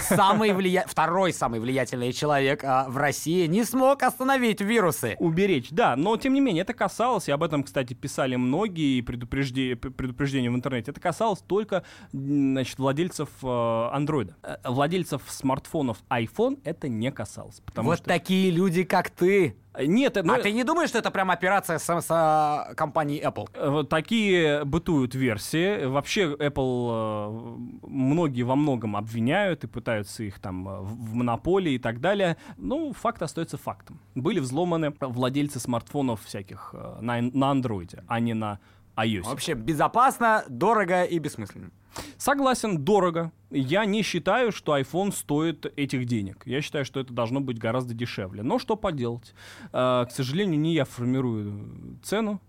самый 0.00 0.52
влия... 0.52 0.84
второй 0.86 1.32
самый 1.32 1.60
влиятельный 1.60 2.12
человек 2.12 2.62
а, 2.64 2.88
в 2.88 2.96
России, 2.96 3.46
не 3.46 3.64
смог 3.64 4.02
остановить 4.02 4.60
вирусы. 4.60 5.16
уберечь. 5.18 5.68
Да, 5.70 5.96
но 5.96 6.16
тем 6.16 6.34
не 6.34 6.40
менее 6.40 6.62
это 6.62 6.74
касалось, 6.74 7.28
и 7.28 7.32
об 7.32 7.42
этом, 7.42 7.62
кстати, 7.62 7.94
писали 7.94 8.36
многие 8.36 9.00
предупреждения, 9.00 9.76
предупреждения 9.76 10.50
в 10.50 10.54
интернете, 10.54 10.90
это 10.90 11.00
касалось 11.00 11.40
только 11.40 11.84
значит, 12.12 12.78
владельцев 12.78 13.28
э, 13.42 13.88
андроида. 13.92 14.36
Э, 14.42 14.56
Владельцев 14.64 15.22
смартфонов 15.28 15.98
iPhone 16.08 16.60
это 16.64 16.88
не 16.88 17.10
касалось. 17.10 17.60
Потому 17.60 17.90
вот 17.90 17.98
что... 17.98 18.06
такие 18.06 18.50
люди, 18.50 18.84
как 18.84 19.10
ты. 19.10 19.56
Нет, 19.78 20.18
ну, 20.22 20.34
а 20.34 20.38
ты 20.38 20.52
не 20.52 20.64
думаешь, 20.64 20.90
что 20.90 20.98
это 20.98 21.10
прям 21.10 21.30
операция 21.30 21.78
с, 21.78 22.00
с, 22.00 22.06
а, 22.10 22.74
компанией 22.74 23.22
Apple? 23.22 23.48
Э, 23.54 23.84
Такие 23.84 24.64
бытуют 24.64 25.14
версии. 25.14 25.86
Вообще 25.86 26.34
Apple 26.34 27.58
э, 27.82 27.86
многие 27.86 28.42
во 28.42 28.54
многом 28.54 28.96
обвиняют 28.96 29.64
и 29.64 29.66
пытаются 29.66 30.24
их 30.24 30.40
там 30.40 30.68
э, 30.68 30.80
в 30.80 31.14
монополии 31.14 31.72
и 31.74 31.78
так 31.78 32.00
далее. 32.00 32.36
Ну, 32.58 32.92
факт 32.92 33.22
остается 33.22 33.56
фактом. 33.56 33.98
Были 34.14 34.40
взломаны 34.40 34.92
владельцы 35.00 35.58
смартфонов 35.58 36.22
всяких 36.22 36.74
на, 37.00 37.22
на 37.22 37.50
андроиде, 37.50 38.04
а 38.06 38.20
не 38.20 38.34
на 38.34 38.58
iOS. 38.96 39.22
Вообще 39.22 39.54
безопасно, 39.54 40.44
дорого 40.48 41.04
и 41.04 41.18
бессмысленно. 41.18 41.70
Согласен, 42.16 42.78
дорого. 42.84 43.32
Я 43.50 43.84
не 43.84 44.02
считаю, 44.02 44.52
что 44.52 44.78
iPhone 44.78 45.12
стоит 45.12 45.66
этих 45.76 46.06
денег. 46.06 46.42
Я 46.46 46.62
считаю, 46.62 46.84
что 46.84 47.00
это 47.00 47.12
должно 47.12 47.40
быть 47.40 47.58
гораздо 47.58 47.94
дешевле. 47.94 48.42
Но 48.42 48.58
что 48.58 48.76
поделать? 48.76 49.34
Э, 49.72 50.06
К 50.08 50.10
сожалению, 50.10 50.58
не 50.58 50.74
я 50.74 50.84
формирую 50.84 51.98
цену. 52.02 52.40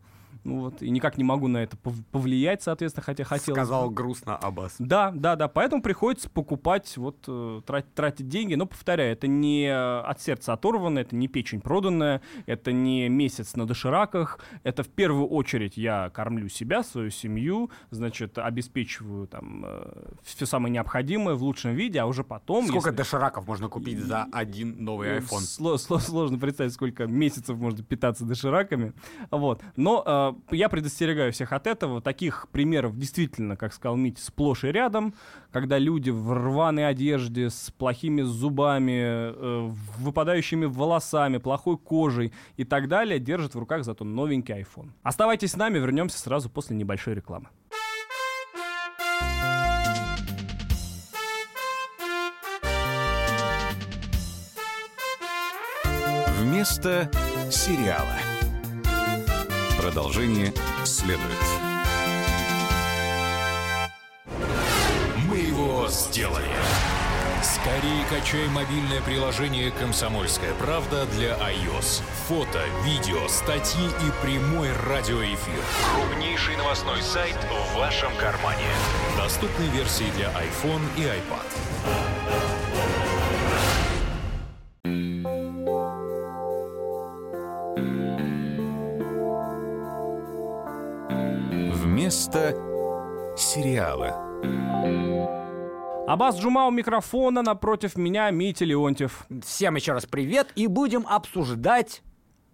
Ну 0.43 0.59
вот, 0.59 0.81
и 0.81 0.89
никак 0.89 1.17
не 1.17 1.23
могу 1.23 1.47
на 1.47 1.59
это 1.63 1.77
пов- 1.77 2.03
повлиять, 2.11 2.61
соответственно, 2.61 3.03
хотя 3.03 3.23
хотел. 3.23 3.55
Сказал 3.55 3.89
грустно 3.89 4.35
Аббас. 4.35 4.75
Да, 4.77 5.11
да, 5.15 5.35
да. 5.35 5.47
Поэтому 5.47 5.81
приходится 5.81 6.29
покупать, 6.29 6.95
вот 6.97 7.23
э, 7.27 7.61
трать- 7.65 7.93
тратить 7.93 8.27
деньги. 8.27 8.55
Но 8.55 8.65
повторяю, 8.65 9.13
это 9.13 9.27
не 9.27 9.67
э, 9.67 9.99
от 10.01 10.21
сердца 10.21 10.53
оторвано, 10.53 10.99
это 10.99 11.15
не 11.15 11.27
печень 11.29 11.61
проданная, 11.61 12.21
это 12.45 12.71
не 12.73 13.07
месяц 13.07 13.55
на 13.55 13.65
дошираках. 13.65 14.39
Это 14.63 14.83
в 14.83 14.89
первую 14.89 15.27
очередь 15.27 15.77
я 15.77 16.09
кормлю 16.09 16.49
себя, 16.49 16.83
свою 16.83 17.09
семью, 17.09 17.69
значит, 17.89 18.37
обеспечиваю 18.37 19.27
там 19.27 19.65
все 20.23 20.45
самое 20.45 20.73
необходимое 20.73 21.35
в 21.35 21.43
лучшем 21.43 21.73
виде, 21.73 21.99
а 21.99 22.05
уже 22.05 22.23
потом. 22.23 22.67
Сколько 22.67 22.89
если- 22.89 22.97
дошираков 22.97 23.47
можно 23.47 23.69
купить 23.69 23.99
за 23.99 24.23
один 24.31 24.83
новый 24.83 25.09
ну, 25.09 25.17
iPhone? 25.19 25.39
сло- 25.39 25.75
сло- 25.75 25.99
сложно 25.99 26.37
представить, 26.37 26.73
сколько 26.73 27.07
месяцев 27.07 27.57
можно 27.57 27.83
питаться 27.83 28.25
дошираками. 28.25 28.93
Вот. 29.31 29.61
Но 29.77 30.03
э, 30.05 30.32
я 30.51 30.69
предостерегаю 30.69 31.31
всех 31.31 31.53
от 31.53 31.67
этого. 31.67 32.01
Таких 32.01 32.47
примеров 32.51 32.97
действительно, 32.97 33.55
как 33.55 33.73
сказал 33.73 33.95
Митя, 33.95 34.21
сплошь 34.21 34.63
и 34.63 34.67
рядом. 34.67 35.13
Когда 35.51 35.77
люди 35.77 36.09
в 36.09 36.33
рваной 36.33 36.87
одежде, 36.87 37.49
с 37.49 37.71
плохими 37.71 38.21
зубами, 38.21 39.01
э, 39.01 39.71
выпадающими 39.97 40.65
волосами, 40.65 41.37
плохой 41.37 41.77
кожей 41.77 42.33
и 42.57 42.63
так 42.63 42.87
далее, 42.87 43.19
держат 43.19 43.55
в 43.55 43.59
руках 43.59 43.83
зато 43.83 44.03
новенький 44.03 44.55
iPhone. 44.55 44.89
Оставайтесь 45.03 45.51
с 45.51 45.55
нами, 45.55 45.79
вернемся 45.79 46.17
сразу 46.19 46.49
после 46.49 46.75
небольшой 46.75 47.13
рекламы. 47.15 47.49
Вместо 56.39 57.09
сериала. 57.51 58.32
Продолжение 59.83 60.53
следует. 60.85 61.19
Мы 65.27 65.37
его 65.39 65.89
сделали. 65.89 66.47
Скорее 67.43 68.05
качай 68.09 68.47
мобильное 68.47 69.01
приложение 69.01 69.71
«Комсомольская 69.71 70.53
правда» 70.53 71.05
для 71.07 71.31
iOS. 71.33 72.01
Фото, 72.29 72.63
видео, 72.85 73.27
статьи 73.27 73.85
и 73.85 74.25
прямой 74.25 74.69
радиоэфир. 74.87 75.59
Крупнейший 75.93 76.55
новостной 76.55 77.01
сайт 77.01 77.35
в 77.51 77.77
вашем 77.77 78.15
кармане. 78.15 78.63
Доступны 79.17 79.63
версии 79.63 80.09
для 80.15 80.27
iPhone 80.29 80.81
и 80.95 81.01
iPad. 81.01 82.52
Вместо 92.33 93.35
сериала. 93.37 94.17
Абаз 96.07 96.39
Джума 96.39 96.65
у 96.65 96.71
микрофона, 96.71 97.43
напротив 97.43 97.95
меня 97.95 98.31
Митя 98.31 98.65
Леонтьев. 98.65 99.27
Всем 99.43 99.75
еще 99.75 99.93
раз 99.93 100.07
привет 100.07 100.51
и 100.55 100.65
будем 100.65 101.05
обсуждать 101.07 102.01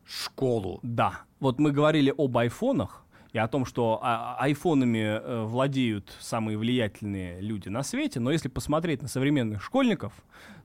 школу. 0.06 0.80
Да, 0.84 1.22
вот 1.40 1.60
мы 1.60 1.72
говорили 1.72 2.14
об 2.18 2.38
айфонах 2.38 3.06
и 3.32 3.38
о 3.38 3.48
том, 3.48 3.66
что 3.66 4.00
а, 4.04 4.36
айфонами 4.40 5.00
э, 5.00 5.44
владеют 5.46 6.14
самые 6.20 6.58
влиятельные 6.58 7.40
люди 7.40 7.70
на 7.70 7.84
свете, 7.84 8.20
но 8.20 8.32
если 8.32 8.50
посмотреть 8.50 9.02
на 9.02 9.08
современных 9.08 9.64
школьников, 9.64 10.12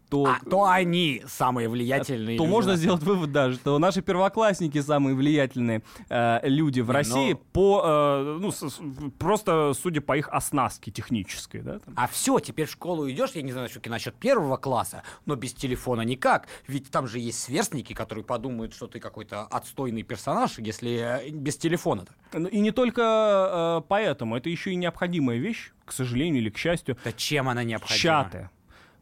то... 0.08 0.26
А, 0.26 0.38
то 0.48 0.64
они 0.64 1.22
самые 1.26 1.68
влиятельные. 1.68 2.36
то 2.38 2.44
люди 2.44 2.52
можно 2.52 2.76
сделать 2.76 3.02
вывод 3.02 3.32
даже, 3.32 3.56
что 3.56 3.78
наши 3.78 4.02
первоклассники 4.02 4.80
самые 4.80 5.14
влиятельные 5.16 5.82
э, 6.08 6.40
люди 6.48 6.80
в 6.80 6.90
России 6.90 7.32
но- 7.32 7.38
по, 7.52 7.82
э, 7.84 8.38
ну, 8.40 8.50
с- 8.50 8.68
с- 8.70 8.80
просто 9.18 9.72
судя 9.74 10.00
по 10.00 10.16
их 10.16 10.28
оснастке 10.28 10.90
технической, 10.90 11.62
да, 11.62 11.78
там. 11.78 11.94
А 11.96 12.06
все, 12.08 12.38
теперь 12.38 12.66
в 12.66 12.70
школу 12.72 13.10
идешь, 13.10 13.30
я 13.34 13.42
не 13.42 13.52
знаю, 13.52 13.68
что 13.68 13.80
насчет 13.90 14.14
первого 14.14 14.56
класса, 14.56 15.02
но 15.26 15.36
без 15.36 15.52
телефона 15.54 16.02
никак. 16.02 16.46
Ведь 16.68 16.90
там 16.90 17.06
же 17.06 17.18
есть 17.18 17.40
сверстники, 17.42 17.92
которые 17.92 18.24
подумают, 18.24 18.74
что 18.74 18.86
ты 18.86 19.00
какой-то 19.00 19.42
отстойный 19.44 20.02
персонаж, 20.02 20.58
если 20.58 21.20
э, 21.26 21.30
без 21.30 21.56
телефона-то. 21.56 22.12
Ну, 22.32 22.48
И 22.48 22.60
не 22.60 22.70
только 22.70 23.80
э, 23.82 23.86
поэтому, 23.88 24.36
это 24.36 24.48
еще 24.48 24.72
и 24.72 24.76
необходимая 24.76 25.38
вещь, 25.38 25.72
к 25.84 25.92
сожалению 25.92 26.42
или 26.42 26.50
к 26.50 26.58
счастью, 26.58 26.96
Да 27.04 27.12
чем 27.12 27.48
она 27.48 27.62
необходима? 27.64 27.98
чаты. 27.98 28.50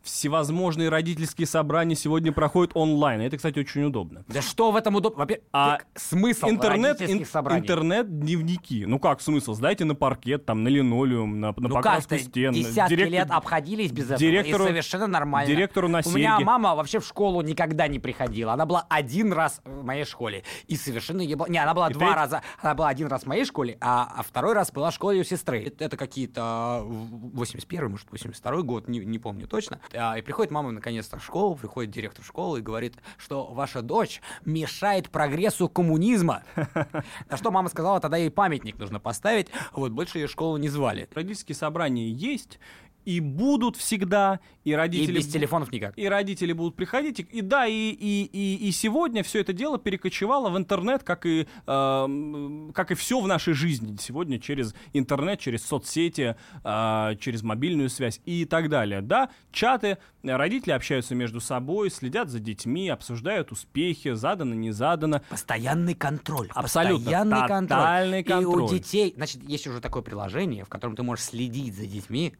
Всевозможные 0.02 0.88
родительские 0.88 1.46
собрания 1.46 1.94
сегодня 1.94 2.32
проходят 2.32 2.72
онлайн. 2.74 3.20
Это, 3.20 3.36
кстати, 3.36 3.58
очень 3.60 3.84
удобно. 3.84 4.24
Да 4.28 4.42
что 4.42 4.70
в 4.72 4.76
этом 4.76 4.96
удобно? 4.96 5.20
Во-первых, 5.20 5.44
А 5.52 5.78
смысл 5.94 6.48
Интернет, 6.48 7.00
ин- 7.00 7.24
собраний? 7.24 7.60
интернет-дневники. 7.62 8.84
Ну 8.86 8.98
как 8.98 9.20
смысл? 9.20 9.54
Сдайте 9.54 9.84
на 9.84 9.94
паркет, 9.94 10.44
там, 10.44 10.64
на 10.64 10.68
линолеум, 10.68 11.40
на, 11.40 11.48
на 11.48 11.54
Ну 11.56 11.68
покраску 11.74 12.18
стен. 12.18 12.52
десятки 12.52 12.94
Директор- 12.96 13.12
лет 13.12 13.30
обходились 13.30 13.92
без 13.92 14.06
этого, 14.06 14.18
директору- 14.18 14.64
и 14.64 14.68
совершенно 14.68 15.06
нормально. 15.06 15.46
директору 15.54 15.88
на 15.88 16.00
У 16.04 16.10
меня 16.10 16.40
мама 16.40 16.74
вообще 16.74 16.98
в 17.00 17.06
школу 17.06 17.40
никогда 17.42 17.86
не 17.88 17.98
приходила. 17.98 18.52
Она 18.52 18.66
была 18.66 18.84
один 18.88 19.32
раз 19.32 19.60
в 19.64 19.84
моей 19.84 20.04
школе. 20.04 20.42
И 20.66 20.76
совершенно 20.76 21.20
не 21.22 21.34
была... 21.34 21.48
Не, 21.48 21.58
она 21.58 21.74
была 21.74 21.88
И 21.90 21.92
два 21.94 22.06
треть- 22.06 22.16
раза. 22.16 22.42
Она 22.60 22.74
была 22.74 22.88
один 22.88 23.06
раз 23.06 23.22
в 23.22 23.26
моей 23.26 23.44
школе, 23.44 23.78
а, 23.80 24.12
а 24.16 24.22
второй 24.22 24.54
раз 24.54 24.72
была 24.72 24.90
в 24.90 24.94
школе 24.94 25.20
у 25.20 25.24
сестры. 25.24 25.62
Это, 25.64 25.84
это 25.84 25.96
какие-то 25.96 26.82
81 26.86 27.90
может, 27.90 28.10
82 28.10 28.62
год, 28.62 28.88
не, 28.88 28.98
не 29.00 29.18
помню 29.18 29.46
точно. 29.46 29.78
А, 29.94 30.18
и 30.18 30.22
приходит 30.22 30.50
мама 30.50 30.70
наконец-то 30.70 31.18
в 31.18 31.24
школу, 31.24 31.54
приходит 31.56 31.90
директор 31.90 32.24
школы 32.24 32.58
и 32.58 32.62
говорит, 32.62 32.96
что 33.18 33.46
ваша 33.46 33.82
дочь 33.82 34.20
мешает 34.44 35.10
прогрессу 35.10 35.68
коммунизма. 35.68 36.42
На 37.28 37.36
что 37.36 37.50
мама 37.50 37.68
сказала, 37.68 38.00
тогда 38.00 38.16
ей 38.16 38.30
памятник 38.30 38.78
нужно 38.78 39.00
поставить. 39.00 39.48
Вот 39.72 39.92
больше 39.92 40.18
ее 40.18 40.28
школу 40.28 40.56
не 40.56 40.68
звали. 40.68 41.08
Родительские 41.14 41.56
собрания 41.56 42.10
есть 42.10 42.58
и 43.04 43.20
будут 43.20 43.76
всегда, 43.76 44.40
и 44.64 44.70
И 44.70 44.74
родители... 44.74 45.16
без 45.16 45.26
телефонов 45.26 45.72
никак. 45.72 45.98
И 45.98 46.06
родители 46.08 46.52
будут 46.52 46.76
приходить. 46.76 47.20
И, 47.20 47.22
и 47.22 47.40
да, 47.40 47.66
и, 47.66 47.72
и, 47.72 48.24
и, 48.24 48.68
и 48.68 48.72
сегодня 48.72 49.22
все 49.22 49.40
это 49.40 49.52
дело 49.52 49.78
перекочевало 49.78 50.50
в 50.50 50.56
интернет, 50.56 51.02
как 51.02 51.26
и, 51.26 51.46
эм, 51.66 52.72
как 52.74 52.90
и 52.90 52.94
все 52.94 53.20
в 53.20 53.26
нашей 53.26 53.54
жизни. 53.54 53.96
Сегодня 54.00 54.38
через 54.38 54.74
интернет, 54.92 55.40
через 55.40 55.64
соцсети, 55.64 56.36
э, 56.64 57.16
через 57.20 57.42
мобильную 57.42 57.88
связь 57.88 58.20
и 58.24 58.44
так 58.44 58.68
далее. 58.68 59.00
Да, 59.02 59.30
чаты, 59.50 59.98
э, 60.22 60.36
родители 60.36 60.72
общаются 60.72 61.14
между 61.14 61.40
собой, 61.40 61.90
следят 61.90 62.28
за 62.28 62.38
детьми, 62.38 62.88
обсуждают 62.88 63.52
успехи, 63.52 64.12
задано, 64.14 64.54
не 64.54 64.70
задано. 64.70 65.22
Постоянный 65.28 65.94
контроль. 65.94 66.48
Абсолютно. 66.54 66.98
Постоянный 66.98 67.68
Тотальный 67.68 68.24
контроль. 68.24 68.42
И 68.42 68.46
у 68.46 68.52
контроль. 68.52 68.78
детей, 68.78 69.12
значит, 69.16 69.42
есть 69.48 69.66
уже 69.66 69.80
такое 69.80 70.02
приложение, 70.02 70.64
в 70.64 70.68
котором 70.68 70.96
ты 70.96 71.02
можешь 71.02 71.24
следить 71.24 71.74
за 71.74 71.86
детьми, 71.86 72.34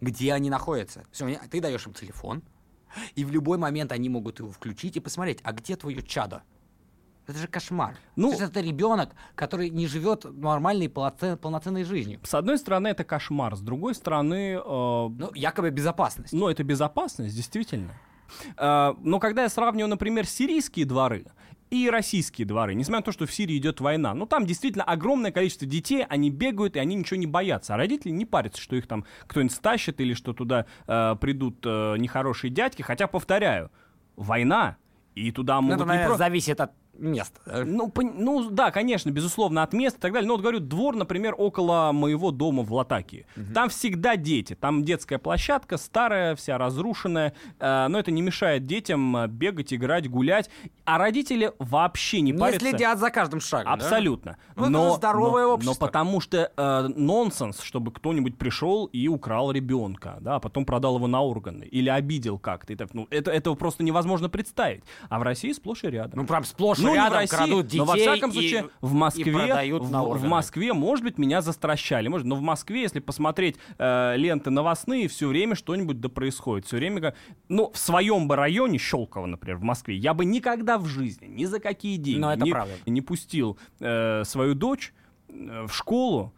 где 0.00 0.32
они 0.32 0.50
находятся. 0.50 1.04
Они- 1.20 1.38
ты 1.50 1.60
даешь 1.60 1.86
им 1.86 1.92
телефон, 1.94 2.42
и 3.14 3.24
в 3.24 3.30
любой 3.30 3.58
момент 3.58 3.92
они 3.92 4.08
могут 4.08 4.38
его 4.38 4.50
включить 4.50 4.96
и 4.96 5.00
посмотреть, 5.00 5.40
а 5.42 5.52
где 5.52 5.76
твое 5.76 6.02
чадо? 6.02 6.42
Это 7.26 7.38
же 7.38 7.48
кошмар. 7.48 7.96
Ну- 8.14 8.28
То 8.30 8.38
есть 8.38 8.50
это 8.52 8.60
ребенок, 8.60 9.10
который 9.34 9.68
не 9.70 9.88
живет 9.88 10.24
нормальной 10.24 10.86
полноцен- 10.88 11.36
полноценной 11.36 11.82
жизнью. 11.82 12.20
С 12.22 12.34
одной 12.34 12.56
стороны, 12.56 12.86
это 12.88 13.02
кошмар, 13.02 13.56
с 13.56 13.60
другой 13.60 13.96
стороны, 13.96 14.54
э, 14.54 14.60
Ну, 14.64 15.30
якобы 15.34 15.70
безопасность. 15.70 16.32
Ну, 16.32 16.48
это 16.48 16.62
безопасность, 16.62 17.34
действительно. 17.34 17.94
Э, 18.56 18.94
Но 19.00 19.18
когда 19.18 19.42
я 19.42 19.48
сравниваю, 19.48 19.88
например, 19.90 20.24
сирийские 20.26 20.86
дворы 20.86 21.26
и 21.70 21.90
российские 21.90 22.46
дворы, 22.46 22.74
несмотря 22.74 22.98
на 23.00 23.02
то, 23.04 23.12
что 23.12 23.26
в 23.26 23.32
Сирии 23.32 23.56
идет 23.56 23.80
война, 23.80 24.14
ну 24.14 24.26
там 24.26 24.46
действительно 24.46 24.84
огромное 24.84 25.32
количество 25.32 25.66
детей, 25.66 26.04
они 26.08 26.30
бегают 26.30 26.76
и 26.76 26.78
они 26.78 26.94
ничего 26.94 27.16
не 27.18 27.26
боятся, 27.26 27.74
а 27.74 27.76
родители 27.76 28.10
не 28.10 28.24
парятся, 28.24 28.60
что 28.62 28.76
их 28.76 28.86
там 28.86 29.04
кто-нибудь 29.26 29.52
стащит 29.54 30.00
или 30.00 30.14
что 30.14 30.32
туда 30.32 30.66
э, 30.86 31.16
придут 31.20 31.58
э, 31.64 31.96
нехорошие 31.98 32.50
дядьки, 32.50 32.82
хотя, 32.82 33.06
повторяю, 33.06 33.70
война, 34.16 34.76
и 35.14 35.32
туда 35.32 35.56
Ну, 35.56 35.62
могут 35.62 35.76
это, 35.76 35.84
не 35.84 35.88
наверное, 35.88 36.08
про- 36.10 36.18
зависит 36.18 36.60
от 36.60 36.72
места. 36.98 37.40
да? 37.46 37.64
ну, 37.64 37.88
пон- 37.88 38.14
ну, 38.16 38.50
да, 38.50 38.70
конечно, 38.70 39.10
безусловно, 39.10 39.62
от 39.62 39.72
места 39.72 39.98
и 39.98 40.02
так 40.02 40.12
далее. 40.12 40.26
Но 40.28 40.34
вот 40.34 40.42
говорю, 40.42 40.60
двор, 40.60 40.96
например, 40.96 41.34
около 41.36 41.90
моего 41.92 42.30
дома 42.30 42.62
в 42.62 42.72
Латакии. 42.72 43.26
Там 43.54 43.68
всегда 43.68 44.16
дети. 44.16 44.54
Там 44.54 44.84
детская 44.84 45.18
площадка, 45.18 45.76
старая, 45.76 46.34
вся 46.36 46.58
разрушенная. 46.58 47.32
э, 47.58 47.86
но 47.88 47.98
это 47.98 48.10
не 48.10 48.22
мешает 48.22 48.66
детям 48.66 49.16
э, 49.16 49.26
бегать, 49.28 49.72
играть, 49.72 50.08
гулять. 50.08 50.50
А 50.84 50.98
родители 50.98 51.52
вообще 51.58 52.20
не, 52.20 52.32
Не 52.32 52.38
парятся. 52.38 52.60
следят 52.70 52.98
за 52.98 53.10
каждым 53.10 53.40
шагом. 53.40 53.66
да? 53.66 53.72
Абсолютно. 53.72 54.36
Ну, 54.56 54.62
это 54.64 54.70
но, 54.70 54.94
здоровое 54.96 55.44
но- 55.44 55.54
общество. 55.54 55.74
но 55.80 55.86
потому 55.86 56.20
что 56.20 56.52
э, 56.56 56.88
нонсенс, 56.96 57.60
чтобы 57.60 57.90
кто-нибудь 57.92 58.36
пришел 58.36 58.86
и 58.86 59.08
украл 59.08 59.50
ребенка, 59.52 60.16
да, 60.20 60.36
а 60.36 60.40
потом 60.40 60.64
продал 60.64 60.96
его 60.96 61.06
на 61.06 61.20
органы 61.22 61.64
или 61.64 61.88
обидел 61.88 62.38
как-то. 62.38 62.76
Так, 62.76 62.92
ну, 62.94 63.06
это, 63.10 63.30
этого 63.30 63.54
просто 63.54 63.82
невозможно 63.82 64.28
представить. 64.28 64.82
А 65.08 65.18
в 65.18 65.22
России 65.22 65.52
сплошь 65.52 65.84
и 65.84 65.88
рядом. 65.88 66.20
Ну, 66.20 66.26
прям 66.26 66.44
сплошь 66.44 66.78
Ну, 66.86 66.92
не 66.94 67.00
в 67.00 67.02
рядом 67.02 67.18
России, 67.18 67.36
крадут 67.36 67.66
детей 67.66 67.78
но 67.78 67.84
во 67.84 67.94
всяком 67.96 68.30
и- 68.30 68.32
случае 68.32 68.68
в 68.80 68.92
и 68.92 68.96
Москве, 68.96 69.32
в, 69.78 69.90
на 69.90 70.02
в 70.02 70.08
органы. 70.08 70.28
Москве, 70.28 70.72
может 70.72 71.04
быть, 71.04 71.18
меня 71.18 71.40
застращали, 71.42 72.08
может, 72.08 72.26
но 72.26 72.34
в 72.36 72.40
Москве, 72.40 72.82
если 72.82 73.00
посмотреть 73.00 73.56
э, 73.78 74.14
ленты 74.16 74.50
новостные, 74.50 75.08
все 75.08 75.28
время 75.28 75.54
что-нибудь 75.54 76.00
да 76.00 76.08
происходит, 76.08 76.66
все 76.66 76.76
время, 76.76 77.00
как- 77.00 77.14
ну, 77.48 77.70
в 77.72 77.78
своем 77.78 78.28
бы 78.28 78.36
районе 78.36 78.78
Щелково, 78.78 79.26
например, 79.26 79.56
в 79.58 79.62
Москве, 79.62 79.96
я 79.96 80.14
бы 80.14 80.24
никогда 80.24 80.78
в 80.78 80.86
жизни, 80.86 81.26
ни 81.26 81.44
за 81.44 81.60
какие 81.60 81.96
деньги, 81.96 82.18
Но 82.20 82.32
это 82.32 82.44
не, 82.44 82.50
правда. 82.50 82.74
не 82.86 83.00
пустил 83.02 83.58
э, 83.80 84.24
свою 84.24 84.54
дочь 84.54 84.92
э, 85.28 85.66
в 85.66 85.72
школу 85.74 86.32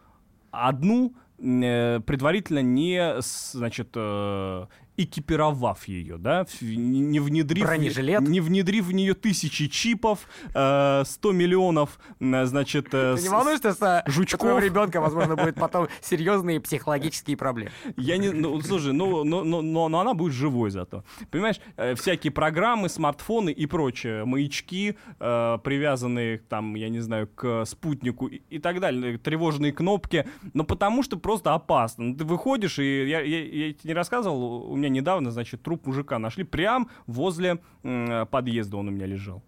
одну, 0.51 1.15
э, 1.39 2.01
предварительно 2.01 2.63
не, 2.63 3.17
значит, 3.21 3.91
э, 3.95 4.67
экипировав 4.99 5.89
ее, 5.89 6.19
да, 6.19 6.45
не 6.61 7.01
не 7.01 7.21
внедрив, 7.21 7.65
Бронежилет? 7.65 8.21
не 8.29 8.41
внедрив 8.41 8.85
в 8.85 8.93
нее 8.93 9.15
тысячи 9.15 9.69
чипов, 9.69 10.21
э, 10.55 11.03
100 11.07 11.33
миллионов, 11.33 11.99
э, 12.21 12.45
значит, 12.45 12.89
э, 12.93 13.15
Ты 13.17 13.23
не 13.23 13.29
с- 13.29 13.31
волнуешься, 13.31 13.73
что 13.73 14.03
жучков. 14.07 14.63
ребенка, 14.63 15.01
возможно, 15.01 15.37
будет 15.37 15.55
потом 15.61 15.89
серьезные 16.03 16.61
психологические 16.61 17.37
проблемы? 17.37 17.71
Я 17.97 18.19
не, 18.19 18.31
ну, 18.31 18.61
слушай, 18.61 18.93
ну, 18.93 19.25
ну, 19.25 19.45
ну, 19.45 19.63
но, 19.63 19.89
но 19.89 20.01
она 20.01 20.15
будет 20.15 20.33
живой 20.35 20.71
зато. 20.71 21.05
Понимаешь, 21.31 21.61
э, 21.77 21.95
всякие 21.95 22.31
программы, 22.33 22.89
смартфоны 22.89 23.51
и 23.51 23.67
прочее, 23.67 24.25
маячки, 24.25 24.97
э, 25.21 25.59
привязанные, 25.63 26.39
там, 26.39 26.75
я 26.75 26.89
не 26.89 27.01
знаю, 27.01 27.29
к 27.35 27.65
спутнику 27.65 28.27
и, 28.27 28.43
и 28.51 28.59
так 28.59 28.81
далее, 28.81 29.19
тревожные 29.19 29.73
кнопки, 29.73 30.27
но 30.55 30.65
потому 30.65 31.03
что 31.03 31.17
просто 31.19 31.55
опасно. 31.55 32.05
Ну, 32.05 32.17
Ты 32.17 32.25
выходишь, 32.25 32.79
и 32.79 33.09
я, 33.09 33.21
я, 33.21 33.45
я 33.45 33.73
тебе 33.73 33.89
не 33.91 33.95
рассказывал, 33.95 34.71
у 34.73 34.77
меня 34.77 34.88
недавно, 34.89 35.31
значит, 35.31 35.63
труп 35.63 35.87
мужика 35.87 36.19
нашли 36.19 36.45
прям 36.45 36.89
возле 37.07 37.59
м, 37.83 38.27
подъезда 38.27 38.77
он 38.77 38.89
у 38.89 38.91
меня 38.91 39.07
лежал. 39.07 39.43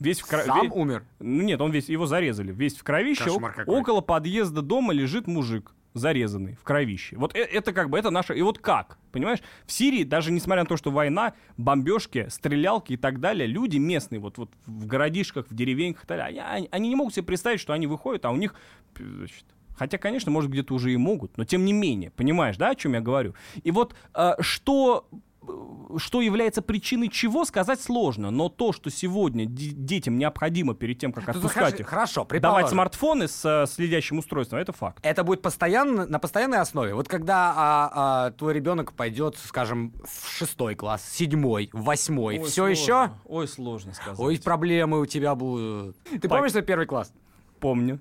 Весь 0.00 0.20
в 0.20 0.26
крови. 0.26 0.46
Сам 0.46 0.72
умер? 0.72 1.04
Ну, 1.20 1.42
Нет, 1.42 1.60
он 1.60 1.70
весь, 1.70 1.88
его 1.88 2.06
зарезали. 2.06 2.52
Весь 2.52 2.76
в 2.76 2.82
кровище. 2.82 3.30
О- 3.30 3.62
около 3.66 4.00
подъезда 4.00 4.60
дома 4.60 4.92
лежит 4.92 5.28
мужик 5.28 5.74
зарезанный 5.94 6.54
в 6.54 6.64
кровище. 6.64 7.16
Вот 7.16 7.36
э- 7.36 7.44
это 7.44 7.72
как 7.72 7.90
бы, 7.90 7.98
это 7.98 8.10
наше... 8.10 8.36
И 8.36 8.42
вот 8.42 8.58
как? 8.58 8.98
Понимаешь? 9.12 9.40
В 9.66 9.72
Сирии, 9.72 10.04
даже 10.04 10.32
несмотря 10.32 10.62
на 10.62 10.66
то, 10.68 10.76
что 10.76 10.90
война, 10.90 11.34
бомбежки, 11.56 12.26
стрелялки 12.30 12.94
и 12.94 12.96
так 12.96 13.20
далее, 13.20 13.46
люди 13.46 13.76
местные, 13.76 14.18
вот, 14.18 14.38
вот 14.38 14.50
в 14.66 14.86
городишках, 14.86 15.46
в 15.48 15.54
деревеньках 15.54 16.04
и 16.04 16.06
так 16.06 16.18
далее, 16.18 16.42
они, 16.42 16.68
они 16.72 16.88
не 16.88 16.96
могут 16.96 17.14
себе 17.14 17.26
представить, 17.26 17.60
что 17.60 17.72
они 17.72 17.86
выходят, 17.86 18.24
а 18.24 18.30
у 18.30 18.36
них... 18.36 18.54
значит, 18.98 19.44
Хотя, 19.82 19.98
конечно, 19.98 20.30
может, 20.30 20.48
где-то 20.48 20.74
уже 20.74 20.92
и 20.92 20.96
могут, 20.96 21.36
но 21.36 21.44
тем 21.44 21.64
не 21.64 21.72
менее, 21.72 22.12
понимаешь, 22.12 22.56
да, 22.56 22.68
о 22.68 22.74
чем 22.76 22.92
я 22.92 23.00
говорю? 23.00 23.34
И 23.64 23.72
вот 23.72 23.96
э, 24.14 24.34
что 24.38 25.08
э, 25.42 25.48
что 25.98 26.20
является 26.20 26.62
причиной 26.62 27.08
чего, 27.08 27.44
сказать 27.44 27.80
сложно. 27.80 28.30
Но 28.30 28.48
то, 28.48 28.72
что 28.72 28.90
сегодня 28.90 29.44
детям 29.44 30.18
необходимо 30.18 30.76
перед 30.76 31.00
тем, 31.00 31.12
как 31.12 31.28
отпускать 31.28 31.80
их, 31.80 31.88
хорошо, 31.88 32.24
давать 32.30 32.68
смартфоны 32.68 33.26
с 33.26 33.44
э, 33.44 33.66
следящим 33.66 34.18
устройством, 34.18 34.60
это 34.60 34.72
факт. 34.72 35.00
Это 35.02 35.24
будет 35.24 35.42
постоянно, 35.42 36.06
на 36.06 36.20
постоянной 36.20 36.58
основе. 36.58 36.94
Вот 36.94 37.08
когда 37.08 37.52
а, 37.56 37.92
а, 37.92 38.30
твой 38.30 38.54
ребенок 38.54 38.92
пойдет, 38.92 39.36
скажем, 39.36 39.94
в 40.04 40.30
шестой 40.30 40.76
класс, 40.76 41.02
седьмой, 41.10 41.70
восьмой, 41.72 42.38
Ой, 42.38 42.44
все 42.44 42.66
сложно. 42.66 42.70
еще, 42.80 43.10
Ой, 43.24 43.48
сложно 43.48 43.94
сказать. 43.94 44.20
ой, 44.20 44.38
проблемы 44.38 45.00
у 45.00 45.06
тебя 45.06 45.34
будут. 45.34 45.96
Ты 46.04 46.20
Пак- 46.20 46.38
помнишь 46.38 46.52
свой 46.52 46.62
первый 46.62 46.86
класс? 46.86 47.12
Помню. 47.58 47.98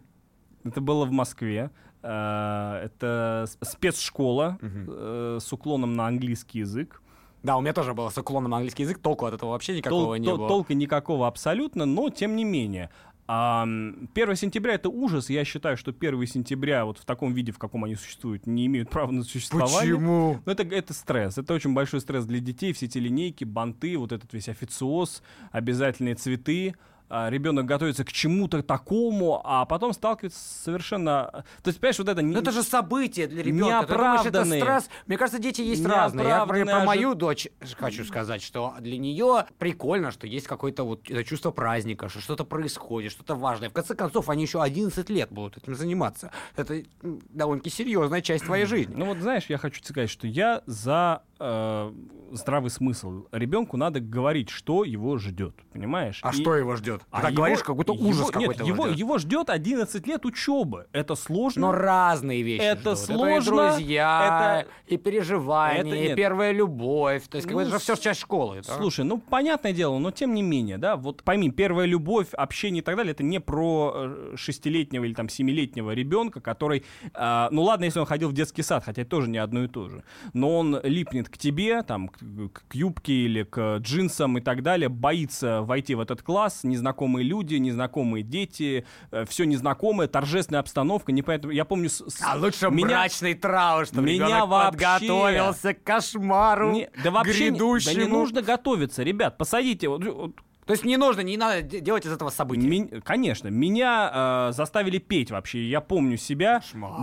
Это 0.63 0.81
было 0.81 1.05
в 1.05 1.11
Москве. 1.11 1.69
Э, 2.03 2.81
Это 2.85 3.45
спецшкола 3.61 4.57
э, 4.61 5.37
с 5.41 5.51
уклоном 5.53 5.93
на 5.95 6.07
английский 6.07 6.59
язык. 6.59 7.01
Да, 7.43 7.57
у 7.57 7.61
меня 7.61 7.73
тоже 7.73 7.93
было 7.93 8.09
с 8.09 8.17
уклоном 8.17 8.51
на 8.51 8.57
английский 8.57 8.83
язык, 8.83 8.99
толку 8.99 9.25
от 9.25 9.33
этого 9.33 9.51
вообще 9.51 9.75
никакого 9.77 10.15
Тол- 10.15 10.19
не 10.19 10.27
тол- 10.27 10.37
было. 10.37 10.47
Толка 10.47 10.73
никакого 10.75 11.27
абсолютно, 11.27 11.85
но 11.85 12.09
тем 12.09 12.35
не 12.35 12.43
менее. 12.43 12.89
А, 13.27 13.63
м, 13.63 14.09
1 14.13 14.35
сентября 14.35 14.73
это 14.75 14.89
ужас. 14.89 15.29
Я 15.29 15.43
считаю, 15.45 15.77
что 15.77 15.91
1 15.93 16.27
сентября 16.27 16.85
вот 16.85 16.97
в 16.99 17.05
таком 17.05 17.33
виде, 17.33 17.51
в 17.51 17.57
каком 17.57 17.83
они 17.85 17.95
существуют, 17.95 18.45
не 18.45 18.65
имеют 18.67 18.89
права 18.89 19.11
на 19.11 19.23
существование. 19.23 19.93
Почему? 19.95 20.39
Ну, 20.45 20.51
это, 20.51 20.63
это 20.63 20.93
стресс. 20.93 21.37
Это 21.37 21.53
очень 21.53 21.73
большой 21.73 22.01
стресс 22.01 22.25
для 22.25 22.39
детей. 22.39 22.73
Все 22.73 22.87
эти 22.87 22.97
линейки, 22.97 23.43
банты, 23.45 23.97
вот 23.97 24.11
этот 24.11 24.33
весь 24.33 24.49
официоз, 24.49 25.23
обязательные 25.51 26.15
цветы. 26.15 26.75
А, 27.13 27.29
Ребенок 27.29 27.65
готовится 27.65 28.05
к 28.05 28.11
чему-то 28.13 28.63
такому, 28.63 29.41
а 29.43 29.65
потом 29.65 29.91
сталкивается 29.91 30.39
совершенно... 30.63 31.43
То 31.61 31.67
есть, 31.67 31.81
понимаешь, 31.81 31.99
вот 31.99 32.07
это... 32.07 32.21
не- 32.21 32.33
Ну 32.33 32.39
это 32.39 32.51
же 32.51 32.63
событие 32.63 33.27
для 33.27 33.43
ребенка. 33.43 33.85
Ты 33.85 33.93
думаешь, 33.97 34.21
это 34.21 34.29
Неоправданные. 34.29 34.61
стресс? 34.61 34.89
Мне 35.07 35.17
кажется, 35.17 35.41
дети 35.41 35.61
есть 35.61 35.85
разные. 35.85 36.25
Я, 36.25 36.45
про 36.45 36.57
Неоправданные 36.57 36.85
мою 36.85 37.13
дочь 37.13 37.49
хочу 37.77 38.05
сказать, 38.05 38.41
что 38.41 38.75
для 38.79 38.97
нее 38.97 39.45
прикольно, 39.57 40.11
что 40.11 40.25
есть 40.25 40.47
какое-то 40.47 40.85
вот 40.85 41.09
это 41.09 41.25
чувство 41.25 41.51
праздника, 41.51 42.07
что 42.07 42.21
что-то 42.21 42.45
происходит, 42.45 43.11
что-то 43.11 43.35
важное. 43.35 43.69
В 43.69 43.73
конце 43.73 43.93
концов, 43.93 44.29
они 44.29 44.43
еще 44.43 44.61
11 44.61 45.09
лет 45.09 45.33
будут 45.33 45.57
этим 45.57 45.75
заниматься. 45.75 46.31
Это 46.55 46.81
довольно-таки 47.01 47.75
серьезная 47.75 48.21
часть 48.21 48.45
твоей 48.45 48.63
жизни. 48.65 48.93
Ну 48.95 49.05
вот 49.07 49.17
знаешь, 49.17 49.47
я 49.49 49.57
хочу 49.57 49.83
сказать, 49.83 50.09
что 50.09 50.27
я 50.27 50.61
за 50.65 51.23
э, 51.41 51.91
здравый 52.31 52.69
смысл. 52.69 53.25
Ребенку 53.31 53.75
надо 53.77 53.99
говорить, 53.99 54.49
что 54.49 54.83
его 54.83 55.17
ждет, 55.17 55.55
понимаешь? 55.73 56.19
А 56.23 56.29
И- 56.29 56.33
что 56.33 56.55
его 56.55 56.75
ждет? 56.75 57.01
а 57.11 57.17
Ты 57.17 57.21
так 57.23 57.31
его- 57.31 57.37
говоришь, 57.43 57.63
как 57.63 57.75
будто 57.75 57.93
ужас 57.93 58.29
его- 58.29 58.39
нет, 58.39 58.49
какой-то 58.51 58.63
его, 58.63 58.85
ждет. 58.87 58.97
его 58.97 59.17
ждет 59.17 59.49
11 59.49 60.07
лет 60.07 60.25
учебы. 60.25 60.87
Это 60.93 61.15
сложно. 61.15 61.61
Но 61.67 61.71
разные 61.71 62.41
вещи 62.43 62.61
Это 62.61 62.95
ждут. 62.95 62.97
сложно, 62.99 63.61
Это 63.61 63.73
и 63.73 63.77
друзья, 63.77 64.65
это- 64.65 64.93
и 64.93 64.97
переживания, 64.97 65.81
это 65.81 65.95
и 65.95 66.01
нет. 66.09 66.15
первая 66.15 66.51
любовь. 66.51 67.27
То 67.27 67.37
есть, 67.37 67.47
как 67.47 67.55
бы 67.55 67.61
Ну, 67.63 67.67
это 67.67 67.77
же 67.77 67.83
все 67.83 67.95
часть 67.95 68.21
школы. 68.21 68.61
да? 68.65 68.75
Слушай, 68.75 69.03
ну 69.05 69.17
понятное 69.17 69.73
дело, 69.73 69.97
но 69.99 70.11
тем 70.11 70.33
не 70.33 70.41
менее, 70.43 70.77
да, 70.77 70.95
вот 70.95 71.23
пойми, 71.23 71.49
первая 71.51 71.85
любовь, 71.85 72.27
общение 72.33 72.81
и 72.81 72.83
так 72.85 72.95
далее, 72.95 73.11
это 73.11 73.23
не 73.23 73.39
про 73.39 73.91
э, 73.95 74.33
шестилетнего 74.35 75.03
или 75.03 75.13
там 75.13 75.27
семилетнего 75.29 75.91
ребенка, 75.91 76.39
который, 76.39 76.83
э, 77.13 77.47
ну 77.51 77.63
ладно, 77.63 77.85
если 77.85 77.99
он 77.99 78.05
ходил 78.05 78.29
в 78.29 78.33
детский 78.33 78.61
сад, 78.63 78.83
хотя 78.85 79.01
это 79.01 79.11
тоже 79.11 79.29
не 79.29 79.37
одно 79.37 79.63
и 79.63 79.67
то 79.67 79.89
же, 79.89 80.03
но 80.33 80.57
он 80.57 80.79
липнет 80.83 81.29
к 81.31 81.37
тебе, 81.37 81.81
там, 81.83 82.07
к, 82.09 82.19
к 82.67 82.75
юбке 82.75 83.13
или 83.13 83.43
к 83.43 83.77
джинсам 83.77 84.37
и 84.37 84.41
так 84.41 84.61
далее, 84.61 84.89
боится 84.89 85.61
войти 85.61 85.95
в 85.95 85.99
этот 85.99 86.21
класс, 86.21 86.63
незнакомые 86.63 87.23
люди, 87.25 87.55
незнакомые 87.55 88.23
дети, 88.23 88.85
все 89.27 89.45
незнакомое, 89.45 90.07
торжественная 90.07 90.59
обстановка, 90.59 91.11
непонятно, 91.11 91.51
я 91.51 91.65
помню... 91.65 91.89
с- 91.89 92.03
с- 92.07 92.21
А 92.21 92.35
лучше 92.35 92.69
меня- 92.69 92.87
брачный 92.87 93.33
траур, 93.33 93.85
чтобы 93.85 94.03
меня 94.03 94.45
вообще- 94.45 94.71
подготовился 94.71 95.73
к 95.73 95.83
кошмару 95.83 96.71
Не- 96.73 96.89
да 97.03 97.11
вообще 97.11 97.45
не- 97.45 97.49
грядущему. 97.51 97.95
да 97.95 98.01
не 98.01 98.07
нужно 98.07 98.41
готовиться, 98.41 99.03
ребят, 99.03 99.37
посадите, 99.37 99.87
вот- 99.87 100.03
вот 100.05 100.35
То 100.71 100.73
есть 100.73 100.85
не 100.85 100.97
нужно, 100.97 101.21
не 101.21 101.37
надо 101.37 101.61
де- 101.61 101.79
делать 101.81 102.05
из 102.05 102.11
этого 102.11 102.29
события. 102.29 102.67
Ми- 102.67 103.01
конечно, 103.03 103.49
меня 103.49 104.47
э, 104.49 104.53
заставили 104.53 104.97
петь 104.99 105.31
вообще. 105.31 105.67
Я 105.67 105.81
помню 105.81 106.17
себя 106.17 106.61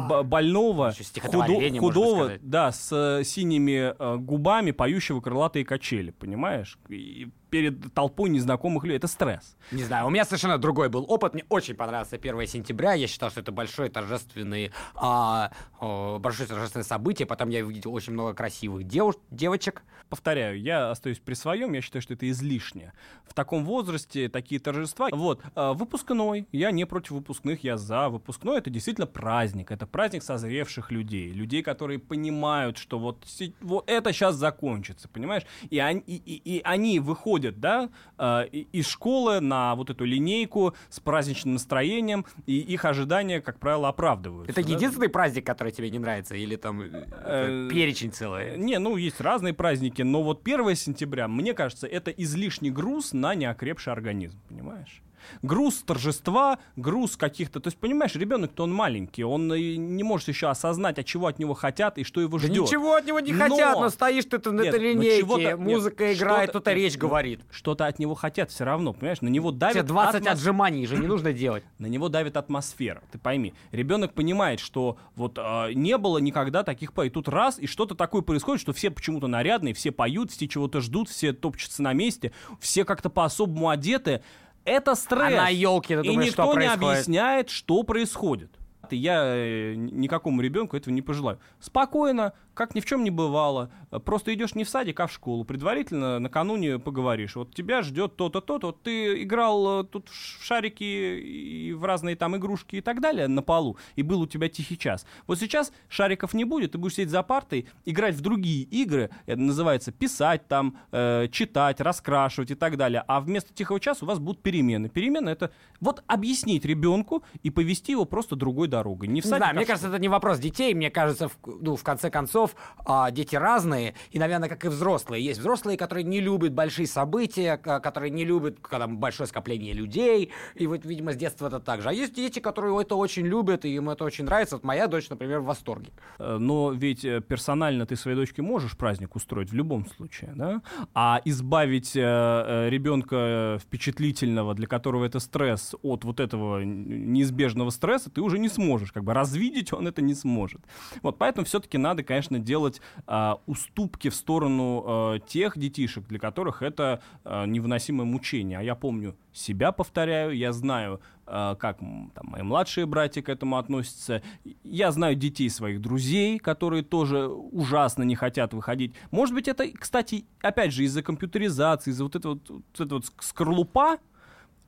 б- 0.08 0.22
больного, 0.22 0.92
можно 1.38 1.54
худого, 1.80 2.24
да, 2.42 2.72
с 2.72 2.90
э, 3.20 3.24
синими 3.24 3.94
э, 3.98 4.16
губами, 4.16 4.70
поющего 4.70 5.20
крылатые 5.20 5.64
качели, 5.64 6.10
понимаешь? 6.10 6.78
И 6.88 7.28
перед 7.50 7.92
толпой 7.94 8.30
незнакомых 8.30 8.84
людей. 8.84 8.96
Это 8.98 9.06
стресс. 9.08 9.56
Не 9.72 9.82
знаю, 9.84 10.06
у 10.06 10.10
меня 10.10 10.24
совершенно 10.24 10.58
другой 10.58 10.88
был 10.88 11.04
опыт. 11.08 11.34
Мне 11.34 11.44
очень 11.48 11.74
понравился 11.74 12.16
1 12.16 12.46
сентября. 12.46 12.94
Я 12.94 13.06
считал, 13.06 13.30
что 13.30 13.40
это 13.40 13.52
большое 13.52 13.88
торжественное, 13.90 14.72
а, 14.94 15.50
о, 15.80 16.18
большое 16.18 16.48
торжественное 16.48 16.84
событие. 16.84 17.26
Потом 17.26 17.48
я 17.50 17.64
увидел 17.64 17.92
очень 17.94 18.12
много 18.12 18.34
красивых 18.34 18.84
девуш- 18.84 19.18
девочек. 19.30 19.82
Повторяю, 20.08 20.60
я 20.60 20.90
остаюсь 20.90 21.18
при 21.18 21.34
своем, 21.34 21.72
я 21.74 21.80
считаю, 21.82 22.00
что 22.02 22.14
это 22.14 22.28
излишне. 22.30 22.92
В 23.26 23.34
таком 23.34 23.64
возрасте 23.64 24.28
такие 24.28 24.58
торжества. 24.60 25.08
Вот, 25.12 25.42
э, 25.54 25.72
выпускной, 25.74 26.46
я 26.52 26.70
не 26.70 26.86
против 26.86 27.10
выпускных, 27.12 27.62
я 27.64 27.76
за. 27.76 28.08
Выпускной 28.08 28.58
это 28.58 28.70
действительно 28.70 29.06
праздник. 29.06 29.70
Это 29.70 29.86
праздник 29.86 30.22
созревших 30.22 30.90
людей. 30.90 31.30
Людей, 31.32 31.62
которые 31.62 31.98
понимают, 31.98 32.78
что 32.78 32.98
вот, 32.98 33.26
вот 33.60 33.84
это 33.88 34.12
сейчас 34.12 34.34
закончится, 34.36 35.08
понимаешь? 35.08 35.42
И 35.68 35.78
они, 35.78 36.00
и, 36.06 36.16
и- 36.16 36.56
и 36.58 36.60
они 36.64 37.00
выходят, 37.00 37.37
да, 37.38 37.88
э, 38.18 38.46
из 38.48 38.86
школы 38.86 39.40
на 39.40 39.74
вот 39.74 39.90
эту 39.90 40.04
линейку 40.04 40.74
с 40.88 41.00
праздничным 41.00 41.54
настроением, 41.54 42.26
и 42.46 42.58
их 42.58 42.84
ожидания, 42.84 43.40
как 43.40 43.58
правило, 43.58 43.88
оправдываются. 43.88 44.52
Это 44.52 44.66
да. 44.66 44.74
единственный 44.74 45.08
праздник, 45.08 45.46
который 45.46 45.72
тебе 45.72 45.90
не 45.90 45.98
нравится? 45.98 46.34
Или 46.34 46.56
там 46.56 46.82
э, 46.82 47.06
Э, 47.10 47.68
перечень 47.70 48.12
целый? 48.12 48.58
Не, 48.58 48.78
ну 48.78 48.96
есть 48.96 49.20
разные 49.20 49.54
праздники, 49.54 50.02
но 50.02 50.22
вот 50.22 50.46
1 50.46 50.74
сентября, 50.76 51.28
мне 51.28 51.54
кажется, 51.54 51.86
это 51.86 52.10
излишний 52.10 52.70
груз 52.70 53.12
на 53.12 53.34
неокрепший 53.34 53.92
организм, 53.92 54.38
понимаешь? 54.48 55.02
Груз 55.42 55.82
торжества, 55.82 56.58
груз 56.76 57.16
каких-то... 57.16 57.60
То 57.60 57.68
есть, 57.68 57.78
понимаешь, 57.78 58.14
ребенок-то 58.14 58.64
он 58.64 58.72
маленький, 58.72 59.24
он 59.24 59.48
не 59.48 60.02
может 60.02 60.28
еще 60.28 60.48
осознать, 60.48 60.98
от 60.98 61.06
чего 61.06 61.26
от 61.26 61.38
него 61.38 61.54
хотят 61.54 61.98
и 61.98 62.04
что 62.04 62.20
его 62.20 62.38
Да 62.38 62.46
ждет. 62.46 62.62
ничего 62.64 62.94
от 62.94 63.06
него 63.06 63.20
не 63.20 63.32
Но- 63.32 63.48
хотят, 63.48 63.78
но 63.78 63.88
стоишь 63.90 64.24
ты 64.24 64.38
на 64.50 64.62
Нет, 64.62 64.74
этой 64.74 64.94
ну 64.94 65.00
линейке, 65.00 65.20
чего-то- 65.20 65.42
нет, 65.42 65.58
музыка 65.58 66.12
играет, 66.12 66.50
кто-то 66.50 66.72
речь 66.72 66.92
нет, 66.92 67.00
говорит. 67.00 67.40
Что-то 67.50 67.86
от 67.86 67.98
него 67.98 68.14
хотят 68.14 68.50
все 68.50 68.64
равно, 68.64 68.92
понимаешь? 68.92 69.20
На 69.20 69.28
него 69.28 69.50
давит 69.50 69.74
Тебе 69.74 69.82
20 69.84 70.22
атмос- 70.22 70.28
отжиманий 70.32 70.86
же 70.86 70.96
не 70.96 71.06
нужно 71.06 71.32
делать. 71.32 71.64
на 71.78 71.86
него 71.86 72.08
давит 72.08 72.36
атмосфера. 72.36 73.02
Ты 73.10 73.18
пойми, 73.18 73.54
ребенок 73.72 74.14
понимает, 74.14 74.60
что 74.60 74.96
вот 75.14 75.38
а, 75.38 75.70
не 75.72 75.96
было 75.98 76.18
никогда 76.18 76.62
таких 76.62 76.92
и 76.98 77.10
тут 77.10 77.28
раз 77.28 77.58
и 77.58 77.66
что-то 77.66 77.94
такое 77.94 78.22
происходит, 78.22 78.60
что 78.60 78.72
все 78.72 78.90
почему-то 78.90 79.26
нарядные, 79.26 79.74
все 79.74 79.92
поют, 79.92 80.30
все 80.32 80.48
чего-то 80.48 80.80
ждут, 80.80 81.08
все 81.08 81.32
топчутся 81.32 81.82
на 81.82 81.92
месте, 81.92 82.32
все 82.60 82.84
как-то 82.84 83.08
по-особому 83.10 83.68
одеты. 83.68 84.22
Это 84.68 84.94
стресс. 84.94 85.32
А 85.34 85.36
на 85.44 85.48
елке 85.48 86.00
ты 86.00 86.06
и 86.06 86.10
думаешь, 86.10 86.30
никто 86.30 86.50
что 86.50 86.60
не 86.60 86.66
объясняет, 86.66 87.50
что 87.50 87.82
происходит. 87.82 88.50
И 88.90 88.96
Я 88.96 89.22
э, 89.24 89.74
никакому 89.74 90.40
ребенку 90.40 90.76
этого 90.76 90.92
не 90.94 91.02
пожелаю. 91.02 91.38
Спокойно, 91.60 92.32
как 92.58 92.74
ни 92.74 92.80
в 92.80 92.84
чем 92.84 93.04
не 93.04 93.10
бывало. 93.10 93.70
Э, 93.92 94.00
Просто 94.00 94.34
идешь 94.34 94.56
не 94.56 94.64
в 94.64 94.68
садик, 94.68 94.98
а 94.98 95.06
в 95.06 95.12
школу. 95.12 95.44
Предварительно 95.44 96.18
накануне 96.18 96.80
поговоришь. 96.80 97.36
Вот 97.36 97.54
тебя 97.54 97.82
ждет 97.82 98.16
то-то, 98.16 98.40
то-то. 98.40 98.66
Вот 98.66 98.82
ты 98.82 99.22
играл 99.22 99.82
э, 99.82 99.84
тут 99.84 100.08
в 100.08 100.44
шарики 100.44 100.82
и 100.82 101.72
в 101.72 101.84
разные 101.84 102.16
там 102.16 102.36
игрушки 102.36 102.76
и 102.76 102.80
так 102.80 103.00
далее 103.00 103.28
на 103.28 103.42
полу, 103.42 103.78
и 103.94 104.02
был 104.02 104.22
у 104.22 104.26
тебя 104.26 104.48
тихий 104.48 104.76
час. 104.76 105.06
Вот 105.28 105.38
сейчас 105.38 105.72
шариков 105.88 106.34
не 106.34 106.44
будет, 106.44 106.72
ты 106.72 106.78
будешь 106.78 106.94
сидеть 106.94 107.10
за 107.10 107.22
партой, 107.22 107.68
играть 107.84 108.16
в 108.16 108.20
другие 108.20 108.64
игры, 108.64 109.10
это 109.26 109.40
называется 109.40 109.92
писать 109.92 110.48
там, 110.48 110.76
э, 110.90 111.28
читать, 111.30 111.80
раскрашивать 111.80 112.50
и 112.50 112.54
так 112.56 112.76
далее. 112.76 113.04
А 113.06 113.20
вместо 113.20 113.54
тихого 113.54 113.78
часа 113.78 114.04
у 114.04 114.08
вас 114.08 114.18
будут 114.18 114.42
перемены. 114.42 114.88
Перемены 114.88 115.30
это 115.30 115.52
вот 115.80 116.02
объяснить 116.08 116.64
ребенку 116.64 117.22
и 117.44 117.50
повести 117.50 117.92
его 117.92 118.04
просто 118.04 118.34
другой 118.34 118.66
дорогой. 118.66 119.06
Не 119.06 119.20
в 119.20 119.24
садик, 119.24 119.38
знаю, 119.38 119.52
а 119.52 119.54
мне 119.54 119.66
кажется, 119.66 119.88
это 119.88 119.98
не 119.98 120.08
вопрос 120.08 120.40
детей. 120.40 120.74
Мне 120.74 120.90
кажется, 120.90 121.28
в, 121.28 121.38
ну, 121.44 121.76
в 121.76 121.84
конце 121.84 122.10
концов, 122.10 122.47
а, 122.84 123.10
дети 123.10 123.36
разные. 123.36 123.94
И, 124.10 124.18
наверное, 124.18 124.48
как 124.48 124.64
и 124.64 124.68
взрослые. 124.68 125.24
Есть 125.24 125.40
взрослые, 125.40 125.76
которые 125.76 126.04
не 126.04 126.20
любят 126.20 126.52
большие 126.52 126.86
события, 126.86 127.56
которые 127.56 128.10
не 128.10 128.24
любят, 128.24 128.58
когда 128.60 128.86
большое 128.86 129.26
скопление 129.26 129.72
людей. 129.72 130.30
И 130.54 130.66
вот, 130.66 130.84
видимо, 130.84 131.12
с 131.12 131.16
детства 131.16 131.48
это 131.48 131.60
так 131.60 131.82
же. 131.82 131.88
А 131.88 131.92
есть 131.92 132.14
дети, 132.14 132.38
которые 132.40 132.80
это 132.80 132.96
очень 132.96 133.26
любят, 133.26 133.64
и 133.64 133.74
им 133.74 133.90
это 133.90 134.04
очень 134.04 134.24
нравится. 134.24 134.56
Вот 134.56 134.64
моя 134.64 134.86
дочь, 134.86 135.08
например, 135.10 135.40
в 135.40 135.44
восторге. 135.44 135.90
Э, 136.18 136.38
Но 136.38 136.72
ведь 136.72 137.04
э, 137.04 137.20
персонально 137.20 137.86
ты 137.86 137.96
своей 137.96 138.16
дочке 138.16 138.42
можешь 138.42 138.76
праздник 138.76 139.16
устроить 139.16 139.50
в 139.50 139.54
любом 139.54 139.86
случае, 139.86 140.32
да? 140.34 140.62
А 140.94 141.20
избавить 141.24 141.96
э, 141.96 142.68
ребенка 142.70 143.58
впечатлительного, 143.62 144.54
для 144.54 144.66
которого 144.66 145.04
это 145.04 145.20
стресс, 145.20 145.74
от 145.82 146.04
вот 146.04 146.20
этого 146.20 146.62
неизбежного 146.62 147.70
стресса, 147.70 148.10
ты 148.10 148.20
уже 148.20 148.38
не 148.38 148.48
сможешь. 148.48 148.92
Как 148.92 149.04
бы 149.04 149.14
развидеть 149.14 149.72
он 149.72 149.86
это 149.86 150.02
не 150.02 150.14
сможет. 150.14 150.60
Вот, 151.02 151.18
поэтому 151.18 151.44
все-таки 151.44 151.78
надо, 151.78 152.02
конечно, 152.02 152.37
нужно 152.38 152.44
делать 152.44 152.80
э, 153.06 153.34
уступки 153.46 154.08
в 154.08 154.14
сторону 154.14 154.84
э, 154.86 155.20
тех 155.26 155.58
детишек, 155.58 156.06
для 156.08 156.18
которых 156.18 156.62
это 156.62 157.00
э, 157.24 157.46
невыносимое 157.46 158.06
мучение. 158.06 158.58
А 158.58 158.62
я 158.62 158.74
помню 158.74 159.16
себя, 159.32 159.72
повторяю, 159.72 160.36
я 160.36 160.52
знаю, 160.52 161.00
э, 161.26 161.56
как 161.58 161.78
там, 161.78 162.12
мои 162.22 162.42
младшие 162.42 162.86
братья 162.86 163.22
к 163.22 163.28
этому 163.28 163.56
относятся. 163.58 164.22
Я 164.64 164.92
знаю 164.92 165.14
детей 165.14 165.50
своих 165.50 165.80
друзей, 165.80 166.38
которые 166.38 166.82
тоже 166.82 167.28
ужасно 167.28 168.04
не 168.04 168.16
хотят 168.16 168.54
выходить. 168.54 168.94
Может 169.10 169.34
быть, 169.34 169.48
это, 169.48 169.64
кстати, 169.70 170.24
опять 170.40 170.72
же, 170.72 170.84
из-за 170.84 171.02
компьютеризации, 171.02 171.90
из-за 171.90 172.04
вот 172.04 172.16
этого 172.16 172.34
вот, 172.34 172.50
вот 172.50 172.80
этой 172.80 172.92
вот 172.92 173.06
скорлупа, 173.20 173.98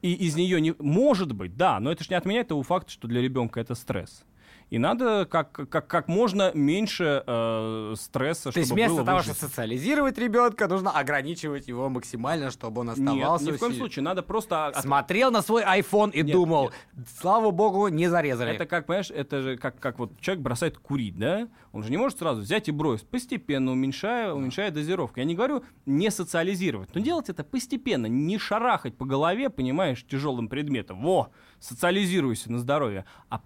и 0.03 0.15
из 0.15 0.35
нее 0.35 0.61
не... 0.61 0.75
Может 0.79 1.33
быть, 1.33 1.57
да, 1.57 1.79
но 1.79 1.93
это 1.93 2.05
же 2.05 2.11
не 2.11 2.17
отменяет 2.17 2.49
того 2.49 2.63
факта, 2.63 2.91
что 2.91 3.07
для 3.07 3.21
ребенка 3.21 3.61
это 3.61 3.75
стресс. 3.75 4.25
И 4.71 4.79
надо 4.79 5.27
как, 5.27 5.51
как, 5.69 5.89
как 5.89 6.07
можно 6.07 6.53
меньше 6.55 7.25
э, 7.27 7.95
стресса, 7.99 8.53
То 8.53 8.59
есть 8.59 8.69
чтобы 8.69 8.81
вместо 8.81 8.95
было 8.99 9.05
того, 9.05 9.19
в 9.19 9.23
жизни. 9.23 9.35
чтобы 9.37 9.51
социализировать 9.51 10.17
ребенка, 10.17 10.69
нужно 10.69 10.93
ограничивать 10.93 11.67
его 11.67 11.89
максимально, 11.89 12.53
чтобы 12.53 12.83
он 12.83 12.87
Нет, 12.87 12.99
оставался. 12.99 13.45
ни 13.47 13.51
в 13.51 13.59
коем 13.59 13.75
случае. 13.75 14.05
Надо 14.05 14.23
просто... 14.23 14.69
от- 14.69 14.77
Смотрел 14.81 15.33
на 15.33 15.43
свой 15.43 15.65
iPhone 15.65 16.13
и 16.13 16.23
Нет, 16.23 16.33
думал, 16.33 16.71
слава 17.19 17.51
богу, 17.51 17.89
не 17.89 18.09
зарезали. 18.09 18.53
Это 18.55 18.65
как, 18.67 18.87
понимаешь, 18.87 19.11
это 19.11 19.43
же 19.43 19.57
как, 19.57 19.79
как 19.81 19.99
вот 19.99 20.19
человек 20.21 20.43
бросает 20.45 20.79
курить, 20.79 21.19
да? 21.19 21.49
Он 21.73 21.83
же 21.83 21.91
не 21.91 21.97
может 21.97 22.19
сразу 22.19 22.41
взять 22.41 22.69
и 22.69 22.73
бросить. 22.73 23.09
Постепенно 23.09 23.73
уменьшая, 23.73 24.33
уменьшая 24.33 24.71
дозировку. 24.71 25.19
Я 25.19 25.25
не 25.27 25.35
говорю 25.35 25.65
не 25.85 26.11
социализировать, 26.13 26.95
но 26.95 27.01
делать 27.01 27.29
это 27.29 27.43
постепенно, 27.43 28.07
не 28.07 28.39
шарахать 28.39 28.97
по 28.97 29.05
голове, 29.05 29.51
понимаешь, 29.51 30.05
тяжелым 30.09 30.49
предметом. 30.49 31.03
Во, 31.03 31.31
социализируйся 31.59 32.51
на 32.53 32.59
здоровье. 32.59 33.05
А 33.29 33.39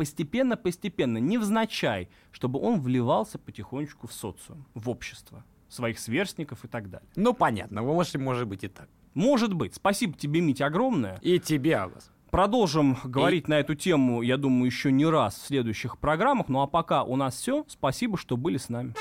постепенно-постепенно, 1.15 1.19
невзначай, 1.19 2.09
чтобы 2.31 2.61
он 2.61 2.81
вливался 2.81 3.39
потихонечку 3.39 4.07
в 4.07 4.13
социум, 4.13 4.65
в 4.75 4.89
общество 4.89 5.45
своих 5.69 5.99
сверстников 5.99 6.65
и 6.65 6.69
так 6.69 6.91
далее. 6.91 7.09
Ну, 7.17 7.35
понятно, 7.35 7.83
вы 7.83 7.93
можете, 7.93 8.19
может 8.19 8.47
быть 8.47 8.65
и 8.65 8.69
так. 8.69 8.89
Может 9.15 9.53
быть. 9.55 9.75
Спасибо 9.75 10.17
тебе, 10.17 10.41
Митя, 10.41 10.67
огромное. 10.67 11.19
И 11.23 11.39
тебе, 11.39 11.77
Агас. 11.77 12.11
Продолжим 12.31 12.97
говорить 13.05 13.47
на 13.47 13.55
эту 13.55 13.77
тему, 13.77 14.23
я 14.23 14.37
думаю, 14.37 14.67
еще 14.67 14.91
не 14.91 15.07
раз 15.07 15.37
в 15.37 15.47
следующих 15.47 15.99
программах. 15.99 16.49
Ну 16.49 16.63
а 16.63 16.67
пока 16.67 17.05
у 17.05 17.15
нас 17.15 17.37
все. 17.37 17.65
Спасибо, 17.69 18.19
что 18.19 18.37
были 18.37 18.57
с 18.57 18.69
нами. 18.69 18.95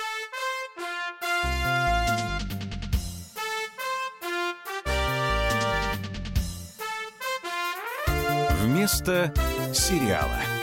Вместо 8.62 9.34
сериала. 9.74 10.63